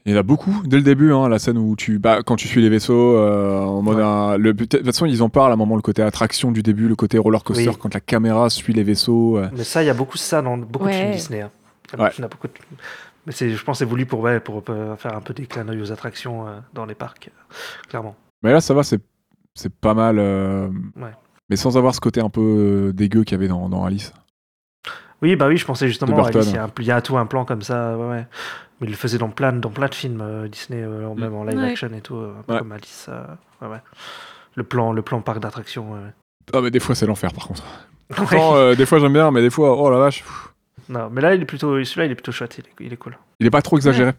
[0.06, 2.36] Il y en a beaucoup dès le début, hein, la scène où tu, bah, quand
[2.36, 4.02] tu suis les vaisseaux, euh, en mode Ouais.
[4.02, 6.62] un- le, de toute façon, ils en parlent à un moment, le côté attraction du
[6.62, 7.76] début, le côté roller coaster, Oui.
[7.78, 9.36] quand la caméra suit les vaisseaux.
[9.36, 9.50] euh.
[9.54, 11.10] Mais ça, il y a beaucoup de ça dans beaucoup de films.
[11.12, 11.42] Disney.
[11.42, 11.50] hein.
[11.92, 12.10] Il y a Ouais.
[12.16, 12.52] il y en a beaucoup de-
[13.26, 15.44] Mais c'est, je pense que c'est voulu pour, ouais, pour euh, faire un peu des
[15.44, 17.54] clins d'œil aux attractions euh, dans les parcs, euh,
[17.86, 18.16] clairement.
[18.42, 19.02] Mais là, ça va, c'est,
[19.54, 20.18] c'est pas mal.
[20.18, 21.10] euh, Ouais.
[21.50, 24.12] Mais sans avoir ce côté un peu euh, dégueu qu'il y avait dans, dans Alice.
[25.22, 26.36] Oui, bah oui, je pensais justement, Burton.
[26.40, 28.26] Alice, il y, a un- il y a tout un plan comme ça, ouais, ouais.
[28.80, 31.44] Mais il le faisait dans plein, dans plein de films euh, Disney, euh, même en
[31.44, 31.70] live Ouais.
[31.72, 32.58] action et tout, un peu Ouais.
[32.60, 33.06] comme Alice.
[33.10, 33.26] euh,
[33.60, 33.80] ouais, ouais.
[34.54, 35.92] Le plan, le plan parc d'attractions.
[35.92, 35.98] ouais,
[36.54, 37.62] Ah, mais des fois, c'est l'enfer, par contre.
[38.10, 38.16] ouais.
[38.16, 40.54] Pourtant, euh, des fois, j'aime bien, mais des fois, oh la vache, pff,
[40.88, 42.96] Non, mais là, il est plutôt, celui-là, il est plutôt chouette, il est, il est
[42.96, 43.18] cool.
[43.40, 44.12] il est pas trop exagéré.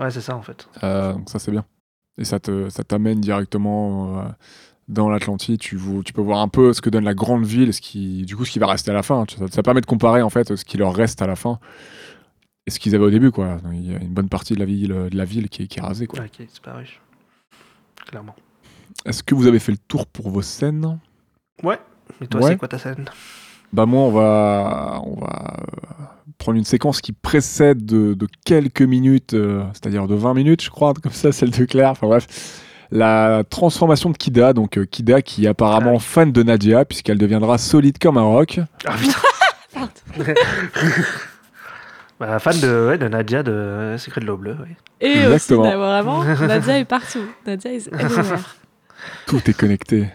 [0.00, 0.66] Ouais, c'est ça en fait.
[0.82, 1.66] Euh, donc ça c'est bien.
[2.16, 4.22] Et ça te ça t'amène directement euh,
[4.92, 5.58] dans l'Atlantide.
[5.58, 8.44] Tu, peux voir un peu ce que donne la grande ville, ce qui du coup
[8.44, 9.24] ce qui va rester à la fin.
[9.28, 11.58] Ça, ça permet de comparer en fait ce qui leur reste à la fin
[12.66, 13.58] et ce qu'ils avaient au début quoi.
[13.72, 15.78] Il y a une bonne partie de la ville de la ville qui est, qui
[15.78, 16.20] est rasée quoi.
[16.20, 17.00] Ouais, qui est disparu.
[18.06, 18.34] Clairement.
[19.04, 20.98] Est-ce que vous avez fait le tour pour vos scènes?
[21.62, 21.78] Ouais.
[22.20, 22.50] Mais toi, Ouais.
[22.50, 23.06] c'est quoi ta scène?
[23.72, 26.02] Bah moi on va on va euh,
[26.36, 30.68] prendre une séquence qui précède de, de quelques minutes, euh, c'est-à-dire de 20 minutes je
[30.68, 31.92] crois, comme ça celle de Claire.
[31.92, 32.26] Enfin bref,
[32.92, 37.18] la transformation de Kida, donc euh, Kida qui est apparemment Ah fan de Nadia puisqu'elle
[37.18, 38.60] deviendra solide comme un roc.
[38.84, 39.88] Ah putain
[42.20, 44.74] bah, Fan de, ouais, de Nadia de Secret de l'eau bleue, oui.
[45.00, 45.62] Et Exactement.
[45.62, 47.24] aussi, d'avoir vraiment, Nadia est partout.
[47.46, 48.56] Nadia est everywhere.
[49.26, 50.06] Tout est connecté.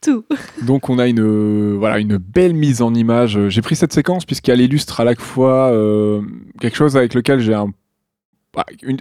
[0.00, 0.24] Tout.
[0.62, 3.48] Donc on a une euh, voilà une belle mise en image.
[3.48, 6.22] J'ai pris cette séquence puisqu'elle illustre à la fois euh,
[6.60, 7.72] quelque chose avec lequel j'ai un bah,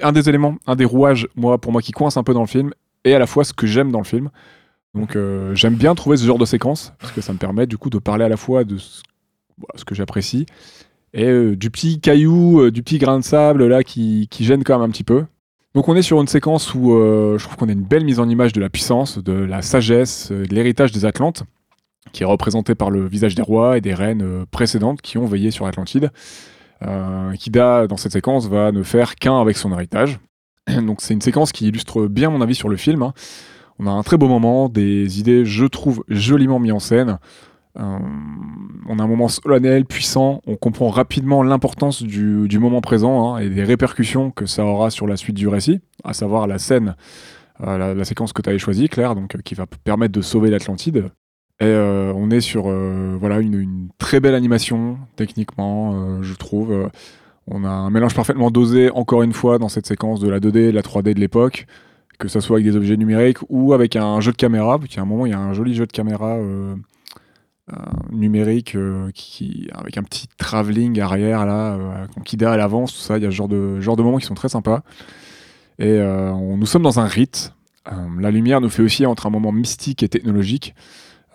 [0.01, 2.47] un des éléments, un des rouages moi pour moi qui coince un peu dans le
[2.47, 2.71] film
[3.03, 4.29] et à la fois ce que j'aime dans le film.
[4.93, 7.77] Donc euh, j'aime bien trouver ce genre de séquence parce que ça me permet du
[7.77, 9.01] coup de parler à la fois de ce,
[9.75, 10.45] ce que j'apprécie
[11.13, 14.63] et euh, du petit caillou, euh, du petit grain de sable là qui, qui gêne
[14.63, 15.25] quand même un petit peu.
[15.73, 18.29] Donc on est sur une séquence où je trouve qu'on a une belle mise en
[18.29, 21.43] image de la puissance, de la sagesse, de l'héritage des Atlantes,
[22.13, 25.51] qui est représenté par le visage des rois et des reines précédentes qui ont veillé
[25.51, 26.11] sur l'Atlantide.
[26.81, 30.19] Euh, Kida, dans cette séquence, va ne faire qu'un avec son héritage.
[30.67, 33.01] Donc c'est une séquence qui illustre bien mon avis sur le film.
[33.03, 33.13] hein.
[33.77, 37.19] On a un très beau moment, des idées, je trouve, joliment mis en scène.
[37.77, 37.99] Euh,
[38.87, 40.41] on a un moment solennel, puissant.
[40.47, 45.07] On comprend rapidement l'importance du, moment présent hein, et des répercussions que ça aura sur
[45.07, 46.95] la suite du récit, à savoir la scène,
[47.61, 51.09] euh, la, séquence que tu avais choisie, Claire, donc, qui va permettre de sauver l'Atlantide.
[51.61, 56.89] Et euh, on est sur euh, voilà, une, très belle animation, techniquement, euh, je trouve.
[57.47, 60.57] On a un mélange parfaitement dosé, encore une fois, dans cette séquence de la 2D
[60.57, 61.65] et de la 3D de l'époque,
[62.19, 64.79] que ce soit avec des objets numériques ou avec un jeu de caméra.
[64.79, 66.37] Puis à un moment, il y a un joli jeu de caméra
[68.11, 68.75] numérique
[69.73, 73.17] avec un petit travelling arrière, là, euh, quand Kida elle avance, tout ça.
[73.17, 74.81] Il y a ce genre de, moments qui sont très sympas.
[75.79, 77.53] Et nous sommes dans un rite.
[78.19, 80.73] La lumière nous fait aussi entre un moment mystique et technologique.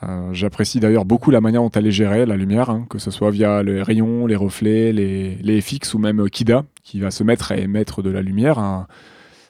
[0.02, 3.10] Euh, J'apprécie d'ailleurs beaucoup la manière dont elle est gérée, la lumière, hein, que ce
[3.10, 7.10] soit via les rayons, les reflets, les, les FX ou même euh, Kida, qui va
[7.10, 8.86] se mettre à émettre de la lumière hein,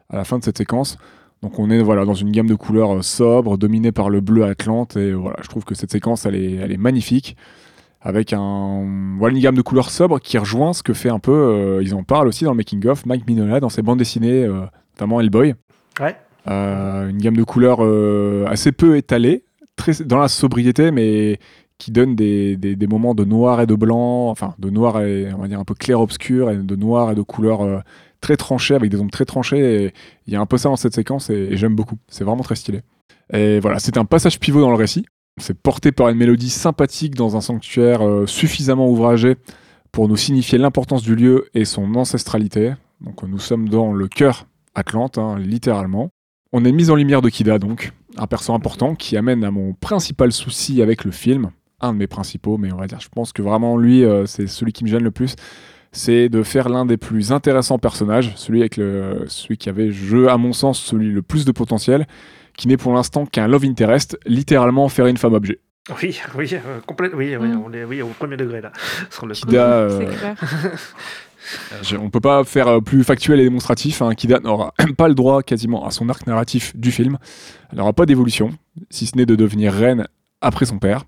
[0.08, 0.98] à la fin de cette séquence.
[1.42, 4.44] Donc on est voilà, dans une gamme de couleurs euh, sobres, dominée par le bleu
[4.44, 7.36] Atlante, et voilà, je trouve que cette séquence, elle est, elle est magnifique,
[8.02, 11.32] avec un, voilà, une gamme de couleurs sobres qui rejoint ce que fait un peu,
[11.32, 14.62] euh, ils en parlent aussi dans le making-of, Mike Mignola dans ses bandes dessinées, euh,
[14.94, 15.54] notamment Hellboy.
[16.00, 16.16] Ouais.
[16.48, 19.44] Euh, une gamme de couleurs euh, assez peu étalée,
[20.04, 21.38] dans la sobriété, mais
[21.78, 25.48] qui donne des, moments de noir et de blanc, enfin de noir et on va
[25.48, 27.78] dire un peu clair-obscur, et de noir et de couleurs euh,
[28.20, 29.92] très tranchées, avec des ombres très tranchées.
[30.26, 31.96] Il y a un peu ça dans cette séquence et, et j'aime beaucoup.
[32.08, 32.82] C'est vraiment très stylé.
[33.32, 35.06] Et voilà, c'est un passage pivot dans le récit.
[35.38, 39.36] C'est porté par une mélodie sympathique dans un sanctuaire euh, suffisamment ouvragé
[39.92, 42.74] pour nous signifier l'importance du lieu et son ancestralité.
[43.00, 46.10] Donc nous sommes dans le cœur Atlante, hein, littéralement.
[46.52, 49.72] On est mis en lumière de Kida, donc, un perso important qui amène à mon
[49.74, 51.50] principal souci avec le film,
[51.80, 54.46] un de mes principaux, mais on va dire, je pense que vraiment lui, euh, c'est
[54.46, 55.36] celui qui me gêne le plus.
[55.92, 60.26] C'est de faire l'un des plus intéressants personnages, celui avec le, celui qui avait, je,
[60.26, 62.06] à mon sens, celui le plus de potentiel,
[62.56, 65.58] qui n'est pour l'instant qu'un love interest, littéralement faire une femme objet.
[66.02, 67.62] Oui, oui, euh, complète- oui, oui, Mm.
[67.64, 68.70] on est oui, au premier degré là.
[69.08, 69.34] Sur le.
[69.34, 70.12] Kida, euh.
[71.82, 74.02] Je- on peut pas faire euh, plus factuel et démonstratif.
[74.02, 74.14] Hein.
[74.14, 77.18] Kida n'aura pas le droit quasiment à son arc narratif du film.
[77.70, 78.50] Elle n'aura pas d'évolution,
[78.90, 80.06] si ce n'est de devenir reine
[80.40, 81.04] après son père.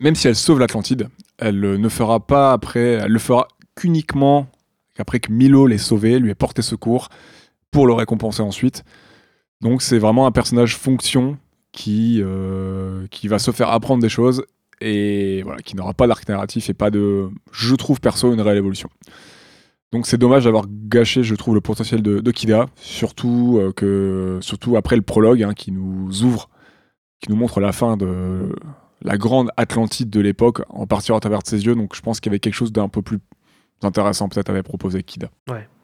[0.00, 4.46] Même si elle sauve l'Atlantide, elle euh, ne fera pas après, elle le fera qu'uniquement
[4.98, 7.08] après que Milo l'ait sauvé, lui ait porté secours
[7.70, 8.84] pour le récompenser ensuite.
[9.60, 11.36] Donc c'est vraiment un personnage fonction
[11.72, 14.44] qui, euh, qui va se faire apprendre des choses
[14.80, 18.88] et qui n'aura pas d'arc narratif et pas de, je trouve perso, une réelle évolution.
[19.92, 24.38] Donc c'est dommage d'avoir gâché, je trouve, le potentiel de, de Kida, surtout, euh, que,
[24.42, 26.48] surtout après le prologue hein, qui nous ouvre,
[27.20, 28.54] qui nous montre la fin de
[29.02, 31.74] la grande Atlantide de l'époque, en partie à travers de ses yeux.
[31.74, 33.18] Donc je pense qu'il y avait quelque chose d'un peu plus
[33.82, 35.28] intéressant peut-être avait proposé Kida.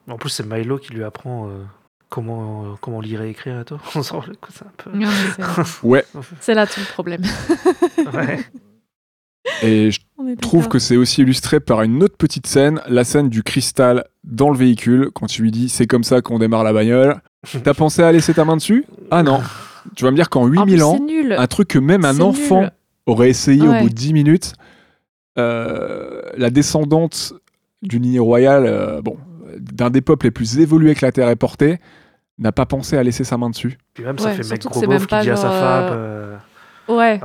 [0.08, 1.62] En plus, c'est Milo qui lui apprend euh,
[2.08, 3.78] comment, euh, comment lire et écrire et tout.
[3.94, 4.90] On s'en rend compte, c'est un peu.
[4.90, 6.04] Non, mais c'est- Ouais,
[6.40, 7.22] C'est là tout le problème.
[8.12, 8.40] Ouais.
[9.62, 10.00] et je
[10.40, 14.50] trouve que c'est aussi illustré par une autre petite scène, la scène du cristal dans
[14.50, 17.16] le véhicule, quand tu lui dis c'est comme ça qu'on démarre la bagnole.
[17.64, 18.84] T'as pensé à laisser ta main dessus?
[19.10, 19.40] Ah non.
[19.96, 21.34] Tu vas me dire qu'en En plus, 8000 ans, c'est nul.
[21.36, 22.70] un truc que même un enfant nul.
[23.06, 23.78] aurait essayé Ouais.
[23.80, 24.52] au bout de 10 minutes,
[25.38, 27.32] euh, la descendante
[27.82, 29.16] d'une lignée royale, euh, bon,
[29.58, 31.80] d'un des peuples les plus évolués que la Terre ait porté,
[32.38, 33.76] n'a pas pensé à laisser sa main dessus.
[33.94, 35.90] Puis même, ça Ouais, fait mec gros qui dit à sa femme.
[35.92, 36.36] euh,
[36.88, 37.20] Ouais,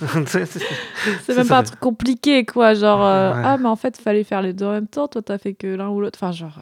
[0.26, 2.74] c'est- même ça pas un truc compliqué, quoi.
[2.74, 3.42] Genre, euh, Ouais.
[3.44, 5.08] ah, mais en fait, fallait faire les deux en même temps.
[5.08, 6.18] Toi, t'as fait que l'un ou l'autre.
[6.22, 6.60] Enfin, genre,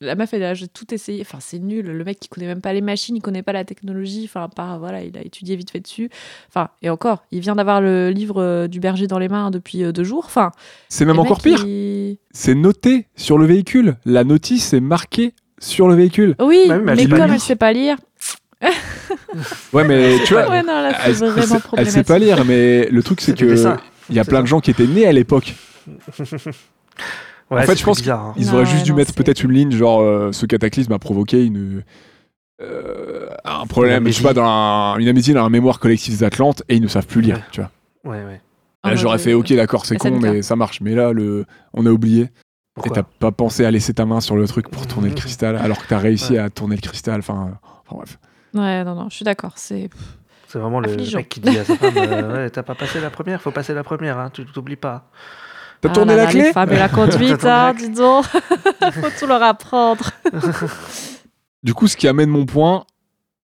[0.00, 1.22] la meuf, elle a tout essayé.
[1.22, 1.86] Enfin, c'est nul.
[1.86, 4.24] Le mec, il connaît même pas les machines, il connaît pas la technologie.
[4.24, 6.10] Enfin, à part, voilà, il a étudié vite fait dessus.
[6.48, 9.82] Enfin, et encore, il vient d'avoir le livre euh, du berger dans les mains depuis
[9.84, 10.24] euh, deux jours.
[10.26, 10.50] Enfin,
[10.88, 13.96] C'est même encore mecs, pire, c'est noté sur le véhicule.
[14.04, 16.34] La notice est marquée sur le véhicule.
[16.40, 17.96] Oui, Bah oui, mais mais comme elle sait pas lire.
[19.72, 21.92] Ouais, mais tu vois, Ouais, non, là, c'est elle, vraiment elle sait- elle problématique.
[21.98, 23.44] sait pas lire, mais le truc c'est que
[24.10, 24.42] il y a plein ça.
[24.42, 25.54] de gens qui étaient nés à l'époque.
[27.50, 28.32] Ouais, fait, je pense hein.
[28.36, 30.92] Ils Non, auraient ouais, juste dû non, mettre peut-être une ligne genre euh, ce cataclysme
[30.92, 31.82] a provoqué une
[32.62, 36.24] euh, un problème, je sais pas, dans un- une amnésie dans la mémoire collective des
[36.24, 37.36] Atlantes et ils ne savent plus lire.
[37.36, 37.42] Ouais.
[37.52, 37.70] Tu vois.
[38.04, 38.40] Ouais, ouais.
[38.82, 40.22] En Là, mode, j'aurais fait euh, ok d'accord c'est con SNK.
[40.22, 40.80] mais ça marche.
[40.80, 41.44] Mais là le
[41.74, 42.28] on a oublié
[42.84, 45.56] et t'as pas pensé à laisser ta main sur le truc pour tourner le cristal
[45.56, 46.38] alors que t'as réussi Ouais.
[46.38, 47.18] à tourner le cristal.
[47.20, 48.18] Enfin, euh, enfin, bref.
[48.54, 49.52] Ouais, non, non, je suis d'accord.
[49.56, 49.90] C'est
[50.48, 51.18] C'est vraiment le Affligeant.
[51.18, 53.74] mec qui dit à sa femme euh, Ouais, T'as pas passé la première, faut passer
[53.74, 55.10] la première, hein, tu t'oublies pas.
[55.80, 58.24] T'as Ah tourné là la là, clé Les femmes et la conduite, hein, dis donc.
[58.92, 60.10] Faut tout leur apprendre.
[61.62, 62.84] Du coup, ce qui amène mon point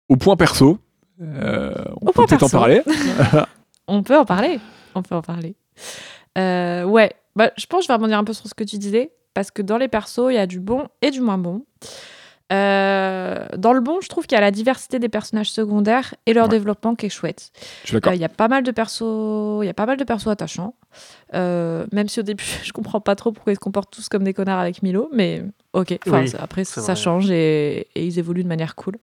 [0.10, 0.80] au point perso.
[1.22, 2.82] Euh, on Au peut peut-être en parler.
[3.88, 4.60] On peut en parler.
[4.96, 5.56] On peut en parler.
[6.38, 8.78] Euh, ouais, bah, je pense que je vais rebondir un peu sur ce que tu
[8.78, 9.12] disais.
[9.34, 11.66] Parce que dans les persos, il y a du bon et du moins bon.
[12.54, 16.34] Euh, dans le bon, je trouve qu'il y a la diversité des personnages secondaires et
[16.34, 16.50] leur Ouais.
[16.52, 17.52] développement qui est chouette.
[17.84, 18.12] Je suis d'accord.
[18.12, 19.02] Euh, Il y a pas mal de persos,
[19.64, 20.76] il y a pas mal de persos attachants.
[21.34, 24.24] Euh, même si au début, je comprends pas trop pourquoi ils se comportent tous comme
[24.24, 25.44] des connards avec Milo, mais
[25.74, 25.98] ok.
[26.06, 26.96] Enfin, Oui, ça- après, ça vrai.
[26.96, 28.98] change et, et ils évoluent de manière cool.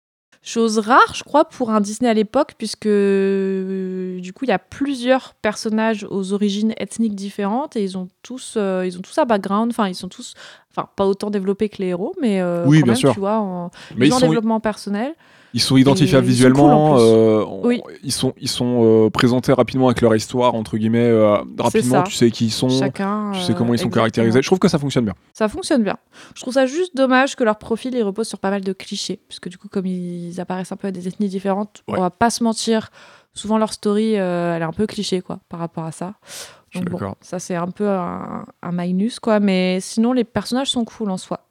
[0.48, 4.54] Chose rare, je crois, pour un Disney à l'époque, puisque euh, du coup, il y
[4.54, 9.18] a plusieurs personnages aux origines ethniques différentes et ils ont tous, euh, ils ont tous
[9.18, 9.72] un background.
[9.72, 10.36] Enfin, ils sont tous,
[10.72, 13.14] enfin, pas autant développés que les héros, mais euh, Oui, quand bien même, sûr.
[13.14, 15.16] tu vois, en, Mais ils ils ont un sont, développement personnel.
[15.58, 16.95] Ils sont identifiables Et ils sont cool, en visuellement.
[16.95, 17.03] plus.
[17.03, 17.82] euh, on- Oui.
[18.03, 20.99] Ils sont, ils sont euh, présentés rapidement avec leur histoire, entre guillemets.
[20.99, 22.70] euh, rapidement, tu sais qui ils sont.
[22.70, 23.32] Chacun.
[23.34, 23.91] Tu sais euh, comment ils sont exactement.
[24.03, 24.42] caractérisés.
[24.42, 25.13] Je trouve que ça fonctionne bien.
[25.34, 25.97] Ça fonctionne bien.
[26.36, 29.20] Je trouve ça juste dommage que leur profil il repose sur pas mal de clichés,
[29.28, 31.97] puisque du coup, comme ils apparaissent un peu à des ethnies différentes, Ouais.
[31.97, 32.89] on va pas se mentir.
[33.34, 36.13] Souvent, leur story, euh, elle est un peu cliché, quoi, par rapport à ça.
[36.70, 37.16] Je suis Donc bon, d'accord.
[37.21, 39.39] ça c'est un peu un, un minus, quoi.
[39.39, 41.42] Mais sinon, les personnages sont cool en soi.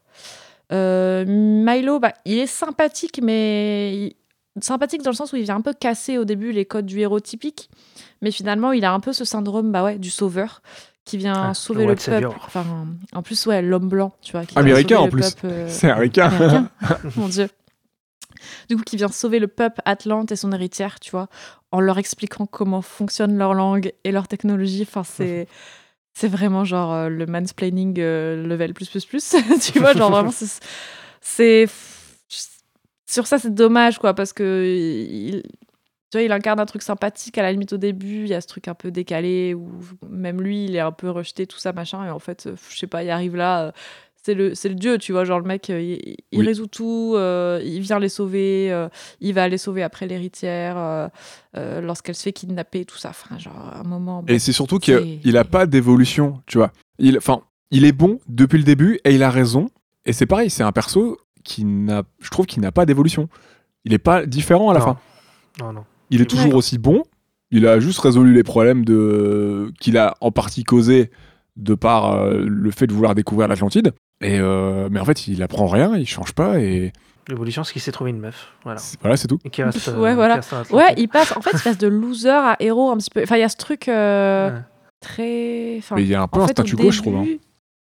[0.73, 4.15] Euh, Milo, bah, il est sympathique, mais
[4.61, 6.99] sympathique dans le sens où il vient un peu casser au début les codes du
[7.01, 7.71] héros typique,
[8.23, 10.63] mais finalement, il a un peu ce syndrome, bah ouais, du sauveur
[11.05, 12.29] qui vient Ah, sauver le peuple.
[12.45, 12.65] Enfin,
[13.15, 14.45] en plus, ouais, l'homme blanc, tu vois.
[14.45, 15.35] qui vient Américain, sauver en le plus.
[15.35, 16.27] peuple, euh, C'est américain.
[16.29, 16.71] américain.
[17.17, 17.49] Mon Dieu.
[18.69, 21.29] Du coup, qui vient sauver le peuple Atlante et son héritière, tu vois,
[21.71, 24.83] en leur expliquant comment fonctionne leur langue et leur technologie.
[24.83, 25.47] Enfin, c'est.
[26.19, 29.37] C'est vraiment genre euh, le mansplaining euh, level plus plus plus.
[29.71, 30.33] tu vois, genre vraiment,
[31.21, 31.67] c'est.
[33.07, 34.65] Sur ça, c'est dommage, quoi, parce que.
[34.65, 35.43] Il...
[35.43, 38.23] Tu vois, il incarne un truc sympathique à la limite au début.
[38.23, 39.69] Il y a ce truc un peu décalé où
[40.09, 42.07] même lui, il est un peu rejeté, tout ça, machin.
[42.07, 43.75] Et en fait, euh, je sais pas, il arrive là.
[44.27, 45.25] C'est le, c'est le dieu, tu vois.
[45.25, 46.47] Genre, le mec, euh, il, il Oui.
[46.47, 48.89] résout tout, euh, il vient les sauver, euh,
[49.21, 51.07] il va les sauver après l'héritière, euh,
[51.57, 53.11] euh, lorsqu'elle se fait kidnapper, tout ça.
[53.11, 54.23] Enfin, genre, un moment.
[54.23, 54.33] bon.
[54.33, 56.73] Et c'est surtout qu'il n'a pas d'évolution, tu vois.
[56.99, 57.41] Il, enfin,
[57.71, 59.69] il est bon depuis le début et il a raison.
[60.05, 63.29] Et c'est pareil, c'est un perso qui n'a, je trouve qu'il n'a pas d'évolution.
[63.85, 64.87] Il n'est pas différent à la Non.
[64.87, 64.99] fin.
[65.61, 65.85] Non, non.
[66.11, 66.55] Il est toujours Ouais.
[66.55, 67.05] aussi bon.
[67.53, 71.11] Il a juste résolu les problèmes de qu'il a en partie causé
[71.57, 73.93] de par euh, le fait de vouloir découvrir l'Atlantide.
[74.21, 76.93] Et euh, mais en fait, il apprend rien, il change pas et
[77.29, 78.53] L'évolution, c'est qu'il s'est trouvé une meuf.
[78.63, 78.79] Voilà.
[78.79, 79.39] c'est- voilà, c'est tout.
[79.45, 79.89] Et qui reste.
[79.89, 80.35] euh, Ouais, voilà.
[80.35, 80.99] qui reste à Ouais, Atlantide.
[80.99, 81.37] il passe.
[81.37, 83.21] En fait, il passe de loser à héros un petit peu.
[83.23, 84.61] Enfin, il y a ce truc euh, Ouais.
[85.01, 85.75] très.
[85.79, 87.17] enfin, Mais il y a un peu un statu quo, je trouve.
[87.17, 87.27] hein.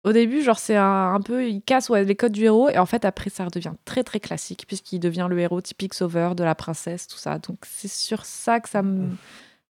[0.06, 1.46] Au début, genre, c'est un, un peu.
[1.48, 2.70] Il casse ouais, les codes du héros.
[2.70, 4.64] Et en fait, après, ça redevient très, très classique.
[4.66, 7.38] Puisqu'il devient le héros typique sauveur de la princesse, tout ça.
[7.40, 9.10] Donc, c'est sur ça que ça me.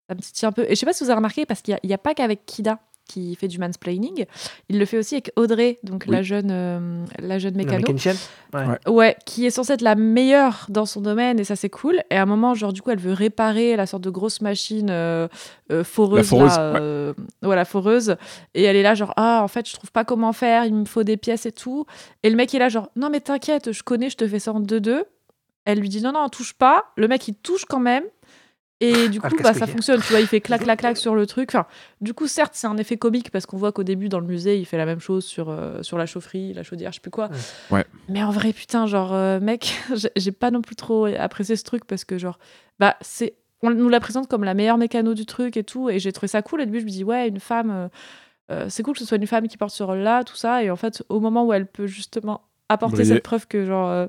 [0.08, 0.64] Ça me titille un peu.
[0.64, 2.80] Et je sais pas si vous avez remarqué, parce qu'il n'y a, pas qu'avec Kida
[3.10, 4.24] qui fait du mansplaining.
[4.68, 6.14] Il le fait aussi avec Audrey, donc Oui.
[6.14, 7.84] la jeune, euh, la jeune mécano.
[7.88, 8.66] Ouais.
[8.66, 8.78] Ouais.
[8.88, 12.02] Ouais, qui est censée être la meilleure dans son domaine et ça c'est cool.
[12.10, 14.88] Et à un moment, genre du coup, elle veut réparer la sorte de grosse machine
[14.90, 15.26] euh,
[15.72, 16.18] euh, foreuse.
[16.18, 17.12] La foreuse, là, euh,
[17.42, 18.16] voilà, foreuse.
[18.54, 20.84] Et elle est là, genre, ah, en fait, je trouve pas comment faire, il me
[20.84, 21.86] faut des pièces et tout.
[22.22, 24.52] Et le mec est là, genre, non, mais t'inquiète, je connais, je te fais ça
[24.52, 25.02] en 2-2.
[25.64, 26.84] Elle lui dit, non, non, touche pas.
[26.96, 28.04] Le mec, il touche quand même.
[28.82, 31.14] Et du Ah, coup, bah, ça fonctionne, tu vois, il fait clac, clac, clac sur
[31.14, 31.50] le truc.
[31.50, 31.66] Enfin,
[32.00, 34.58] du coup, certes, c'est un effet comique parce qu'on voit qu'au début, dans le musée,
[34.58, 37.10] il fait la même chose sur, euh, sur la chaufferie, la chaudière, je sais plus
[37.10, 37.28] quoi.
[37.70, 37.84] Ouais.
[38.08, 39.74] Mais en vrai, putain, genre, euh, mec,
[40.16, 42.38] j'ai- pas non plus trop apprécié ce truc parce que, genre,
[42.78, 43.34] bah, c'est.
[43.62, 45.90] On nous la présente comme la meilleure mécano du truc et tout.
[45.90, 46.60] Et j'ai trouvé ça cool.
[46.60, 47.70] Et au début, je me dis, ouais, une femme.
[47.70, 47.88] euh,
[48.50, 50.64] euh, c'est cool que ce soit une femme qui porte ce rôle-là, tout ça.
[50.64, 52.40] Et en fait, au moment où elle peut justement
[52.70, 53.14] apporter Briller.
[53.16, 54.06] cette preuve que, genre, euh,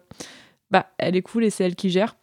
[0.71, 2.15] bah, elle est cool et c'est elle qui gère.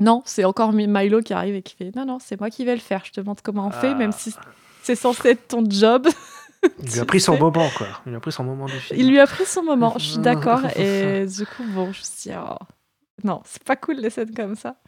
[0.00, 2.64] Non, c'est encore Mi- Milo qui arrive et qui fait Non, non, c'est moi qui
[2.64, 3.02] vais le faire.
[3.04, 3.94] Je te montre comment on fait, Ah.
[3.94, 4.34] même si
[4.82, 6.06] c'est censé être ton job.
[6.82, 7.86] Il lui a pris son moment, quoi.
[8.06, 8.98] Il lui a pris son moment du film.
[9.00, 10.60] Il lui a pris son moment, je suis d'accord.
[10.76, 12.56] Et du coup, bon, je me suis dit, oh,
[13.22, 14.76] non, c'est pas cool les scènes comme ça.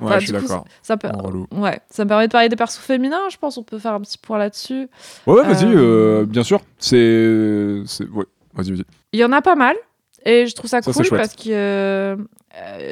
[0.00, 0.64] Ouais, Enfin, je suis d'accord.
[0.82, 1.06] Ça peut...
[1.08, 1.46] En relou.
[1.52, 3.56] Ouais, ça me permet de parler des persos féminins, je pense.
[3.58, 4.88] On peut faire un petit point là-dessus.
[5.24, 6.60] Ouais, ouais, vas-y, Euh, euh, bien sûr.
[6.80, 8.24] C'est, c'est, ouais,
[8.54, 8.84] vas-y, vas-y.
[9.12, 9.76] Il y en a pas mal.
[10.24, 12.16] Et je trouve ça, cool parce qu'ils euh,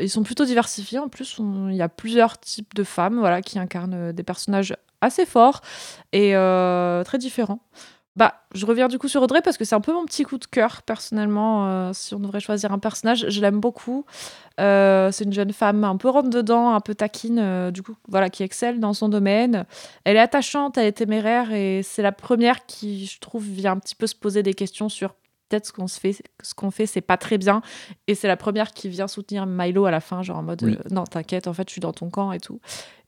[0.00, 0.98] ils sont plutôt diversifiés.
[0.98, 1.38] En plus,
[1.70, 5.60] il y a plusieurs types de femmes voilà, qui incarnent euh, des personnages assez forts
[6.12, 7.60] et euh, très différents.
[8.14, 10.36] Bah, je reviens du coup sur Audrey parce que c'est un peu mon petit coup
[10.36, 11.66] de cœur personnellement.
[11.66, 14.04] euh, si on devrait choisir un personnage, je l'aime beaucoup.
[14.60, 17.94] Euh, c'est une jeune femme un peu rentre dedans, un peu taquine, euh, du coup,
[18.08, 19.64] voilà, qui excelle dans son domaine.
[20.04, 23.78] Elle est attachante, elle est téméraire et c'est la première qui, je trouve, vient un
[23.78, 25.14] petit peu se poser des questions sur
[25.52, 27.60] peut-être ce qu'on se fait, ce qu'on fait, c'est pas très bien.
[28.06, 30.74] Et c'est la première qui vient soutenir Milo à la fin, genre en mode Oui.
[30.78, 32.60] euh, non, t'inquiète, en fait, je suis dans ton camp et tout.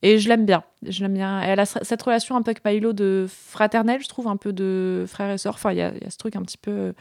[0.03, 0.63] Et je l'aime bien.
[0.83, 1.41] Je l'aime bien.
[1.41, 4.53] Elle a ce- cette relation un peu avec Milo de fraternelle, je trouve, un peu
[4.53, 5.55] de frère et sœur.
[5.55, 6.99] Enfin, il y, a il y a ce truc un petit peu euh, que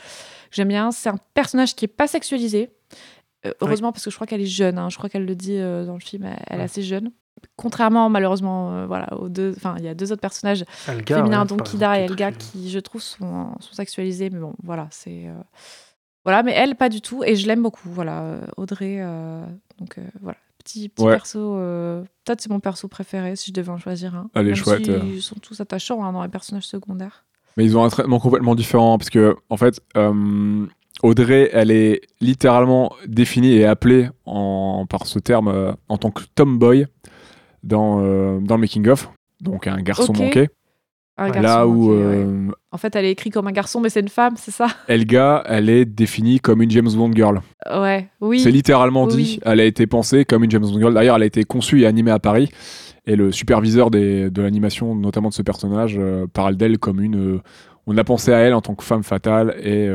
[0.51, 0.91] j'aime bien.
[0.91, 2.69] C'est un personnage qui est pas sexualisé.
[3.45, 4.77] Euh, heureusement, parce que je crois qu'elle est jeune.
[4.77, 4.89] hein.
[4.89, 6.23] Je crois qu'elle le dit euh, dans le film.
[6.23, 7.11] Elle, elle est assez jeune.
[7.55, 9.53] Contrairement, malheureusement, euh, voilà, aux deux.
[9.55, 12.37] Enfin, il y a deux autres personnages Elga, féminins, ouais, donc Kida et Elga, très-
[12.37, 15.33] qui je trouve sont, sont sexualisés, mais bon, voilà, c'est euh,
[16.25, 19.45] voilà, mais elle pas du tout, et je l'aime beaucoup, voilà, euh, Audrey, euh,
[19.79, 21.11] donc euh, voilà, petit petit Ouais.
[21.13, 24.29] perso, euh, peut-être c'est mon perso préféré si je devais en choisir un.
[24.33, 24.91] Elle est chouette, si.
[24.91, 27.25] Ils sont tous attachants hein, dans les personnages secondaires.
[27.57, 30.65] Mais ils ont un traitement complètement différent parce que, en fait, euh,
[31.03, 36.23] Audrey, elle est littéralement définie et appelée en, par ce terme euh, en tant que
[36.35, 36.87] tomboy
[37.63, 39.09] dans, euh, dans le making-of.
[39.41, 40.49] Donc un garçon manqué.
[41.15, 42.03] Un garçon, Là où ok, ouais.
[42.03, 44.65] euh, En fait, elle est écrite comme un garçon, mais c'est une femme, c'est ça?
[44.87, 47.39] Elga, elle est définie comme une James Bond girl.
[47.71, 48.39] Ouais, oui.
[48.39, 49.39] C'est littéralement Oui, dit.
[49.45, 50.93] Elle a été pensée comme une James Bond girl.
[50.93, 52.49] D'ailleurs, elle a été conçue et animée à Paris.
[53.05, 57.35] Et le superviseur des- de l'animation, notamment de ce personnage, euh, parle d'elle comme une.
[57.35, 57.41] euh,
[57.85, 59.87] on a pensé à elle en tant que femme fatale et.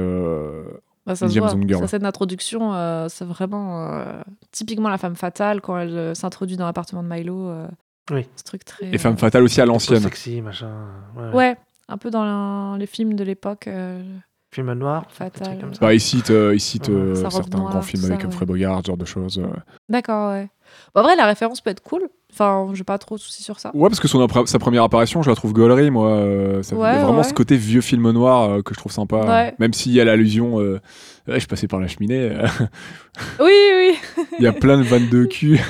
[1.08, 1.54] Bah, ça une se James voit.
[1.54, 1.80] Bond girl.
[1.80, 4.04] Sa scène d'introduction, euh, c'est vraiment euh,
[4.52, 7.48] typiquement la femme fatale quand elle euh, s'introduit dans l'appartement de Milo.
[7.48, 7.66] euh,
[8.12, 8.26] Oui.
[8.36, 8.86] Ce truc très.
[8.94, 10.00] et femme fatale aussi à l'ancienne.
[10.00, 10.70] sexy, machin.
[11.16, 11.32] Ouais.
[11.34, 11.56] Ouais,
[11.88, 13.66] un peu dans la- les films de l'époque.
[13.68, 14.02] euh,
[14.50, 15.04] Film noir.
[15.10, 15.58] Fatal.
[15.78, 16.94] Bah, il cite, euh, il cite Ouais.
[16.94, 18.46] euh, certains grands films ça, avec Humphrey ouais.
[18.46, 19.42] Bogart, ce genre de choses.
[19.90, 20.48] D'accord, ouais.
[20.94, 22.08] Bon, en vrai, la référence peut être cool.
[22.32, 23.70] Enfin, j'ai pas trop de soucis sur ça.
[23.74, 26.08] Ouais, parce que son, sa première apparition, je la trouve gaulerie, moi.
[26.10, 27.24] euh, ça, Ouais, a vraiment ouais.
[27.24, 29.16] ce côté vieux film noir euh, que je trouve sympa.
[29.24, 29.54] Ouais.
[29.58, 30.80] Même s'il y a l'allusion, euh,
[31.26, 32.30] je passais par la cheminée.
[32.32, 32.46] euh,
[33.40, 34.24] Oui, oui.
[34.38, 35.60] Il y a plein de vannes de cul.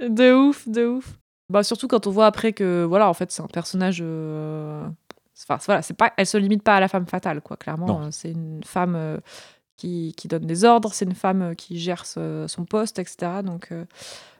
[0.00, 1.14] De ouf, de ouf.
[1.50, 3.98] Bah, surtout quand on voit après que, voilà, en fait, c'est un personnage.
[4.02, 4.82] euh,
[5.48, 7.56] Enfin, voilà, c'est pas, elle se limite pas à la femme fatale, quoi.
[7.56, 9.20] Clairement, c'est une femme
[9.76, 13.42] qui, qui donne des ordres, c'est une femme qui gère ce- son poste, etc.
[13.44, 13.84] Donc, euh,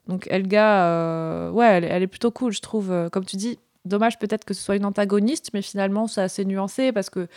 [0.08, 2.90] donc Elga, euh, ouais, elle, elle est plutôt cool, je trouve.
[2.90, 6.44] Euh, Comme tu dis, dommage peut-être que ce soit une antagoniste, mais finalement, c'est assez
[6.44, 7.28] nuancé parce que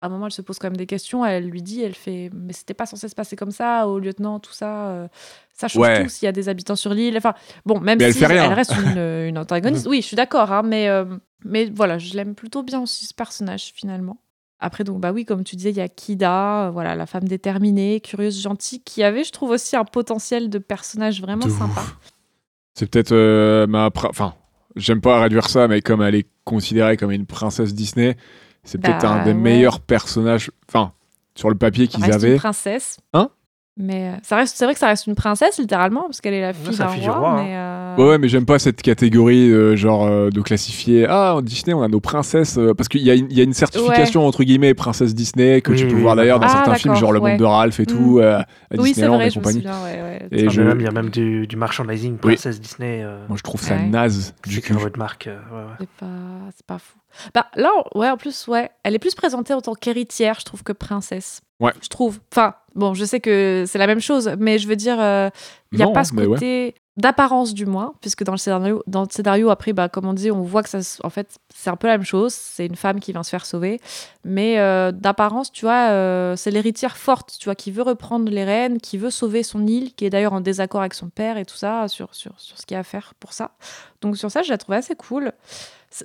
[0.00, 1.24] À un moment, elle se pose quand même des questions.
[1.26, 4.38] Elle lui dit, elle fait, mais c'était pas censé se passer comme ça au lieutenant,
[4.38, 4.90] tout ça.
[4.90, 5.08] euh,
[5.52, 6.04] ça change Ouais.
[6.04, 7.16] tout s'il y a des habitants sur l'île.
[7.16, 7.34] Enfin,
[7.66, 8.54] bon, même Mais elle si rien.
[8.54, 8.96] reste une,
[9.28, 9.88] une antagoniste.
[9.88, 11.04] oui, je suis d'accord, hein, mais, euh,
[11.44, 14.18] mais voilà, je l'aime plutôt bien aussi ce personnage finalement.
[14.60, 17.24] Après, donc, bah oui, comme tu disais, il y a Kida, euh, voilà, la femme
[17.26, 21.80] déterminée, curieuse, gentille, qui avait, je trouve, aussi un potentiel de personnage vraiment De sympa.
[21.80, 21.96] ouf.
[22.78, 23.90] C'est peut-être euh, ma.
[24.08, 24.34] Enfin,
[24.76, 28.16] j'aime pas réduire ça, mais comme elle est considérée comme une princesse Disney,
[28.62, 29.36] c'est peut-être Bah, un des ouais.
[29.36, 30.52] meilleurs personnages.
[30.68, 30.92] Enfin,
[31.34, 32.34] sur le papier qu'ils avaient.
[32.34, 32.98] une princesse.
[33.14, 33.30] Hein?
[33.80, 36.40] Mais euh, ça reste, c'est vrai que ça reste une princesse, littéralement, parce qu'elle est
[36.40, 37.18] la fille c'est d'un fille du roi.
[37.20, 37.44] roi, hein.
[37.44, 41.06] mais, euh, Ouais, ouais, mais j'aime pas cette catégorie euh, genre euh, de classifier.
[41.08, 42.58] Ah, en Disney, on a nos princesses.
[42.58, 45.60] euh, parce qu'il y, a une- il y a une certification entre guillemets princesse Disney
[45.62, 47.30] que Oui, tu peux oui, voir d'ailleurs dans Ah, certains films, genre Le ouais.
[47.30, 47.86] Monde de Ralph et Mm.
[47.86, 49.56] tout, euh, à Oui, c'est Disneyland vrai, et compagnie.
[49.62, 49.82] souviens.
[49.84, 50.28] Ouais, ouais.
[50.32, 53.02] Et Ah, je- mais même, il y a même du, du merchandising, princesse Disney.
[53.04, 53.86] euh, Moi, je trouve ça Ouais.
[53.86, 54.72] naze du c'est cul.
[54.74, 55.26] une de marque.
[55.28, 55.76] euh, ouais, ouais.
[55.78, 56.06] C'est pas,
[56.56, 56.98] c'est pas fou.
[57.34, 60.62] Bah, là, ouais, en plus, ouais, elle est plus présentée en tant qu'héritière, je trouve,
[60.62, 61.40] que princesse.
[61.60, 61.72] Ouais.
[61.82, 62.18] Je trouve.
[62.32, 65.28] Enfin, bon, je sais que c'est la même chose, mais je veux dire, euh,
[65.72, 66.24] il n'y a Non, pas ce ouais.
[66.26, 70.12] côté d'apparence, du moins, puisque dans le scénario, dans le scénario après, bah, comme on
[70.14, 72.32] dit, on voit que ça, en fait, c'est un peu la même chose.
[72.34, 73.80] C'est une femme qui vient se faire sauver,
[74.24, 78.44] mais euh, d'apparence, tu vois, euh, c'est l'héritière forte, tu vois, qui veut reprendre les
[78.44, 81.44] rênes, qui veut sauver son île, qui est d'ailleurs en désaccord avec son père et
[81.44, 83.52] tout ça sur, sur, sur ce qu'il y a à faire pour ça.
[84.00, 85.32] Donc sur ça, je la trouvais assez cool.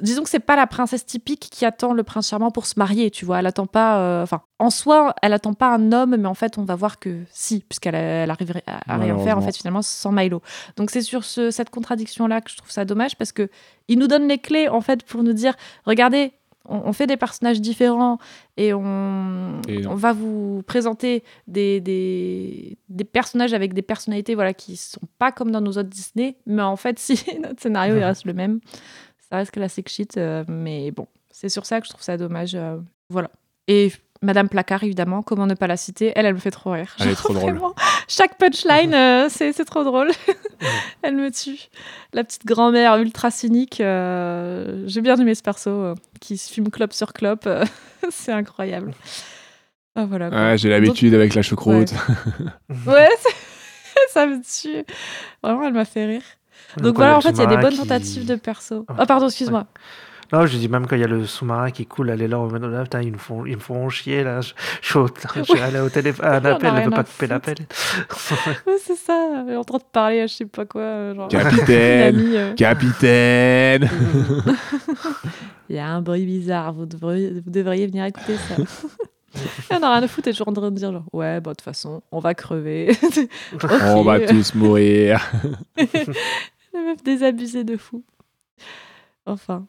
[0.01, 3.11] Disons que c'est pas la princesse typique qui attend le prince charmant pour se marier,
[3.11, 3.39] tu vois.
[3.39, 6.57] Elle attend pas, euh, enfin, en soi, elle attend pas un homme, mais en fait,
[6.57, 9.81] on va voir que si, puisqu'elle elle arriverait à, à rien faire en fait finalement
[9.81, 10.41] sans Milo.
[10.77, 13.49] Donc c'est sur ce- cette contradiction là que je trouve ça dommage parce que
[13.89, 15.53] il nous donne les clés en fait pour nous dire,
[15.85, 16.31] regardez,
[16.69, 18.19] on, fait des personnages différents
[18.55, 19.91] et on, Et non.
[19.91, 25.33] on va vous présenter des, des, des personnages avec des personnalités voilà qui sont pas
[25.33, 28.61] comme dans nos autres Disney, mais en fait si notre scénario il reste le même,
[29.33, 32.53] ça reste classic shit, euh, mais bon, c'est sur ça que je trouve ça dommage,
[32.53, 32.77] euh,
[33.09, 33.31] voilà.
[33.67, 33.91] Et
[34.21, 36.11] Madame Placard, évidemment, comment ne pas la citer?
[36.15, 36.95] Elle, elle me fait trop rire.
[36.99, 37.59] Elle est trop drôle.
[38.07, 40.11] chaque punchline, euh, c'est trop drôle.
[41.01, 41.57] elle me tue.
[42.13, 43.81] La petite grand-mère ultra cynique.
[43.81, 47.49] euh, J'ai bien aimé ce perso euh, qui se fume clope sur clope.
[48.11, 48.93] c'est incroyable.
[49.95, 50.29] Ah, voilà.
[50.29, 51.91] Ouais, j'ai l'habitude avec la choucroute.
[52.85, 54.85] Ouais, c'est- ça me tue.
[55.41, 56.23] Vraiment, elle m'a fait rire.
[56.77, 58.85] Donc voilà, en fait, il y a des bonnes qui- tentatives de perso.
[58.89, 59.65] Ah, Ah, pardon, excuse-moi.
[60.31, 62.39] Non, je dis même quand il y a le sous-marin qui coule, elle est là,
[62.39, 64.41] oh, là, putain, ils me font, ils me font chier là.
[64.41, 66.93] Je, je suis au, je suis allé au téléphone, à un On appel, elle veut
[66.93, 67.55] à pas couper l'appel.
[68.83, 69.43] C'est ça.
[69.47, 70.81] Elle est en train de parler à je sais pas quoi.
[70.81, 73.89] euh, Genre, Capitaine amie, euh, Capitaine
[75.69, 78.55] Il y a un bruit bizarre, vous devriez, vous devriez venir écouter ça.
[79.69, 81.41] Elle en a rien à foutre, elle est toujours en train de dire genre, ouais,
[81.41, 82.95] bah de toute façon, on va crever.
[83.83, 85.19] On va tous mourir.
[86.73, 88.03] La meuf désabusée de fou.
[89.25, 89.65] Enfin.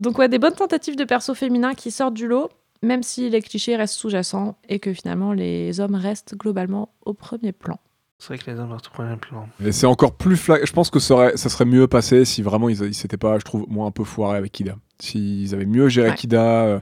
[0.00, 2.48] Donc ouais, des bonnes tentatives de persos féminins qui sortent du lot,
[2.82, 7.52] même si les clichés restent sous-jacents et que finalement les hommes restent globalement au premier
[7.52, 7.78] plan.
[8.18, 9.48] C'est vrai que les hommes restent au premier plan.
[9.64, 12.42] Et c'est encore plus fla- Je pense que ça, aurait- ça serait mieux passé si
[12.42, 14.76] vraiment ils, ils s'étaient pas, je trouve, moins un peu foirés avec Kida.
[15.00, 16.16] S'ils avaient mieux géré Ouais.
[16.16, 16.80] Kida, euh,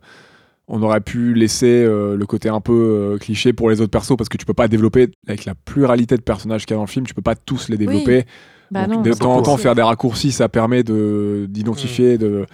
[0.69, 2.73] on aurait pu laisser euh, le côté un peu
[3.15, 6.17] euh, cliché pour les autres persos parce que tu peux pas développer avec la pluralité
[6.17, 8.25] de personnages qu'il y a dans le film, tu peux pas tous les développer.
[8.71, 12.19] Bah Donc, non, de temps en temps, faire des raccourcis, ça permet de d'identifier.
[12.19, 12.47] De...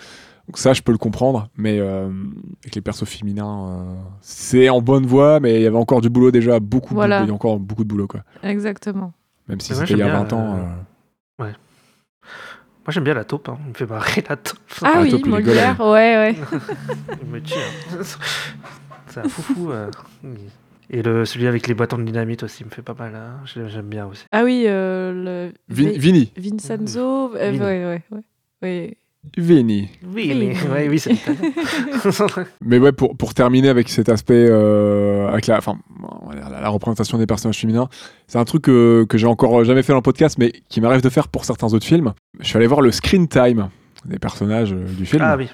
[0.48, 2.08] Donc ça, je peux le comprendre, mais euh,
[2.62, 6.10] avec les persos féminins, euh, c'est en bonne voie, mais il y avait encore du
[6.10, 7.20] boulot déjà, beaucoup, Voilà.
[7.20, 8.20] de, il y a encore beaucoup de boulot, quoi.
[8.42, 9.12] Exactement.
[9.48, 10.56] Même si c'était il y a j'aime 20 bien, ans.
[10.56, 13.58] euh, euh, Moi, j'aime bien la taupe, hein.
[13.64, 14.58] il me fait marrer la taupe.
[14.82, 16.36] Ah, Ah, oui, est Molière, ouais, ouais.
[17.22, 17.54] Il me tue.
[17.54, 18.02] hein.
[19.06, 19.70] C'est un foufou.
[20.92, 20.96] Euh.
[20.98, 23.14] Et le, celui avec les bâtons de dynamite aussi me fait pas mal.
[23.14, 23.40] hein.
[23.44, 24.24] J'ai- J'aime bien aussi.
[24.32, 25.74] Ah oui, euh, le...
[25.74, 26.32] Vin- Vi- Vini.
[26.36, 27.64] Vincenzo, euh, Vini.
[27.64, 28.22] ouais, ouais, ouais.
[28.62, 28.96] Oui.
[29.38, 29.88] Vini.
[30.04, 30.34] Oui, Oui.
[30.64, 31.14] mais- ouais, oui, c'est.
[32.60, 35.78] Mais ouais, pour, pour terminer avec cet aspect, euh, avec la, enfin,
[36.34, 37.88] la, la représentation des personnages féminins,
[38.26, 41.02] c'est un truc que, que j'ai encore jamais fait dans le podcast, mais qui m'arrive
[41.02, 42.14] de faire pour certains autres films.
[42.40, 43.68] Je suis allé voir le screen time
[44.04, 45.22] des personnages euh, du film.
[45.24, 45.48] ah oui.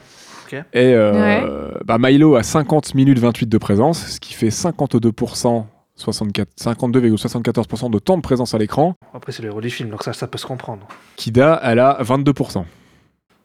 [0.53, 5.65] Et euh, bah, Milo a 50 minutes 28 de présence, ce qui fait 52%,
[5.97, 8.95] 64 52,74% de temps de présence à l'écran.
[9.15, 10.87] Après, c'est le héros du film, donc ça, ça peut se comprendre.
[11.17, 12.65] Kida, elle a 22%.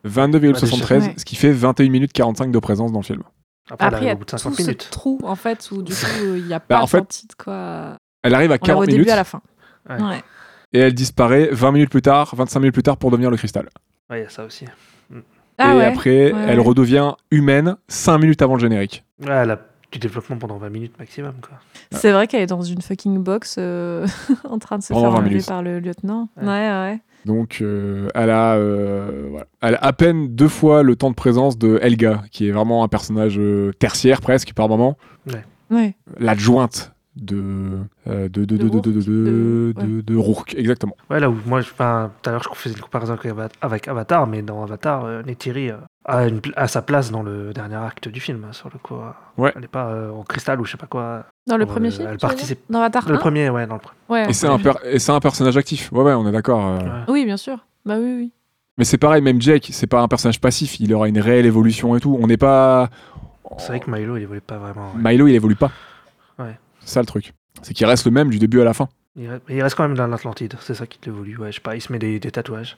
[0.06, 1.14] 22,73, Ouais.
[1.18, 3.24] ce qui fait 21 minutes 45 de présence dans le film.
[3.72, 4.88] Après, Après, il y elle a arrive au bout de tout 50 ce minutes.
[4.92, 6.00] trou, en fait, où du coup,
[6.36, 7.96] il n'y a Bah, pas en fait, de titre, quoi.
[8.24, 9.42] Elle arrive à On la voit 40 au début minutes à la fin.
[9.90, 10.02] Ouais.
[10.02, 10.22] Ouais.
[10.74, 13.70] et elle disparaît 20 minutes plus tard, 25 minutes plus tard pour devenir le cristal.
[14.10, 14.66] Ouais, il y a ça aussi.
[15.58, 15.86] Ah et ouais.
[15.86, 16.66] après, Ouais, elle ouais.
[16.66, 19.04] redevient humaine 5 minutes avant le générique.
[19.22, 19.60] Ouais, elle a
[19.92, 21.34] du développement pendant 20 minutes maximum.
[21.42, 21.58] Quoi.
[21.92, 24.08] C'est vrai qu'elle est dans une fucking box euh,
[24.50, 25.48] en train de se Pendant faire 20 enlever minutes.
[25.48, 26.30] par le lieutenant.
[26.38, 26.48] Ouais.
[26.48, 27.00] Ouais, ouais.
[27.26, 29.46] Donc, euh, elle, a, euh, voilà.
[29.62, 32.84] elle a à peine deux fois le temps de présence de Helga, qui est vraiment
[32.84, 33.40] un personnage
[33.80, 34.98] tertiaire presque par moment.
[35.72, 35.96] Ouais.
[36.20, 40.96] L'adjointe de, euh, de, de, de, de, de, de, de, De- Rourke, exactement.
[41.10, 44.26] Ouais, là où moi, tout à l'heure, je faisais une comparaison avec Ava- avec Avatar,
[44.28, 45.76] mais dans Avatar, euh, Neytiri euh,
[46.06, 48.96] a, une pla- a sa place dans le dernier acte du film, sur le coup.
[48.96, 49.12] euh.
[49.38, 49.52] Ouais.
[49.56, 51.26] Elle n'est pas euh, en cristal ou je sais pas quoi.
[51.48, 53.76] Dans le Euh, premier elle film dire participe- Dans Avatar Le 1 premier, ouais, dans
[53.76, 53.98] le premier.
[54.10, 54.30] Ouais.
[54.30, 55.92] Et c'est un, per- et c'est un personnage actif.
[55.92, 56.66] Ouais, ouais, on est d'accord.
[56.66, 56.78] euh.
[56.80, 56.90] Ouais.
[57.10, 57.58] Oui, bien sûr.
[57.86, 58.32] Bah oui, oui.
[58.80, 60.80] Mais c'est pareil, même Jake, c'est pas un personnage passif.
[60.80, 62.18] Il aura une réelle évolution et tout.
[62.20, 62.90] On n'est pas.
[63.60, 64.92] C'est vrai que Milo, il évolue pas vraiment.
[64.96, 65.12] ouais.
[65.12, 65.70] Milo, il évolue pas.
[66.86, 67.34] C'est ça le truc.
[67.62, 68.90] C'est qu'il reste le même du début à la fin.
[69.16, 69.30] Il,
[69.62, 71.38] reste, quand même dans l'Atlantide, c'est ça qui l'évolue.
[71.38, 72.78] Ouais, je sais pas, il se met des, des tatouages.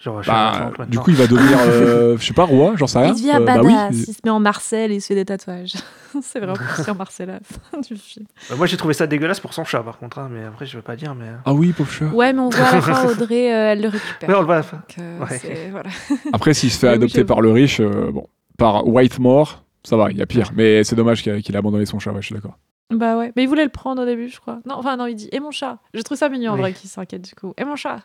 [0.00, 3.08] Genre, Bah, du coup, il va devenir, euh, je sais pas, roi, j'en sais rien.
[3.08, 3.90] Il devient Euh, bah badass.
[3.92, 4.04] oui.
[4.08, 5.74] Il se met en Marcel et il se fait des tatouages.
[6.22, 6.54] c'est vraiment
[6.84, 8.26] sur Marcel à la fin du film.
[8.50, 10.76] Euh, moi, j'ai trouvé ça dégueulasse pour son chat, par contre, hein, mais après, je
[10.76, 11.26] veux pas dire, mais.
[11.44, 12.06] Ah oui, pauvre chat.
[12.06, 14.28] Ouais, mais on voit à la fin Audrey, euh, elle le récupère.
[14.28, 14.76] Ouais, on le voit à la fin.
[14.76, 15.68] Donc, euh, Ouais.
[15.70, 15.90] voilà.
[16.32, 18.26] Après, s'il se fait adopter par le riche, euh, bon,
[18.56, 20.50] par Whitemore, ça va, il y a pire.
[20.56, 22.56] Mais c'est dommage qu'il a, qu'il a abandonné son chat, ouais, je suis d'accord.
[22.90, 24.60] Bah ouais, mais il voulait le prendre au début, je crois.
[24.64, 25.78] Non, enfin non, il dit et mon chat?
[25.92, 26.60] Je trouve ça mignon en Oui.
[26.60, 27.52] vrai qu'il s'inquiète du coup.
[27.58, 28.00] Et mon chat?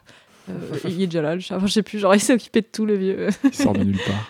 [0.49, 1.55] Euh, il est déjà là, le chat.
[1.55, 3.27] Enfin, je sais plus, genre il s'est occupé de tout le vieux.
[3.45, 4.29] Il sort de nulle part.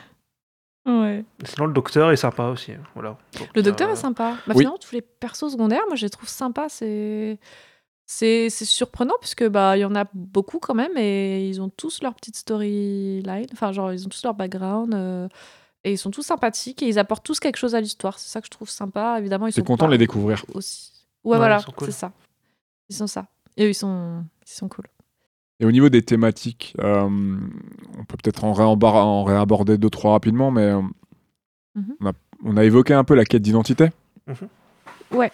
[0.86, 1.26] ouais.
[1.44, 2.72] Sinon, le docteur est sympa aussi.
[2.74, 3.18] hein, Voilà.
[3.40, 4.34] Donc, Le docteur euh, est sympa.
[4.46, 4.60] Bah, oui.
[4.60, 6.70] Finalement, tous les persos secondaires, moi je les trouve sympas.
[6.70, 7.40] C'est
[8.06, 11.70] c'est c'est surprenant puisque bah il y en a beaucoup quand même et ils ont
[11.70, 13.48] tous leur petite storyline.
[13.54, 14.94] Enfin genre ils ont tous leur background.
[14.94, 15.28] euh,
[15.84, 18.20] et ils sont tous sympathiques et ils apportent tous quelque chose à l'histoire.
[18.20, 19.18] C'est ça que je trouve sympa.
[19.20, 20.46] Évidemment, ils T'es sont content de les découvrir.
[20.54, 20.92] aussi.
[21.24, 21.88] Ouais, Ouais, voilà, cool.
[21.88, 22.12] c'est ça.
[22.90, 23.28] Ils sont ça.
[23.58, 24.86] Et eux, ils sont, ils sont cool.
[25.60, 30.12] Et au niveau des thématiques, euh, on peut peut-être en, réembar- en réaborder deux, trois
[30.12, 30.82] rapidement, mais euh,
[31.76, 31.96] Mhm.
[32.02, 32.12] on, a,
[32.44, 33.90] on a évoqué un peu la quête d'identité.
[35.12, 35.32] Ouais,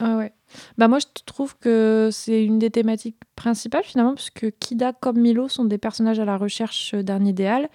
[0.00, 0.32] ouais.
[0.78, 5.48] Bah moi, je trouve que c'est une des thématiques principales finalement, puisque Kida comme Milo
[5.48, 7.68] sont des personnages à la recherche d'un idéal,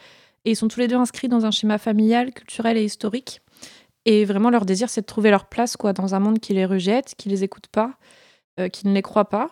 [0.45, 3.41] et ils sont tous les deux inscrits dans un schéma familial, culturel et historique.
[4.05, 6.65] Et vraiment, leur désir, c'est de trouver leur place quoi, dans un monde qui les
[6.65, 7.93] rejette, qui les écoute pas,
[8.59, 9.51] euh, qui ne les croit pas,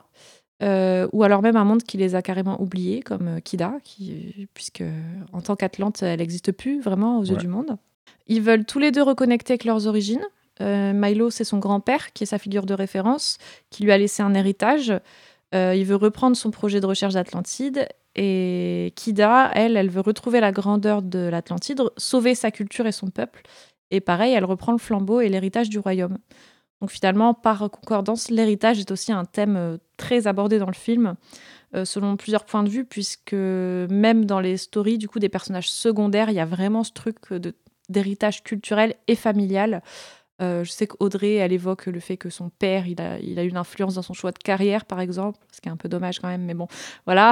[0.64, 4.48] euh, ou alors même un monde qui les a carrément oubliés, comme euh, Kida, qui,
[4.56, 4.84] puisque
[5.32, 7.40] en tant qu'Atlante, elle n'existe plus vraiment aux yeux Ouais.
[7.40, 7.78] du monde.
[8.28, 10.24] Ils veulent tous les deux reconnecter avec leurs origines.
[10.62, 13.38] Euh, Milo, c'est son grand-père, qui est sa figure de référence,
[13.70, 14.92] qui lui a laissé un héritage.
[15.56, 17.88] Euh, il veut reprendre son projet de recherche d'Atlantide.
[18.16, 23.08] Et Kida, elle, elle veut retrouver la grandeur de l'Atlantide, sauver sa culture et son
[23.08, 23.44] peuple.
[23.92, 26.18] Et pareil, elle reprend le flambeau et l'héritage du royaume.
[26.82, 31.16] Donc finalement, par concordance, l'héritage est aussi un thème euh, très abordé dans le film,
[31.76, 35.70] euh, selon plusieurs points de vue, puisque même dans les stories du coup des personnages
[35.70, 37.18] secondaires, il y a vraiment ce truc
[37.90, 39.82] d'héritage culturel et familial.
[40.42, 43.44] Euh, je sais qu'Audrey, elle évoque le fait que son père, il a, il a
[43.44, 46.20] une influence dans son choix de carrière, par exemple, ce qui est un peu dommage
[46.20, 46.68] quand même, mais bon,
[47.06, 47.32] voilà.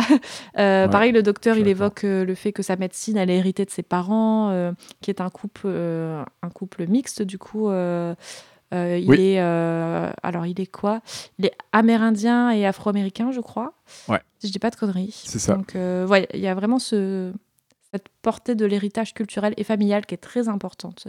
[0.57, 3.37] Euh, Ouais, pareil, le docteur, il évoque euh, le fait que sa médecine, elle est
[3.37, 7.69] héritée de ses parents, qui est un couple, un couple mixte, du coup.
[7.71, 8.15] il
[9.09, 9.21] Oui.
[9.21, 11.01] est, alors il est quoi?
[11.39, 13.73] Il est amérindien et afro-américain, je crois.
[14.09, 14.19] Ouais.
[14.39, 15.11] Si je dis pas de conneries.
[15.25, 15.55] C'est ça.
[15.55, 17.31] Donc, ouais, il y a vraiment ce,
[17.93, 21.07] cette portée de l'héritage culturel et familial qui est très importante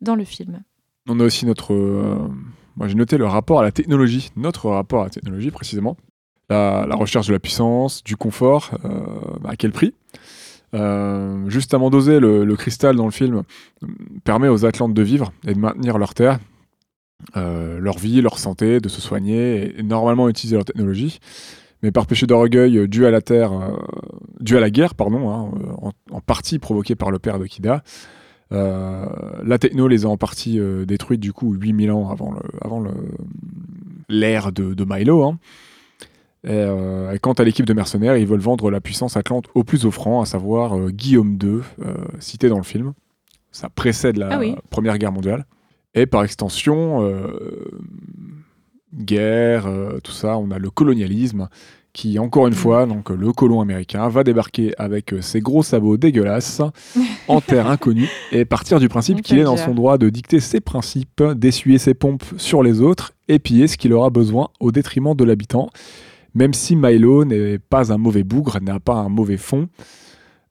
[0.00, 0.62] dans le film.
[1.08, 1.72] On a aussi notre.
[1.72, 2.16] euh,
[2.76, 5.96] moi, j'ai noté le rapport à la technologie, notre rapport à la technologie précisément.
[6.48, 9.94] La, recherche de la puissance, du confort, euh, à quel prix?
[10.74, 13.44] Euh, Juste avant d'oser, le, cristal dans le film
[14.24, 16.40] permet aux Atlantes de vivre et de maintenir leur terre,
[17.36, 21.20] leur vie, leur santé, de se soigner et, normalement utiliser leur technologie.
[21.84, 23.52] Mais par péché d'orgueil dû à la terre,
[24.40, 27.84] dû à la guerre, pardon, hein, en, en partie provoquée par le père de Kida,
[28.50, 32.80] la techno les a en partie euh, détruites du coup 8000 ans avant le avant
[32.80, 32.90] le
[34.08, 35.22] l'ère de, de Milo.
[35.24, 35.38] hein.
[36.42, 39.62] Et, euh, et quant à l'équipe de mercenaires, ils veulent vendre la puissance atlante au
[39.62, 42.94] plus offrant, à savoir euh, Guillaume II, euh, cité dans le film.
[43.52, 44.54] Ça précède la Ah oui.
[44.70, 45.44] Première Guerre mondiale.
[45.94, 47.68] Et par extension, euh,
[48.94, 51.48] guerre, euh, tout ça, on a le colonialisme
[51.92, 55.96] qui, encore une fois, donc le colon américain va débarquer avec euh, ses gros sabots
[55.96, 56.62] dégueulasses
[57.28, 60.60] en terre inconnue et partir du principe qu'il est dans son droit de dicter ses
[60.60, 65.14] principes, d'essuyer ses pompes sur les autres et piller ce qu'il aura besoin au détriment
[65.14, 65.70] de l'habitant.
[66.34, 69.68] Même si Milo n'est pas un mauvais bougre, n'a pas un mauvais fond,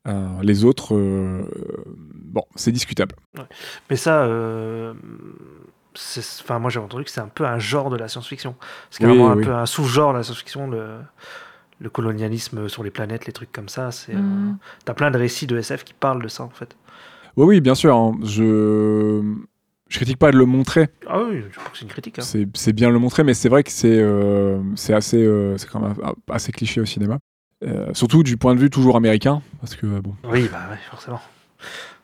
[0.07, 1.43] euh, les autres, euh,
[2.13, 3.15] bon, c'est discutable.
[3.89, 4.93] Mais ça, euh,
[6.41, 8.55] enfin, moi j'ai entendu que c'est un peu un genre de la science-fiction.
[8.91, 9.43] C'est Oui, carrément un oui.
[9.43, 10.97] peu un sous-genre de la science-fiction, le,
[11.79, 13.91] le colonialisme sur les planètes, les trucs comme ça.
[13.91, 14.57] C'est, euh, Mhm.
[14.85, 16.75] T'as plein de récits de SF qui parlent de ça en fait.
[17.37, 17.95] Oui, oui, bien sûr.
[17.95, 18.17] hein.
[18.23, 19.21] Je
[19.87, 22.19] Je critique pas de le montrer, Ah oui, je pense que c'est une critique.
[22.19, 22.23] hein.
[22.53, 25.67] c'est bien de le montrer, mais c'est vrai que c'est euh, c'est assez, euh, c'est
[25.69, 25.95] quand même
[26.29, 27.17] assez cliché au cinéma.
[27.63, 31.19] Euh, surtout du point de vue toujours américain, parce que bon, Oui, bah ouais, forcément.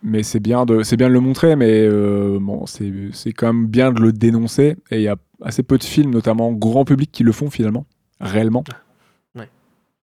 [0.05, 3.47] Mais c'est bien de c'est bien de le montrer, mais euh, bon, c'est c'est quand
[3.47, 4.77] même bien de le dénoncer.
[4.91, 7.85] Et il y a assez peu de films, notamment grand public, qui le font finalement,
[8.21, 8.63] réellement.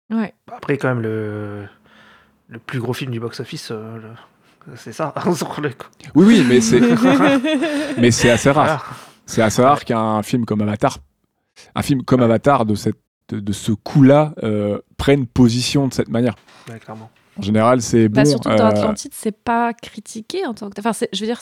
[0.10, 0.34] Ouais.
[0.48, 1.66] Bah, Après, quand même, le,
[2.48, 5.14] le plus gros film du box-office, euh, le- c'est ça.
[5.26, 5.28] coup.
[6.16, 6.80] Oui, oui, mais c'est
[8.00, 8.66] mais c'est assez rare.
[8.66, 8.84] Voilà.
[9.26, 11.00] C'est assez rare qu'un film comme Avatar,
[11.76, 12.96] un film comme Avatar de cette
[13.30, 16.36] de, de ce coup-là euh, prenne position de cette manière.
[16.70, 17.10] Ouais, clairement.
[17.38, 18.16] En général, c'est bon.
[18.22, 20.80] Bah, surtout dans euh, Atlantide, c'est pas critiqué en tant que.
[20.80, 21.40] Enfin, je veux dire,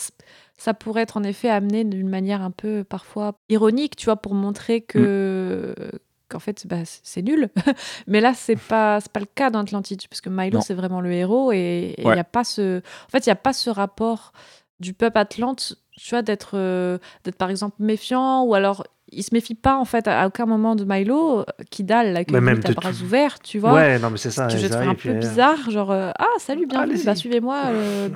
[0.58, 4.34] ça pourrait être en effet amené d'une manière un peu parfois ironique, tu vois, pour
[4.34, 5.74] montrer que.
[5.78, 5.98] Mm.
[6.28, 7.50] qu'en fait bah, c'est nul
[8.08, 11.12] mais là c'est pas pas le cas dans Atlantide parce que Milo c'est vraiment le
[11.12, 12.16] héros et il Ouais.
[12.16, 14.32] y a pas ce en fait il y a pas ce rapport
[14.80, 18.84] du peuple atlante tu vois d'être euh, d'être par exemple méfiant ou alors
[19.16, 22.60] il se méfie pas en fait à, aucun moment de Milo qui dalle Mais même
[22.64, 24.46] à de bras tout- ouverts tu vois Ouais, non, mais c'est ça.
[24.46, 26.98] que je ils trouve arrivent, un puis, peu euh, bizarre, genre euh, ah salut bienvenue,
[27.04, 28.08] bah suivez-moi, euh,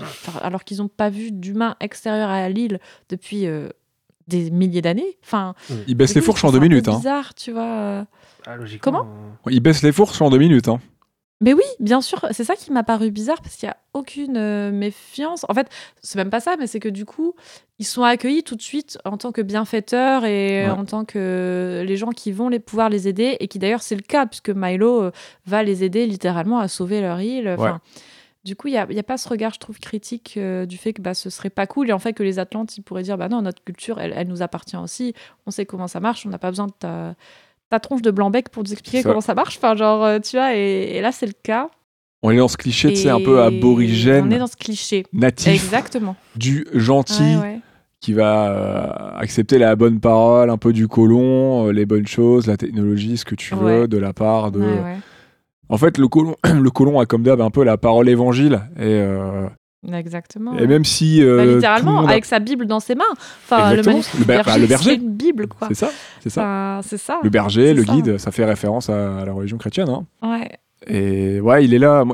[0.42, 2.78] alors qu'ils n'ont pas vu d'humains extérieurs à l'île
[3.08, 3.68] depuis euh,
[4.28, 5.18] des milliers d'années.
[5.24, 5.54] Enfin,
[5.88, 6.86] il baisse du les fourches en deux minutes.
[6.88, 6.96] Hein.
[6.96, 7.62] Bizarre, tu vois.
[7.64, 8.04] euh.
[8.46, 9.06] ah, Comment
[9.46, 10.68] euh, Il baisse les fourches en deux minutes.
[10.68, 10.80] Hein.
[11.42, 14.36] Mais oui, bien sûr, c'est ça qui m'a paru bizarre parce qu'il n'y a aucune
[14.36, 15.46] euh, méfiance.
[15.48, 15.68] En fait,
[16.02, 17.34] c'est même pas ça, mais c'est que du coup,
[17.78, 20.68] ils sont accueillis tout de suite en tant que bienfaiteurs et Ouais.
[20.68, 23.94] en tant que les gens qui vont les pouvoir les aider et qui d'ailleurs c'est
[23.96, 25.10] le cas puisque Milo euh,
[25.46, 27.48] va les aider littéralement à sauver leur île.
[27.48, 27.80] Enfin,
[28.44, 31.00] Du coup, il n'y a, pas ce regard, je trouve, critique euh, du fait que
[31.02, 33.28] bah, ce serait pas cool et en fait que les Atlantes ils pourraient dire bah
[33.30, 35.14] non, notre culture, elle, elle nous appartient aussi,
[35.46, 37.14] on sait comment ça marche, on n'a pas besoin de ta,
[37.70, 39.08] ta tronche de blanc-bec pour nous expliquer C'est ça.
[39.08, 39.56] comment ça marche.
[39.56, 41.68] Enfin, genre, euh, tu vois, et, et là c'est le cas.
[42.22, 45.06] On est dans ce cliché, tu sais, un peu On est aborigène, dans ce cliché.
[45.14, 46.16] natif, Exactement.
[46.36, 47.58] du gentil, Ouais, ouais.
[48.00, 52.46] qui va euh, accepter la bonne parole, un peu du colon, euh, les bonnes choses,
[52.46, 53.88] la technologie, ce que tu veux, Ouais.
[53.88, 54.62] de la part de.
[55.70, 58.60] En fait, le colon, le colon a comme d'hab un peu la parole évangile.
[58.76, 59.46] Et, euh,
[59.92, 60.58] Exactement.
[60.58, 61.22] et même si.
[61.22, 63.04] euh, Bah, tout le littéralement, a- avec sa Bible dans ses mains.
[63.44, 64.90] Enfin, le, manuscrit Le ber- du bah, le berger.
[64.90, 65.68] c'est une Bible, quoi.
[65.68, 65.90] C'est ça,
[66.20, 66.40] c'est ça.
[66.42, 67.18] Enfin, c'est ça.
[67.22, 67.92] Le berger, le ça.
[67.94, 69.88] guide, ça fait référence à, à la religion chrétienne.
[69.88, 70.04] hein.
[70.22, 70.50] Ouais.
[70.86, 72.04] Et ouais, il est là.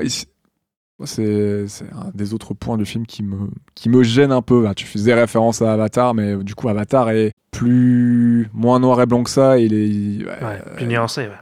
[1.04, 4.62] C'est un des autres points du film qui me, qui me gêne un peu.
[4.62, 9.00] Bah, tu faisais référence à Avatar, mais euh, du coup, Avatar est plus moins noir
[9.02, 9.58] et blanc que ça.
[9.58, 11.22] Il est ouais, euh, plus nuancé.
[11.22, 11.32] Ouais.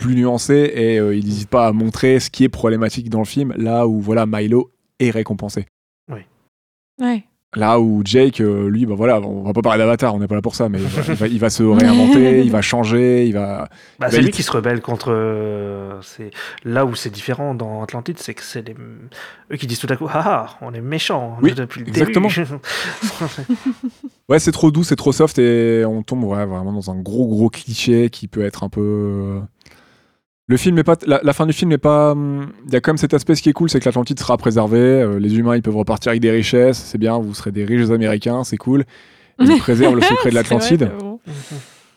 [0.00, 3.24] plus nuancé et euh, il n'hésite pas à montrer ce qui est problématique dans le
[3.24, 3.54] film.
[3.56, 4.70] Là où voilà, Milo
[5.02, 5.66] est récompensé.
[7.00, 7.24] Ouais.
[7.54, 10.36] Là où Jake, euh, lui, bah voilà, on va pas parler d'Avatar, on n'est pas
[10.36, 13.26] là pour ça, mais il va, il va- il va se réinventer, il va changer,
[13.26, 13.68] il va.
[13.98, 15.10] Bah, c'est lui qui se rebelle contre.
[15.10, 16.30] euh, c'est
[16.64, 18.74] là où c'est différent dans Atlantide, c'est que c'est les...
[19.52, 22.28] eux qui disent tout à coup ah ah, on est méchants Oui, depuis le exactement.
[22.28, 22.46] début.
[24.28, 27.26] Ouais, c'est trop doux, c'est trop soft et on tombe ouais, vraiment dans un gros
[27.26, 29.40] gros cliché qui peut être un peu.
[30.48, 32.12] Le film est pas, la, la fin du film n'est pas.
[32.12, 34.18] hum, Il y a quand même cet aspect, ce qui est cool, c'est que l'Atlantide
[34.18, 34.78] sera préservé.
[34.78, 37.18] euh, les humains, ils peuvent repartir avec des richesses, c'est bien.
[37.18, 38.84] Vous serez des riches Américains, c'est cool.
[39.40, 40.90] Ils préservent le secret de l'Atlantide.
[40.98, 41.20] bon.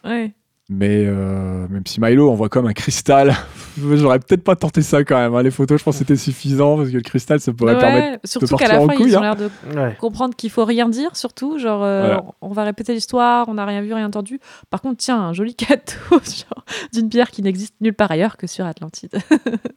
[0.06, 0.34] Ouais.
[0.68, 3.36] Mais euh, même si Milo envoie comme un cristal,
[3.80, 5.36] j'aurais peut-être pas tenté ça quand même.
[5.36, 5.44] hein.
[5.44, 8.20] Les photos, je pense que c'était suffisant parce que le cristal, ça pourrait Ouais, permettre.
[8.28, 9.22] surtout qu'à partir la en fin, couille, ils ont hein.
[9.22, 9.96] l'air de Ouais.
[10.00, 11.60] comprendre qu'il faut rien dire, surtout.
[11.60, 12.24] Genre, euh, Voilà.
[12.42, 14.40] on va répéter l'histoire, on n'a rien vu, rien entendu.
[14.72, 18.48] Par contre, tiens, un joli cadeau genre, d'une pierre qui n'existe nulle part ailleurs que
[18.48, 19.16] sur Atlantide.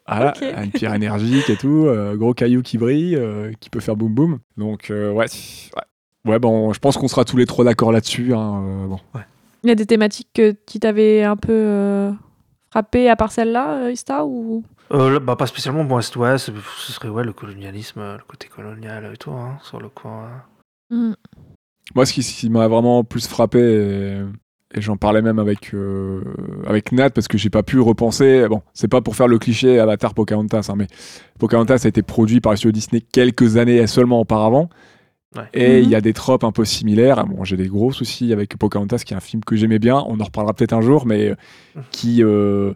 [0.07, 3.81] Ah là, une pierre énergique et tout, euh, gros caillou qui brille, euh, qui peut
[3.81, 4.39] faire boum boum.
[4.57, 6.33] Donc euh, ouais, ouais.
[6.33, 8.33] Ouais, bon, je pense qu'on sera tous les trois d'accord là-dessus.
[8.35, 8.99] hein, euh, bon.
[9.65, 12.13] Il y a des thématiques que- qui t'avaient un peu euh,
[12.71, 14.63] frappé à part celle-là, euh, Ista ou...
[14.93, 15.85] Euh, là, bah, pas spécialement.
[15.85, 19.59] Bon, c'est- ouais, c'est- ce serait ouais, le colonialisme, le côté colonial et tout, hein,
[19.63, 20.29] sur le coin.
[20.91, 21.13] Hmm.
[21.95, 24.21] Moi, ce qui, m'a vraiment plus frappé, et,
[24.75, 26.23] et j'en parlais même avec, euh,
[26.67, 28.47] avec Nat, parce que j'ai pas pu repenser.
[28.49, 30.87] Bon, c'est pas pour faire le cliché Avatar Pocahontas, hein, mais
[31.39, 34.69] Pocahontas a été produit par les studios Disney quelques années seulement auparavant.
[35.37, 35.43] Ouais.
[35.53, 35.91] Et il Mhm.
[35.91, 37.27] y a des tropes un peu similaires.
[37.27, 40.03] Bon, j'ai des gros soucis avec Pocahontas, qui est un film que j'aimais bien.
[40.09, 41.35] On en reparlera peut-être un jour, mais euh,
[41.91, 42.73] qui euh,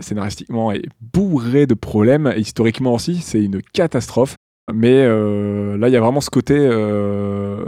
[0.00, 2.32] scénaristiquement est bourré de problèmes.
[2.36, 4.34] Et historiquement aussi, c'est une catastrophe.
[4.74, 6.54] Mais euh, là, il y a vraiment ce côté.
[6.58, 7.64] euh,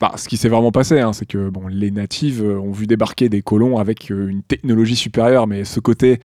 [0.00, 3.28] bah, ce qui s'est vraiment passé, hein, c'est que bon, les natives ont vu débarquer
[3.28, 6.20] des colons avec une technologie supérieure, mais ce côté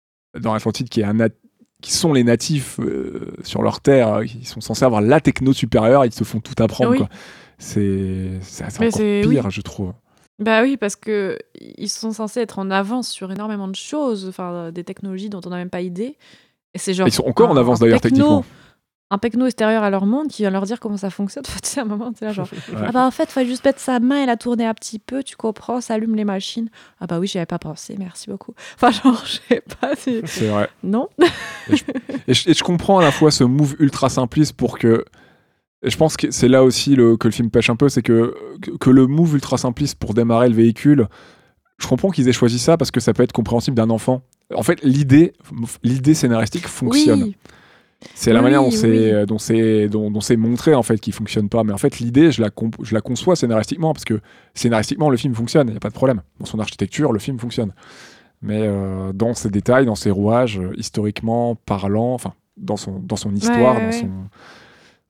[0.40, 1.20] dans l'Atlantide qui est un
[1.81, 5.52] qui sont les natifs euh, sur leur terre, euh, qui sont censés avoir la techno
[5.52, 6.90] supérieure, ils se font tout apprendre.
[6.93, 7.05] Oui.
[7.59, 9.51] C'est encore pire, oui.
[9.51, 9.93] je trouve.
[10.39, 14.73] Bah oui, parce que ils sont censés être en avance sur énormément de choses, enfin
[14.73, 16.16] des technologies dont on n'a même pas idée.
[16.73, 18.44] Et c'est genre Ils sont encore en avance, d'ailleurs, techniquement.
[19.12, 21.43] Un pecno extérieur à leur monde qui vient leur dire comment ça fonctionne.
[21.49, 22.78] Enfin, tu sais, à un moment, tu là, genre, Ouais.
[22.87, 24.99] ah bah en fait, il fallait juste mettre sa main et la tourner un petit
[24.99, 26.69] peu, tu comprends, ça allume les machines.
[27.01, 28.55] Ah bah oui, j'y avais pas pensé, merci beaucoup.
[28.77, 30.20] Enfin, genre, je sais pas si...
[30.27, 30.69] C'est vrai.
[30.82, 31.09] Non
[32.28, 35.05] Et je, et je comprends à la fois ce move ultra simpliste pour que.
[35.82, 38.03] et je pense que c'est là aussi le- que le film pêche un peu, c'est
[38.03, 41.09] que, que, que le move ultra simpliste pour démarrer le véhicule,
[41.78, 44.23] je comprends qu'ils aient choisi ça parce que ça peut être compréhensible d'un enfant.
[44.55, 45.32] En fait, l'idée,
[45.82, 47.23] l'idée scénaristique fonctionne.
[47.23, 47.37] Oui,
[48.14, 48.77] C'est la Oui, manière dont oui.
[48.77, 51.64] c'est dont c'est dont, montré en fait qui fonctionne pas.
[51.64, 54.20] Mais en fait, l'idée, je la comp- je la conçois scénaristiquement parce que
[54.55, 55.68] scénaristiquement, le film fonctionne.
[55.68, 56.22] Il y a pas de problème.
[56.39, 57.72] Dans son architecture, le film fonctionne.
[58.43, 63.16] Mais euh, dans ses détails, dans ses rouages, euh, historiquement parlant, enfin dans son dans
[63.16, 63.93] son histoire, ouais, dans ouais.
[63.93, 64.09] son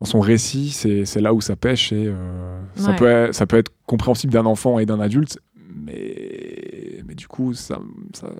[0.01, 3.59] dans son récit, c'est là où ça pêche et euh, ça peut être, ça peut
[3.59, 5.39] être compréhensible d'un enfant et d'un adulte,
[5.77, 7.79] mais mais du coup ça,
[8.15, 8.31] ça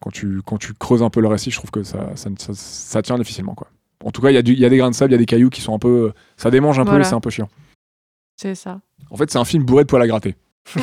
[0.00, 2.52] quand tu quand tu creuses un peu le récit, je trouve que ça ça, ça,
[2.54, 3.68] ça tient difficilement quoi.
[4.04, 5.14] En tout cas, il y, a du- il y a des grains de sable, il
[5.14, 6.12] y a des cailloux qui sont un peu.
[6.36, 7.06] Ça démange un peu Voilà.
[7.06, 7.48] et c'est un peu chiant.
[8.36, 8.80] c'est ça.
[9.10, 10.34] En fait, c'est un film bourré de poils à gratter.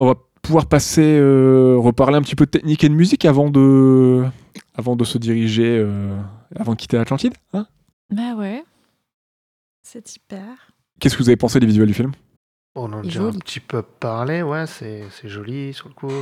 [0.00, 3.50] On va pouvoir passer, euh, reparler un petit peu de technique et de musique avant
[3.50, 4.24] de,
[4.74, 6.16] avant de se diriger, euh,
[6.56, 7.34] avant de quitter l'Atlantide.
[7.52, 7.66] hein?
[8.10, 8.64] Bah ouais.
[9.82, 10.72] C'est hyper.
[11.00, 12.12] Qu'est-ce que vous avez pensé des visuels du film?
[12.76, 16.12] On en a déjà un petit peu parlé, ouais, c'est c'est joli sur le coup.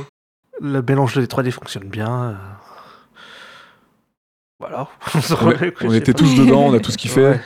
[0.61, 2.31] Le mélange de 3D fonctionne bien.
[2.31, 2.35] euh.
[4.59, 4.89] Voilà.
[5.41, 7.29] On, est- on était tous dedans, on a tout ce qu'il fait.
[7.29, 7.39] Ouais.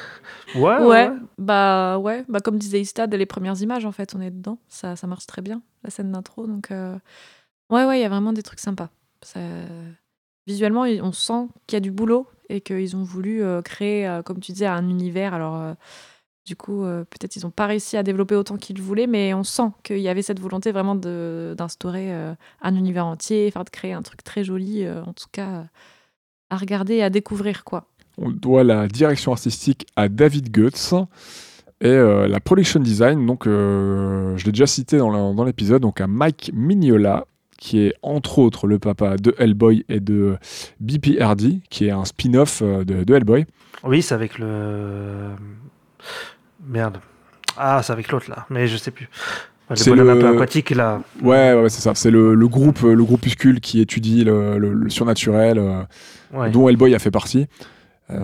[0.55, 1.11] Ouais, Ouais, ouais.
[1.37, 4.57] bah ouais, bah comme disait Ista, dès les premières images, en fait, on est dedans.
[4.67, 6.45] Ça, ça marche très bien, la scène d'intro.
[6.47, 6.95] Donc, euh,
[7.71, 8.89] ouais, ouais, il y a vraiment des trucs sympas.
[9.21, 9.39] Ça-
[10.45, 14.21] Visuellement, on sent qu'il y a du boulot et qu'ils ont voulu euh, créer, euh,
[14.21, 15.33] comme tu disais, un univers.
[15.33, 15.73] Alors, euh,
[16.45, 19.33] du coup, euh, peut-être ils n'ont pas réussi à développer autant qu'ils le voulaient, mais
[19.33, 23.63] on sent qu'il y avait cette volonté vraiment de- d'instaurer euh, un univers entier, enfin,
[23.63, 25.63] de créer un truc très joli, euh, en tout cas, euh,
[26.49, 27.85] à regarder et à découvrir, quoi.
[28.17, 30.93] On doit la direction artistique à David Goetz
[31.81, 36.07] et euh, la production design, donc euh, je l'ai déjà cité dans l'épisode, donc à
[36.07, 37.25] Mike Mignola,
[37.57, 40.37] qui est entre autres le papa de Hellboy et de
[40.81, 43.45] BPRD, qui est un spin-off de, de Hellboy.
[43.83, 45.29] Oui, c'est avec le.
[46.67, 46.97] Merde.
[47.57, 49.09] Ah, c'est avec l'autre là, mais je sais plus.
[49.69, 51.01] Le C'est bonhomme le- un peu aquatique là.
[51.21, 51.95] Ouais, ouais, c'est ça.
[51.95, 55.83] C'est le, le groupe, le groupuscule qui étudie le, le- le surnaturel, euh,
[56.33, 56.49] Ouais.
[56.49, 57.47] dont Hellboy a fait partie.
[58.09, 58.17] Euh,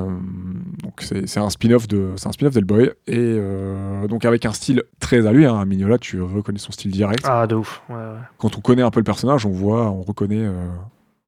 [0.84, 4.52] donc c'est c'est un spin-off de, c'est un spin-off d'Hellboy et euh, donc avec un
[4.52, 5.46] style très à lui.
[5.46, 7.24] Hein, Mignola, tu reconnais son style direct.
[7.28, 7.82] Ah, de ouf.
[7.90, 8.02] Ouais, ouais.
[8.38, 10.42] Quand on connaît un peu le personnage, on voit, on reconnaît.
[10.46, 10.68] euh,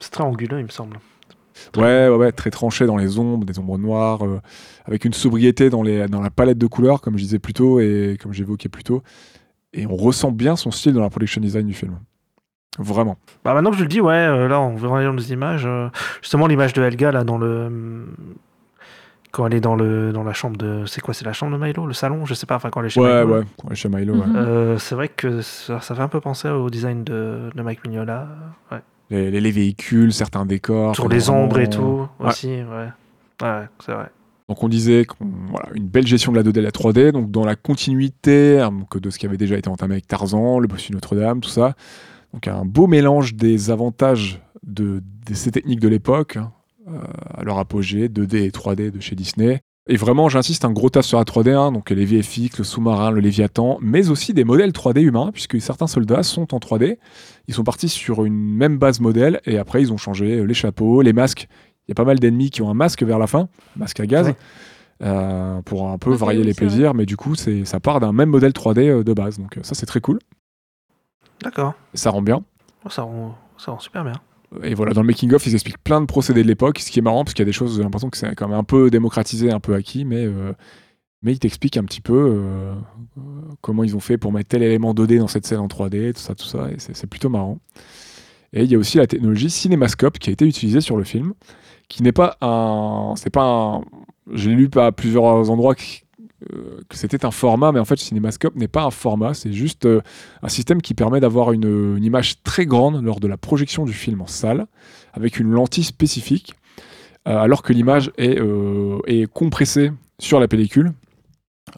[0.00, 0.98] C'est très anguleux, il me semble.
[1.76, 4.40] Ouais, ouais, ouais, très tranché dans les ombres, des ombres noires, euh,
[4.84, 7.80] avec une sobriété dans, les, dans la palette de couleurs, comme je disais plus tôt
[7.80, 9.02] et comme j'évoquais plus tôt.
[9.72, 11.98] Et on ressent bien son style dans la production design du film.
[12.78, 13.16] Vraiment.
[13.44, 15.64] Bah maintenant que je le dis, ouais, euh, là on verra dans les images.
[15.66, 15.88] euh,
[16.22, 18.06] justement l'image de Helga là dans le
[19.30, 21.62] quand elle est dans le dans la chambre de c'est quoi c'est la chambre de
[21.62, 23.74] Milo le salon je sais pas enfin quand elle est chez Ouais, Milo, ouais, ouais,
[23.74, 24.26] chez Milo, ouais.
[24.26, 24.36] Mhm.
[24.36, 27.84] Euh, c'est vrai que ça, ça fait un peu penser au design de, de Mike
[27.86, 28.28] Mignola
[28.70, 28.78] ouais.
[29.12, 30.94] Les, les- les véhicules, certains décors.
[30.96, 32.28] sur les ombres et tout Ouais.
[32.30, 32.88] aussi ouais
[33.42, 34.10] ouais c'est vrai
[34.48, 37.30] Donc on disait qu'on- voilà, une belle gestion de la 2D et la 3D, donc
[37.30, 40.66] dans la continuité hein, donc de ce qui avait déjà été entamé avec Tarzan, le
[40.66, 41.74] bossu Notre-Dame, tout ça.
[42.32, 46.50] Donc un beau mélange des avantages de, de ces techniques de l'époque, hein,
[46.88, 46.98] euh,
[47.34, 49.60] à leur apogée, 2D et 3D de chez Disney.
[49.88, 53.10] Et vraiment, j'insiste, un gros taf sur la 3D, hein, donc les VFX, le sous-marin,
[53.10, 56.98] le Léviathan, mais aussi des modèles 3D humains, puisque certains soldats sont en 3D.
[57.48, 61.02] Ils sont partis sur une même base modèle, et après ils ont changé les chapeaux,
[61.02, 61.48] les masques.
[61.88, 64.06] Il y a pas mal d'ennemis qui ont un masque vers la fin, masque à
[64.06, 64.36] gaz, Ouais.
[65.02, 66.66] euh, pour un peu varier oui, les vrai.
[66.66, 69.40] plaisirs, mais du coup, ça part d'un même modèle 3D euh, de base.
[69.40, 70.20] Donc euh, ça, c'est très cool.
[71.42, 72.44] d'accord Ça rend bien.
[72.88, 74.14] Ça rend ça rend super bien
[74.62, 77.02] Et voilà, dans le making-of, ils expliquent plein de procédés de l'époque, ce qui est
[77.02, 78.90] marrant, parce qu'il y a des choses, j'ai l'impression que c'est quand même un peu
[78.90, 80.52] démocratisé, un peu acquis, mais, euh,
[81.22, 82.74] mais ils t'expliquent un petit peu euh,
[83.60, 86.20] comment ils ont fait pour mettre tel élément 2D dans cette scène en 3D, tout
[86.20, 87.58] ça, tout ça, et c'est plutôt marrant.
[88.52, 91.32] Et il y a aussi la technologie Cinémascope qui a été utilisée sur le film,
[91.88, 93.14] qui n'est pas un...
[93.16, 93.82] C'est pas un...
[94.32, 95.74] J'ai lu à plusieurs endroits
[96.42, 99.52] que, euh, que c'était un format, mais en fait, Cinémascope n'est pas un format, c'est
[99.52, 100.00] juste euh,
[100.42, 103.92] un système qui permet d'avoir une, une image très grande lors de la projection du
[103.92, 104.66] film en salle,
[105.12, 106.54] avec une lentille spécifique,
[107.28, 110.92] euh, alors que l'image est, euh, est compressée sur la pellicule.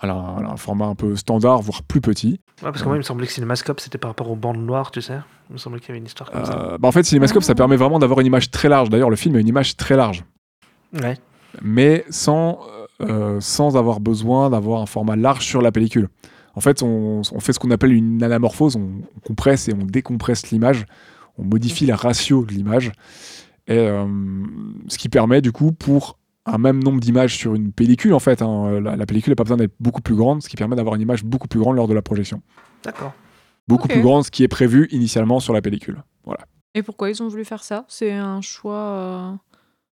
[0.02, 2.40] Elle a, un, format un peu standard, voire plus petit.
[2.62, 4.90] ouais, parce que moi il me semblait que Cinémascope c'était par rapport aux bandes noires
[4.90, 5.18] tu sais
[5.50, 7.54] il me semblait qu'il y avait une histoire comme ça bah en fait, Cinémascope, ça
[7.54, 8.88] permet vraiment d'avoir une image très large.
[8.88, 10.24] D'ailleurs, le film a une image très large,
[11.02, 11.18] ouais
[11.62, 12.60] mais sans,
[13.00, 16.08] euh, sans avoir besoin d'avoir un format large sur la pellicule.
[16.54, 19.84] En fait, on, on fait ce qu'on appelle une anamorphose, on, on compresse et on
[19.84, 20.86] décompresse l'image,
[21.36, 22.92] on modifie la ratio de l'image,
[23.66, 24.06] et euh,
[24.88, 28.42] ce qui permet du coup pour un même nombre d'images sur une pellicule en fait.
[28.42, 28.78] hein.
[28.80, 31.00] La, la pellicule n'a pas besoin d'être beaucoup plus grande, ce qui permet d'avoir une
[31.00, 32.42] image beaucoup plus grande lors de la projection.
[32.84, 33.14] D'accord.
[33.66, 36.04] Beaucoup plus grande, ce qui est prévu initialement sur la pellicule.
[36.24, 36.44] Voilà.
[36.74, 37.86] Et pourquoi ils ont voulu faire ça?
[37.88, 38.74] C'est un choix.
[38.74, 39.32] euh,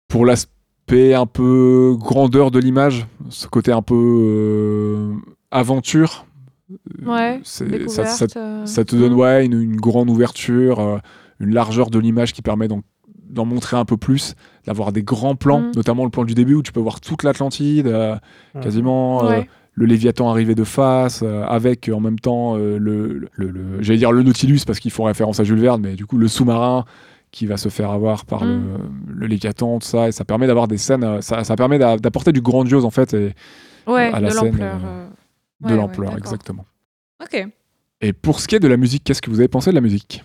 [0.07, 0.53] Pour l'aspect
[0.93, 5.13] un peu grandeur de l'image, ce côté un peu euh,
[5.51, 6.27] aventure.
[6.71, 7.91] euh, Ouais, c'est- découverte.
[8.09, 9.19] ça, ça- euh, ça te donne mm.
[9.19, 10.99] ouais, une, une grande ouverture, euh,
[11.41, 12.85] une largeur de l'image qui permet donc
[13.29, 14.35] d'en montrer un peu plus,
[14.67, 15.73] d'avoir des grands plans, Mm.
[15.77, 18.15] notamment le plan du début où tu peux voir toute l'Atlantide, euh,
[18.55, 18.63] Mhm.
[18.63, 19.49] quasiment euh, Ouais.
[19.75, 23.83] le Léviathan arrivé de face, euh, avec euh, en même temps euh, le, le- le-
[23.83, 26.29] j'allais dire le Nautilus parce qu'ils font référence à Jules Verne, mais du coup le
[26.29, 26.85] sous-marin
[27.35, 28.79] qui va se faire avoir par le, Mm.
[29.09, 31.97] le Léviathan, tout ça, et ça permet d'avoir des scènes, euh, ça, ça permet d'a-
[31.99, 33.35] d'apporter du grandiose en fait, et
[33.87, 35.07] Ouais, à la de scène, euh, euh.
[35.63, 36.65] de Ouais, l'ampleur, exactement.
[37.23, 37.47] Ok.
[38.01, 39.81] Et pour ce qui est de la musique, qu'est-ce que vous avez pensé de la
[39.81, 40.23] musique?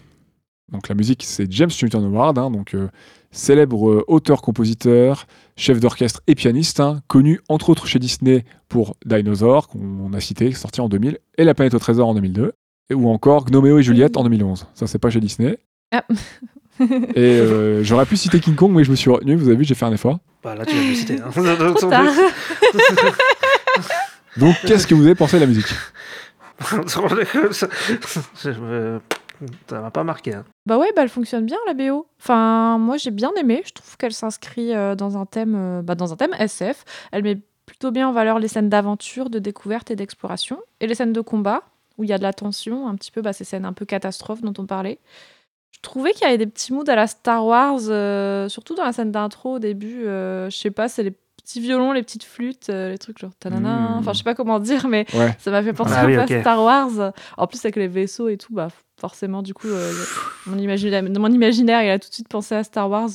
[0.71, 2.89] Donc la musique, c'est James Newton Howard, hein, donc euh,
[3.31, 5.25] célèbre euh, auteur-compositeur,
[5.57, 10.51] chef d'orchestre et pianiste, hein, connu entre autres chez Disney pour Dinosaur, qu'on a cité,
[10.51, 12.53] sorti en 2000, et La planète au trésor en 2002,
[12.91, 14.67] et, ou encore Gnoméo et Juliette en 2011.
[14.75, 15.57] Ça, c'est pas chez Disney.
[15.91, 16.03] Ah.
[16.79, 19.35] Et euh, j'aurais pu citer King Kong, mais je me suis retenu.
[19.35, 20.19] Vous avez vu, j'ai fait un effort.
[20.43, 21.19] Bah, là, tu viens de le citer.
[21.19, 21.29] hein.
[21.75, 22.05] Trop tard.
[24.37, 25.67] Donc, qu'est-ce que vous avez pensé de la musique?
[29.69, 30.33] Ça m'a pas marqué.
[30.33, 30.43] hein.
[30.65, 32.05] Bah ouais, bah elle fonctionne bien la BO.
[32.21, 33.61] Enfin, moi j'ai bien aimé.
[33.65, 36.83] Je trouve qu'elle s'inscrit euh, dans un thème, euh, bah, dans un thème SF.
[37.11, 40.95] Elle met plutôt bien en valeur les scènes d'aventure, de découverte et d'exploration, et les
[40.95, 41.63] scènes de combat
[41.97, 43.85] où il y a de la tension, un petit peu bah, ces scènes un peu
[43.85, 44.99] catastrophes dont on parlait.
[45.83, 48.83] Je trouvais qu'il y avait des petits moods à la Star Wars, euh, surtout dans
[48.83, 50.05] la scène d'intro au début.
[50.05, 53.31] euh, je sais pas, c'est les petits violons, les petites flûtes, euh, les trucs genre
[53.39, 53.69] tanana.
[53.95, 53.97] Mm.
[53.99, 55.35] Enfin, je sais pas comment dire, mais Ouais.
[55.39, 57.13] ça m'a fait penser Ah un oui, peu à Star Wars.
[57.37, 58.67] En plus, avec les vaisseaux et tout, bah,
[58.99, 59.91] forcément, du coup, euh,
[60.47, 63.09] mon, imaginaire, mon imaginaire, il a tout de suite pensé à Star Wars.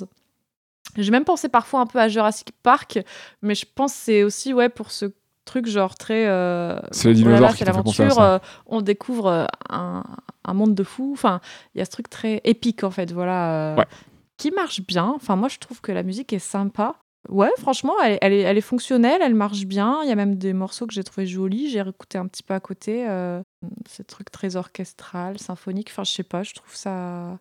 [0.97, 2.99] J'ai même pensé parfois un peu à Jurassic Park,
[3.43, 5.07] mais je pense que c'est aussi ouais, pour ce
[5.45, 6.27] truc genre très...
[6.27, 10.03] euh, C'est les oh dinosaures qui c'est l'aventure, euh, on découvre euh, un,
[10.45, 11.11] un monde de fous.
[11.13, 11.41] Enfin,
[11.75, 13.87] il y a ce truc très épique, en fait, voilà, euh, Ouais.
[14.37, 15.13] qui marche bien.
[15.17, 16.97] Enfin, moi, je trouve que la musique est sympa.
[17.31, 20.01] Ouais, franchement, elle, est- elle est, elle est fonctionnelle, elle marche bien.
[20.03, 21.71] Il y a même des morceaux que j'ai trouvé jolis.
[21.71, 23.07] J'ai réécouté un petit peu à côté.
[23.89, 25.89] Ces trucs très orchestral, symphonique.
[25.91, 27.39] Enfin, je sais pas, je trouve ça.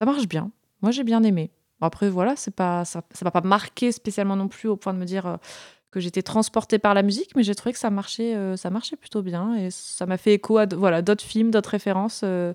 [0.00, 0.50] Ça marche bien.
[0.82, 1.50] Moi, j'ai bien aimé.
[1.80, 4.98] Après, voilà, c'est pas, ça ça m'a pas marqué spécialement non plus au point de
[4.98, 5.38] me dire
[5.90, 8.96] que j'étais transportée par la musique, mais j'ai trouvé que ça marchait, euh, ça marchait
[8.96, 9.54] plutôt bien.
[9.56, 12.52] Et ça m'a fait écho à d- voilà, d'autres films, d'autres références euh,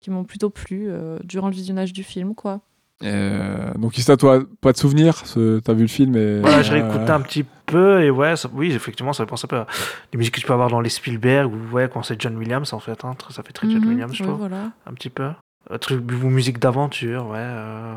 [0.00, 2.34] qui m'ont plutôt plu euh, durant le visionnage du film.
[2.34, 2.60] quoi.
[3.02, 6.40] Euh, donc, Ista, toi, pas de souvenir ce- T'as vu le film et...
[6.40, 9.48] Voilà, j'ai réécouté un petit peu et ouais, ça- oui, effectivement, ça me pense un
[9.48, 9.66] peu à
[10.12, 12.72] des musiques que tu peux avoir dans les Spielberg ou ouais, quand c'est John Williams
[12.74, 14.70] en fait, hein, ça fait très John Mhm, Williams, je ouais, trouve, voilà.
[14.86, 15.30] un petit peu.
[15.70, 17.38] Un truc ou musique d'aventure, ouais.
[17.38, 17.94] euh,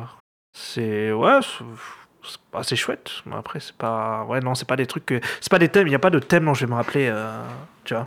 [0.53, 1.39] c'est ouais,
[2.53, 3.09] assez chouette.
[3.25, 5.87] Mais après, c'est pas ouais, non, c'est pas des trucs que c'est pas des thèmes.
[5.87, 7.41] Il y a pas de thème dont je vais me rappeler, euh,
[7.83, 8.05] tu vois,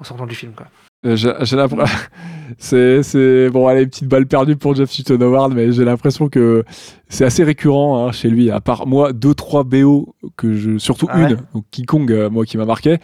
[0.00, 0.66] en sortant du film quoi.
[1.06, 1.84] Euh, J'ai l'impression.
[2.58, 3.50] c'est, c'est.
[3.50, 6.64] Bon, allez, petite balle perdue pour Jeff Sutton Howard, mais j'ai l'impression que
[7.08, 8.50] c'est assez récurrent hein, chez lui.
[8.50, 10.76] À part moi, deux, trois BO, que je...
[10.78, 12.98] surtout Ah ouais une, donc King Kong, euh, moi, qui m'a marqué.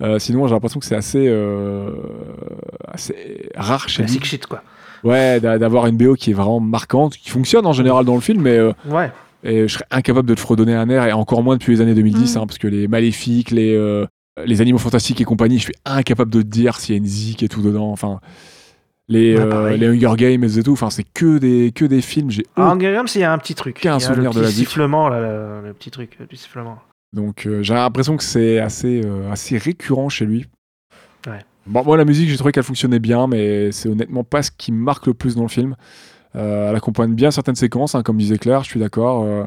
[0.00, 1.28] Euh, sinon, j'ai l'impression que c'est assez,
[2.88, 4.06] assez rare chez lui.
[4.06, 4.62] Classic shit quoi.
[5.02, 8.22] Ouais, d'a- d'avoir une BO qui est vraiment marquante, qui fonctionne en général dans le
[8.22, 8.58] film, mais.
[8.86, 9.10] Ouais.
[9.44, 11.94] Et je serais incapable de te fredonner un air, et encore moins depuis les années
[11.94, 12.38] 2010, Mm.
[12.38, 14.06] hein, parce que les Maléfiques, les, euh,
[14.44, 17.06] les Animaux Fantastiques et compagnie, je suis incapable de te dire s'il y a une
[17.06, 17.92] zik et tout dedans.
[17.92, 18.18] Enfin,
[19.06, 22.30] les, euh, les Hunger Games et tout, enfin, c'est que des, que des films.
[22.30, 23.84] J'ai Ah, Hunger Games, il y a un petit truc.
[23.86, 24.66] A souvenir le de la zik.
[24.66, 26.78] sifflement là, le, le petit truc du sifflement.
[27.12, 30.46] Donc euh, j'ai l'impression que c'est assez, assez récurrent chez lui.
[31.26, 31.38] Ouais.
[31.66, 34.72] Bon, moi, la musique, j'ai trouvé qu'elle fonctionnait bien, mais c'est honnêtement pas ce qui
[34.72, 35.76] me marque le plus dans le film.
[36.36, 39.24] Euh, elle accompagne bien certaines séquences, hein, comme disait Claire, je suis d'accord.
[39.24, 39.44] Euh,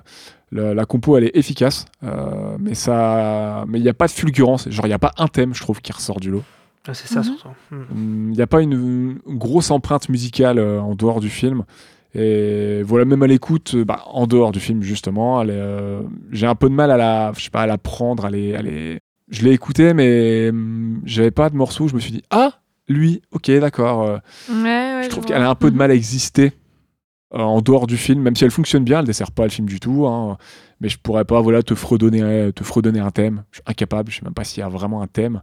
[0.52, 4.12] la, la compo, elle est efficace, euh, mais ça, mais il n'y a pas de
[4.14, 4.70] fulgurance.
[4.70, 6.44] Genre, il n'y a pas un thème, je trouve, qui ressort du lot.
[6.88, 7.24] Ah, c'est ça Mhm.
[7.26, 7.50] surtout.
[7.72, 8.30] Hmm.
[8.32, 11.64] Il n'y a pas une, une grosse empreinte musicale euh, en dehors du film.
[12.16, 16.02] Et voilà, même à l'écoute, euh, bah, en dehors du film, justement, euh,
[16.32, 18.56] j'ai un peu de mal à la, je sais pas, à la prendre, à les,
[18.56, 19.00] à les-
[19.30, 22.54] Je l'ai écouté, mais hum, j'avais pas de morceau où je me suis dit, ah,
[22.88, 24.04] lui, ok, d'accord.
[24.04, 24.18] euh,
[24.50, 25.80] Ouais, ouais, je trouve qu'elle a un peu de Mhm.
[25.80, 26.54] mal à exister
[27.34, 29.68] euh, en dehors du film, même si elle fonctionne bien, elle dessert pas le film
[29.68, 30.08] du tout.
[30.08, 30.38] hein.
[30.80, 33.44] mais je pourrais pas voilà, te, fredonner, un- te fredonner un thème.
[33.52, 35.42] Je suis incapable, je sais même pas s'il y a vraiment un thème.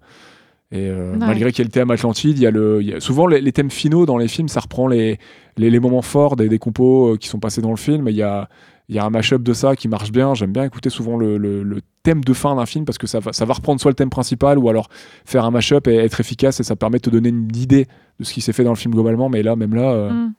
[0.70, 1.18] Et euh, Ouais.
[1.18, 3.26] malgré qu'il y ait le thème Atlantide, il y a le, il y a- souvent
[3.26, 5.18] les, les thèmes finaux dans les films, ça reprend les,
[5.56, 8.06] les, les moments forts des, des compos euh, qui sont passés dans le film.
[8.08, 8.48] Et il y a,
[8.88, 10.34] il y a un mashup de ça qui marche bien.
[10.34, 13.18] J'aime bien écouter souvent le, le- le thème de fin d'un film parce que ça
[13.20, 14.88] va, ça va reprendre soit le thème principal ou alors
[15.24, 17.86] faire un mashup et être efficace et ça permet de te donner une idée
[18.20, 19.28] de ce qui s'est fait dans le film globalement.
[19.28, 20.34] Mais là, même là, euh, Mm.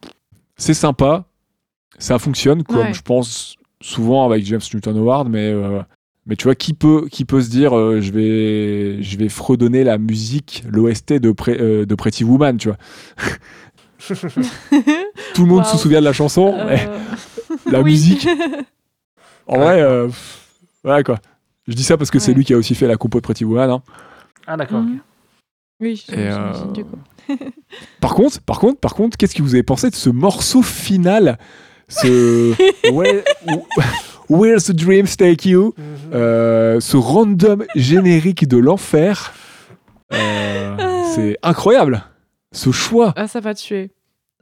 [0.58, 1.26] c'est sympa,
[1.98, 2.94] ça fonctionne comme Ouais.
[2.94, 5.82] je pense souvent avec James Newton Howard, mais euh,
[6.28, 9.84] Mais tu vois, qui peut, qui peut se dire, euh, je, vais, je vais fredonner
[9.84, 12.78] la musique, l'OST de, Pre- euh, de Pretty Woman, tu vois.
[15.34, 16.88] Tout le monde se souvient de la chanson, mais
[17.72, 17.92] la oui.
[17.92, 18.28] musique.
[19.48, 20.50] En vrai, euh, pff,
[20.86, 21.20] ouais, quoi.
[21.68, 23.46] Je dis ça parce que c'est lui qui a aussi fait la compo de Pretty
[23.46, 23.70] Woman.
[23.70, 23.84] hein.
[24.48, 24.82] Ah, d'accord.
[24.82, 24.98] Mhm.
[25.82, 26.98] Oui, Et, euh, du coup.
[28.02, 31.38] Par contre, par contre, par contre, qu'est-ce que vous avez pensé de ce morceau final
[31.88, 32.54] Ce
[32.92, 33.24] Where-
[34.30, 35.84] Where's the Dreams Take You Mhm.
[36.14, 39.34] Euh, Ce random générique de l'enfer.
[40.14, 42.04] Euh, c'est incroyable.
[42.52, 43.14] Ce choix.
[43.16, 43.92] Ah, ça m'a tué.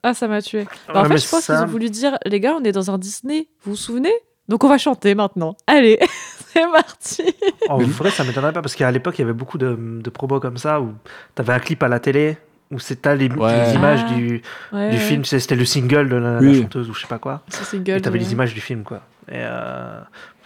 [0.04, 0.66] Ah, ça m'a tué.
[0.88, 2.72] Bah, Ouais, en fait, je pense ça- qu'ils ont voulu dire, les gars, on est
[2.74, 4.14] dans un Disney, vous vous souvenez?
[4.50, 5.56] Donc on va chanter maintenant.
[5.68, 5.98] Allez,
[6.54, 7.24] c'est parti.
[7.70, 10.42] En vrai, ça m'étonnerait pas parce qu'à l'époque, il y avait beaucoup de, de promos
[10.42, 10.92] comme ça où
[11.36, 12.38] t'avais un clip à la télé
[12.74, 13.68] où c'était les, Ouais.
[13.70, 14.14] les images Ah.
[14.14, 14.42] du,
[14.72, 15.02] Ouais, du ouais.
[15.02, 17.42] film, c'était le single de la, chanteuse ou je sais pas quoi.
[17.50, 18.02] C'est Et single.
[18.02, 18.26] t'avais ouais.
[18.26, 19.02] les images du film, quoi.
[19.30, 20.00] Et euh,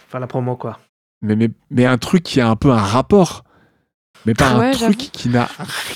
[0.08, 0.78] enfin, la promo, quoi.
[1.22, 3.44] Mais, mais, mais un truc qui a un peu un rapport.
[4.26, 5.48] Mais pas un Ouais, truc qui n'a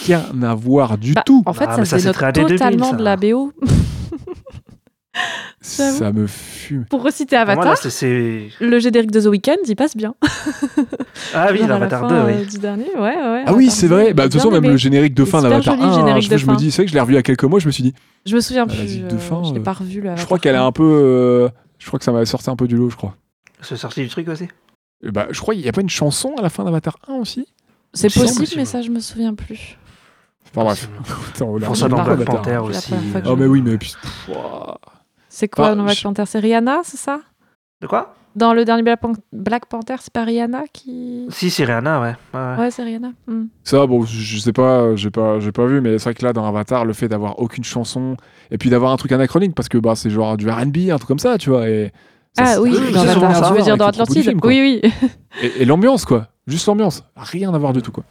[0.07, 1.43] rien à voir du Bah, tout.
[1.47, 2.97] En fait, Ah, ça mais ça, 2000, totalement ça.
[2.97, 3.53] de la BO.
[5.61, 6.85] Ça me fume.
[6.87, 8.49] Pour reciter moi, Avatar, là, c'est- c'est.
[8.61, 10.15] le générique de The Weeknd, il passe bien.
[11.35, 12.47] Ah oui, l'Avatar fin, 2, euh, oui.
[12.47, 13.45] du dernier, ouais, ouais.
[13.47, 14.13] Ah oui, c'est 2, vrai.
[14.15, 16.47] Bah, de toute façon, même le générique de fin d'Avatar joli 1, générique je, je
[16.47, 17.71] me dis, c'est vrai que je l'ai revu il y a quelques mois, je me
[17.73, 17.95] suis dit,
[18.27, 18.99] Je me souviens Ah, plus.
[19.01, 20.03] de euh, fin, je l'ai euh, pas revu.
[20.17, 20.67] je crois qu'elle est 1.
[20.67, 20.83] un peu.
[20.85, 21.49] euh,
[21.79, 23.15] je crois que ça m'avait sorti un peu du lot, je crois.
[23.61, 24.49] C'est sorti du truc aussi?
[25.05, 27.47] Bah, je crois qu'il n'y a pas une chanson à la fin d'Avatar 1 aussi?
[27.95, 29.79] C'est possible, mais ça, je me souviens plus.
[30.55, 30.89] Enfin bref.
[31.49, 32.25] Revu dans Black.
[32.27, 32.93] Panther aussi.
[33.25, 33.95] Ah, mais oui, mais puis.
[35.35, 36.25] C'est quoi Enfin, dans Black je- Panther?
[36.27, 37.21] C'est Rihanna, c'est ça?
[37.81, 38.15] De quoi?
[38.37, 41.27] Dans le dernier Black, Pan- Black Panther, c'est pas Rihanna qui.
[41.31, 42.15] Si, c'est Rihanna, ouais.
[42.35, 42.57] ouais, ouais.
[42.59, 43.13] Ouais, c'est Rihanna.
[43.27, 43.45] Hmm.
[43.65, 46.33] Ça, bon, je sais pas, j'ai pas, j'ai pas vu, mais c'est vrai que là,
[46.33, 48.17] dans Avatar, le fait d'avoir aucune chanson
[48.51, 51.09] et puis d'avoir un truc anachronique, parce que bah, c'est genre du RB, un truc
[51.09, 51.69] comme ça, tu vois.
[51.69, 51.93] Et
[52.35, 54.23] ça, Ah oui, dans Avatar, tu veux dire dans Atlantide?
[54.23, 54.41] film.
[54.45, 54.93] Oui, oui.
[55.43, 56.29] Et, et l'ambiance, quoi.
[56.47, 57.05] Juste l'ambiance.
[57.17, 58.05] Rien à voir du tout, quoi.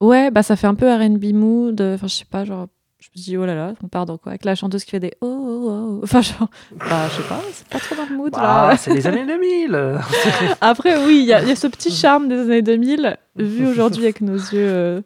[0.00, 1.80] Ouais, bah ça fait un peu R&B mood.
[1.80, 2.66] euh, Enfin, je sais pas, genre,
[3.04, 4.32] je me dis, oh là là, on part dans quoi?
[4.32, 6.00] Avec la chanteuse qui fait des oh, oh, oh.
[6.02, 6.48] Enfin, genre,
[6.78, 8.76] bah, je sais pas, c'est pas trop dans le mood, Bah, là.
[8.76, 9.98] c'est les années 2000.
[10.60, 13.66] Après, oui, il y, a il y a ce petit charme des années 2000, vu
[13.66, 15.00] aujourd'hui avec nos yeux, euh,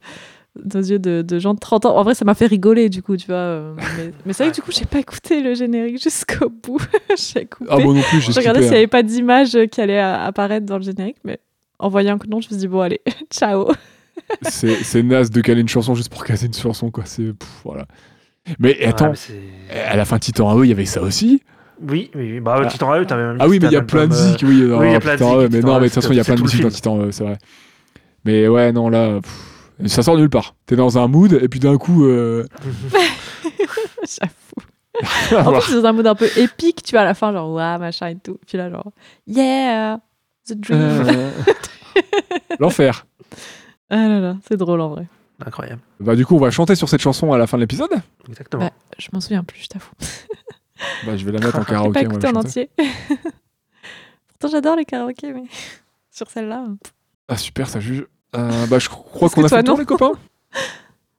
[0.72, 1.96] nos yeux de, de gens de 30 ans.
[1.96, 3.36] En vrai, ça m'a fait rigoler, du coup, tu vois.
[3.36, 6.80] euh, Mais, mais c'est vrai que du coup, j'ai pas écouté le générique jusqu'au bout.
[7.16, 7.70] j'ai coupé.
[7.72, 8.78] Ah, moi non plus, j'ai je regardais s'il n'y hein.
[8.78, 11.40] avait pas d'image qui allait euh, apparaître dans le générique, mais
[11.78, 13.00] en voyant que non, je me suis dit, bon, allez,
[13.30, 13.68] ciao.
[14.42, 17.04] C'est c'est naze de caler une chanson juste pour caser une chanson, quoi.
[17.06, 17.32] C'est.
[17.32, 17.86] pff, voilà.
[18.58, 21.02] Mais Ouais, attends, mais c'est- à la fin de Titan AE, il y avait ça
[21.02, 21.42] aussi
[21.86, 22.40] Oui, oui.
[22.40, 22.66] Bah, Ah.
[22.66, 24.62] Titan AE, t'avais même Ah oui, mais il y a plein de euh, musiques, oui.
[24.62, 26.16] non, oui, il y a plein de AE, mais non, mais de toute façon, il
[26.16, 26.68] y a plein de musiques dans.
[26.70, 27.38] Titan AE, c'est vrai.
[28.24, 30.54] Mais ouais, non, là, pff, ça sort nulle part.
[30.66, 32.06] T'es dans un mood, et puis d'un coup.
[32.06, 32.44] euh,
[34.04, 34.32] J'avoue.
[35.48, 37.50] En plus, c'est dans un mode un peu épique, tu vois, à la fin, genre,
[37.52, 38.38] waouh, machin et tout.
[38.48, 38.90] Puis là, genre,
[39.28, 40.00] yeah,
[40.48, 40.78] the dream.
[40.80, 41.30] euh,
[42.58, 43.06] L'enfer.
[43.90, 45.06] Ah là là, c'est drôle en vrai.
[45.44, 45.80] Incroyable.
[46.00, 47.90] Bah, du coup, on va chanter sur cette chanson à la fin de l'épisode.
[48.28, 48.64] Exactement.
[48.64, 49.90] Bah, je m'en souviens plus, je t'avoue.
[51.04, 51.92] Bah, je vais la mettre en karaoké.
[51.92, 52.70] pas écouté en entier.
[54.28, 55.42] Pourtant, j'adore les karaokés, mais
[56.12, 56.66] sur celle-là.
[57.26, 58.06] Ah, super, ça juge.
[58.36, 60.12] Euh, bah, je crois qu'on a fait le tour, les copains.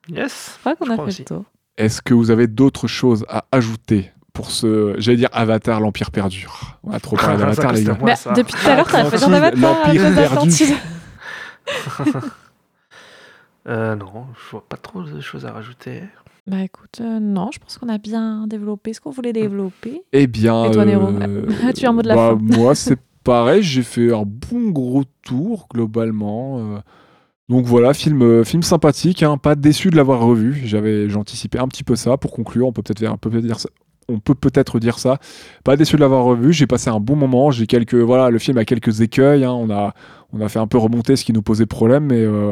[0.07, 0.53] Yes.
[0.55, 1.21] Je crois qu'on a fait aussi.
[1.23, 1.43] le tour.
[1.77, 6.79] Est-ce que vous avez d'autres choses à ajouter pour ce, j'allais dire Avatar, l'Empire perdure
[6.83, 7.97] On a trop parlé d'Avatar, les gars.
[7.99, 8.31] moi, ça.
[8.31, 10.63] depuis tout à l'heure, t'as fait Atlantide, Avatar l'Empire perdu.
[13.69, 16.01] Euh, non, je vois pas trop de choses à rajouter.
[16.47, 20.01] Bah écoute, euh, non, je pense qu'on a bien développé ce qu'on voulait développer.
[20.13, 22.97] Eh bien, Et toi, Nero euh, As-tu un mot de la bah, fin Moi, c'est
[23.23, 23.61] pareil.
[23.61, 26.57] J'ai fait un bon gros tour globalement.
[26.59, 26.79] euh.
[27.49, 29.21] Donc voilà, film, film sympathique.
[29.23, 30.61] hein, pas déçu de l'avoir revu.
[30.65, 32.17] J'avais, j'anticipais un petit peu ça.
[32.17, 33.69] Pour conclure, on peut peut-être faire- on peut peut-être dire ça.
[34.07, 35.19] On peut peut-être dire ça.
[35.63, 36.51] Pas déçu de l'avoir revu.
[36.53, 37.51] J'ai passé un bon moment.
[37.51, 39.43] J'ai quelques, voilà, le film a quelques écueils.
[39.45, 39.93] hein, on a,
[40.33, 42.51] on a fait un peu remonter ce qui nous posait problème, mais euh,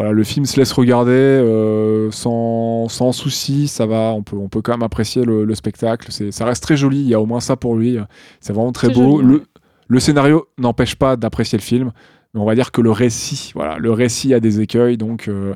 [0.00, 4.48] voilà, le film se laisse regarder euh, sans, sans souci, ça va, on peut, on
[4.48, 7.26] peut quand même apprécier le, le spectacle, ça reste très joli, il y a au
[7.26, 7.98] moins ça pour lui,
[8.40, 9.18] c'est vraiment très beau.
[9.18, 9.44] joli, le, ouais.
[9.88, 11.92] le scénario n'empêche pas d'apprécier le film,
[12.32, 15.54] mais on va dire que le récit, voilà, le récit a des écueils, donc euh,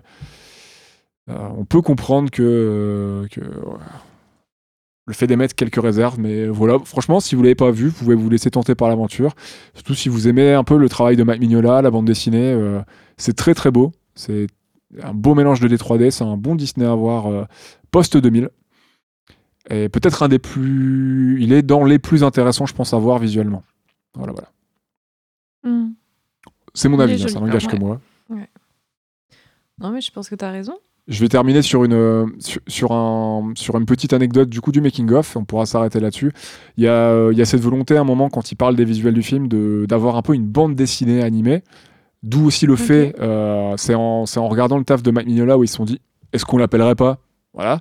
[1.31, 3.79] euh, on peut comprendre que, que ouais,
[5.07, 8.15] le fait d'émettre quelques réserves, mais voilà, franchement, si vous l'avez pas vu, vous pouvez
[8.15, 9.33] vous laisser tenter par l'aventure,
[9.73, 12.55] surtout si vous aimez un peu le travail de Mike Mignola, la bande dessinée,
[13.17, 13.91] c'est très très beau.
[14.15, 14.47] C'est
[15.03, 17.45] un beau mélange de D3D, c'est un bon Disney à voir euh,
[17.91, 18.51] post 2000.
[19.71, 21.39] Et peut-être un des plus.
[21.41, 23.63] Il est dans les plus intéressants, je pense, à voir visuellement.
[24.15, 24.49] Voilà, voilà.
[25.63, 25.93] Hmm.
[26.75, 27.79] C'est mon avis, hein, ça n'engage que ouais.
[27.79, 28.01] moi.
[29.81, 30.75] Non, mais je pense que t'as raison.
[31.07, 34.73] Je vais terminer sur une, euh, sur, sur un, sur une petite anecdote du coup
[34.73, 36.33] du making-of, on pourra s'arrêter là-dessus.
[36.79, 38.75] Il y, a, euh, il y a cette volonté à un moment, quand il parle
[38.75, 39.49] des visuels du film,
[39.87, 41.63] d'avoir un peu une bande dessinée animée.
[42.25, 45.63] D'où aussi le fait, euh, c'est en, en regardant le taf de Mike Mignola où
[45.65, 46.01] ils se sont dit
[46.33, 47.19] est-ce qu'on l'appellerait pas?
[47.53, 47.81] Voilà.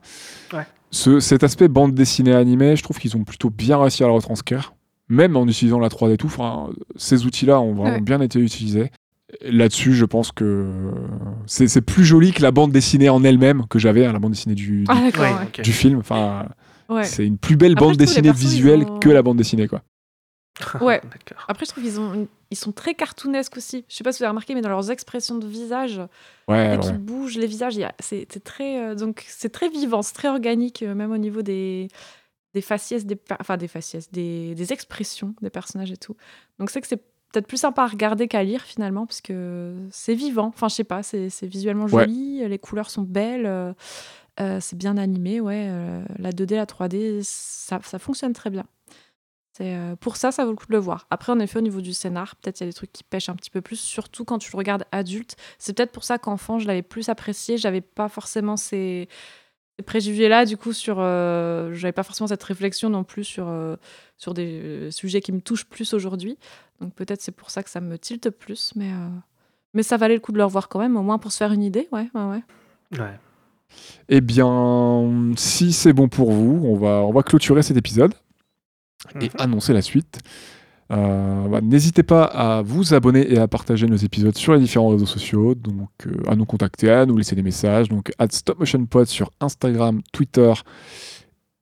[0.53, 0.68] Ouais.
[0.91, 4.14] Ce, cet aspect bande dessinée animée, je trouve qu'ils ont plutôt bien réussi à le
[4.14, 4.74] retranscrire,
[5.10, 6.32] même en utilisant la 3D et tout.
[6.98, 8.02] Ces outils-là ont vraiment Ouais.
[8.02, 8.91] bien été utilisés.
[9.41, 10.68] Là-dessus, je pense que
[11.48, 14.53] c'est plus joli que la bande dessinée en elle-même que j'avais, hein, la bande dessinée
[14.56, 15.02] du, du, Ah.
[15.20, 15.99] Ouais, du film.
[15.99, 16.45] Enfin,
[17.03, 19.82] c'est une plus belle Après, bande dessinée visuelle ont- que la bande dessinée, quoi.
[20.81, 21.01] Ouais.
[21.47, 23.85] Après, je trouve qu'ils ont, une- ils sont très cartoonesques aussi.
[23.89, 25.99] Je sais pas si vous avez remarqué, mais dans leurs expressions de visage,
[26.47, 26.93] Ouais, dès ouais.
[26.97, 30.93] bougent les visages, a- c'est très, euh, donc c'est très vivant, c'est très organique, euh,
[30.95, 31.88] même au niveau des
[32.53, 36.15] des faciès, des, enfin des faciès, des, des expressions des personnages et tout.
[36.59, 36.97] Donc c'est que c'est
[37.31, 40.51] peut-être plus sympa à regarder qu'à lire finalement, parce que c'est vivant.
[40.53, 42.03] Enfin, je sais pas, c'est visuellement Ouais.
[42.05, 43.47] joli, les couleurs sont belles.
[43.47, 45.67] euh, c'est bien animé, ouais.
[46.19, 48.65] la 2D, la 3D, ça, ça fonctionne très bien.
[49.61, 51.05] Euh, pour ça, ça vaut le coup de le voir.
[51.11, 53.30] Après, en effet, au niveau du scénar, peut-être il y a des trucs qui pêchent
[53.30, 55.35] un petit peu plus, surtout quand tu le regardes adulte.
[55.59, 57.57] C'est peut-être pour ça qu'enfant, je l'avais plus apprécié.
[57.57, 59.07] J'avais pas forcément ces,
[59.77, 60.97] ces préjugés-là, du coup, sur.
[60.99, 63.75] Euh, j'avais pas forcément cette réflexion non plus sur, euh,
[64.17, 66.38] sur des euh, sujets qui me touchent plus aujourd'hui.
[66.81, 68.91] Donc peut-être c'est pour ça que ça me tilte plus, mais.
[68.91, 69.07] euh,
[69.75, 71.51] mais ça valait le coup de le revoir quand même, au moins pour se faire
[71.51, 72.43] une idée, ouais, ouais, ouais.
[72.99, 73.19] Ouais.
[74.07, 78.13] Eh bien, si c'est bon pour vous, on va, on va clôturer cet épisode
[79.19, 79.30] et Mhm.
[79.39, 80.19] annoncer la suite.
[80.91, 84.89] Euh, bah, N'hésitez pas à vous abonner et à partager nos épisodes sur les différents
[84.89, 89.07] réseaux sociaux, donc euh, à nous contacter, à nous laisser des messages, donc at StopMotionPod
[89.07, 90.53] sur Instagram, Twitter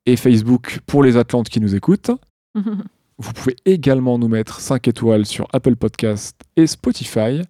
[0.06, 2.12] et Facebook pour les Atlantes qui nous écoutent.
[2.56, 7.42] Vous pouvez également nous mettre 5 étoiles sur Apple Podcast et Spotify.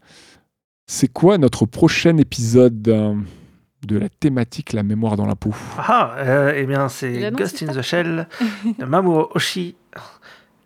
[0.86, 3.16] C'est quoi notre prochain épisode euh,
[3.86, 7.64] de la thématique La mémoire dans la peau Ah, euh, eh bien, c'est annonce Ghost
[7.64, 8.28] in the Shell
[8.78, 9.76] de Mamoru Oshii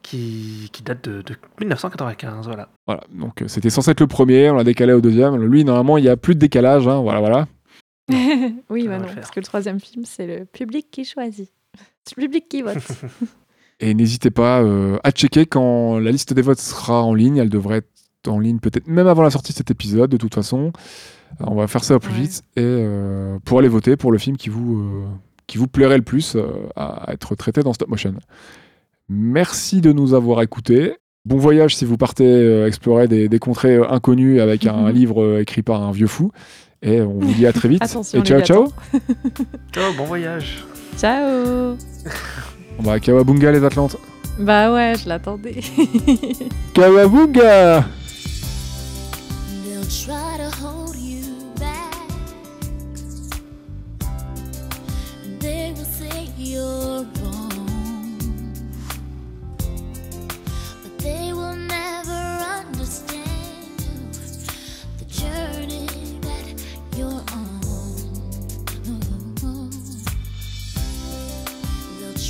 [0.05, 2.45] qui, qui date de, de 1995.
[2.45, 2.69] Voilà.
[2.85, 5.43] Voilà, donc euh, c'était censé être le premier, on l'a décalé au deuxième.
[5.43, 7.47] Lui, normalement, il n'y a plus de décalage, hein, voilà, voilà.
[8.69, 11.51] oui, bah non, parce que le troisième film, c'est le public qui choisit.
[12.03, 12.77] C'est le public qui vote.
[13.79, 17.37] Et n'hésitez pas euh, à checker quand la liste des votes sera en ligne.
[17.37, 20.33] Elle devrait être en ligne peut-être même avant la sortie de cet épisode, de toute
[20.33, 20.71] façon.
[21.41, 22.19] Euh, on va faire ça au plus Ouais.
[22.21, 25.05] vite et euh, pour aller voter pour le film qui vous, euh,
[25.47, 26.45] qui vous plairait le plus euh,
[26.75, 28.13] à être traité dans stop motion.
[29.09, 30.95] Merci de nous avoir écoutés.
[31.25, 35.23] Bon voyage si vous partez euh, explorer des, des contrées euh, inconnues avec un livre
[35.23, 36.31] euh, écrit par un vieux fou.
[36.81, 37.81] Et on vous dit à très vite.
[37.83, 38.67] Attention, et ciao, les ciao.
[39.73, 40.63] Ciao, bon voyage.
[40.97, 41.75] Ciao
[42.79, 43.97] On va à Kawabunga les Atlantes.
[44.39, 45.55] Bah ouais, je l'attendais.
[46.73, 47.85] Kawabunga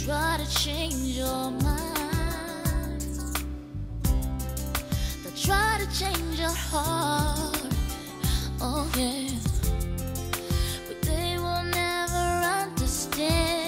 [0.05, 3.01] try to change your mind.
[5.23, 7.57] They'll try to change your heart.
[8.61, 9.29] Oh, yeah.
[10.87, 12.25] But they will never
[12.61, 13.64] understand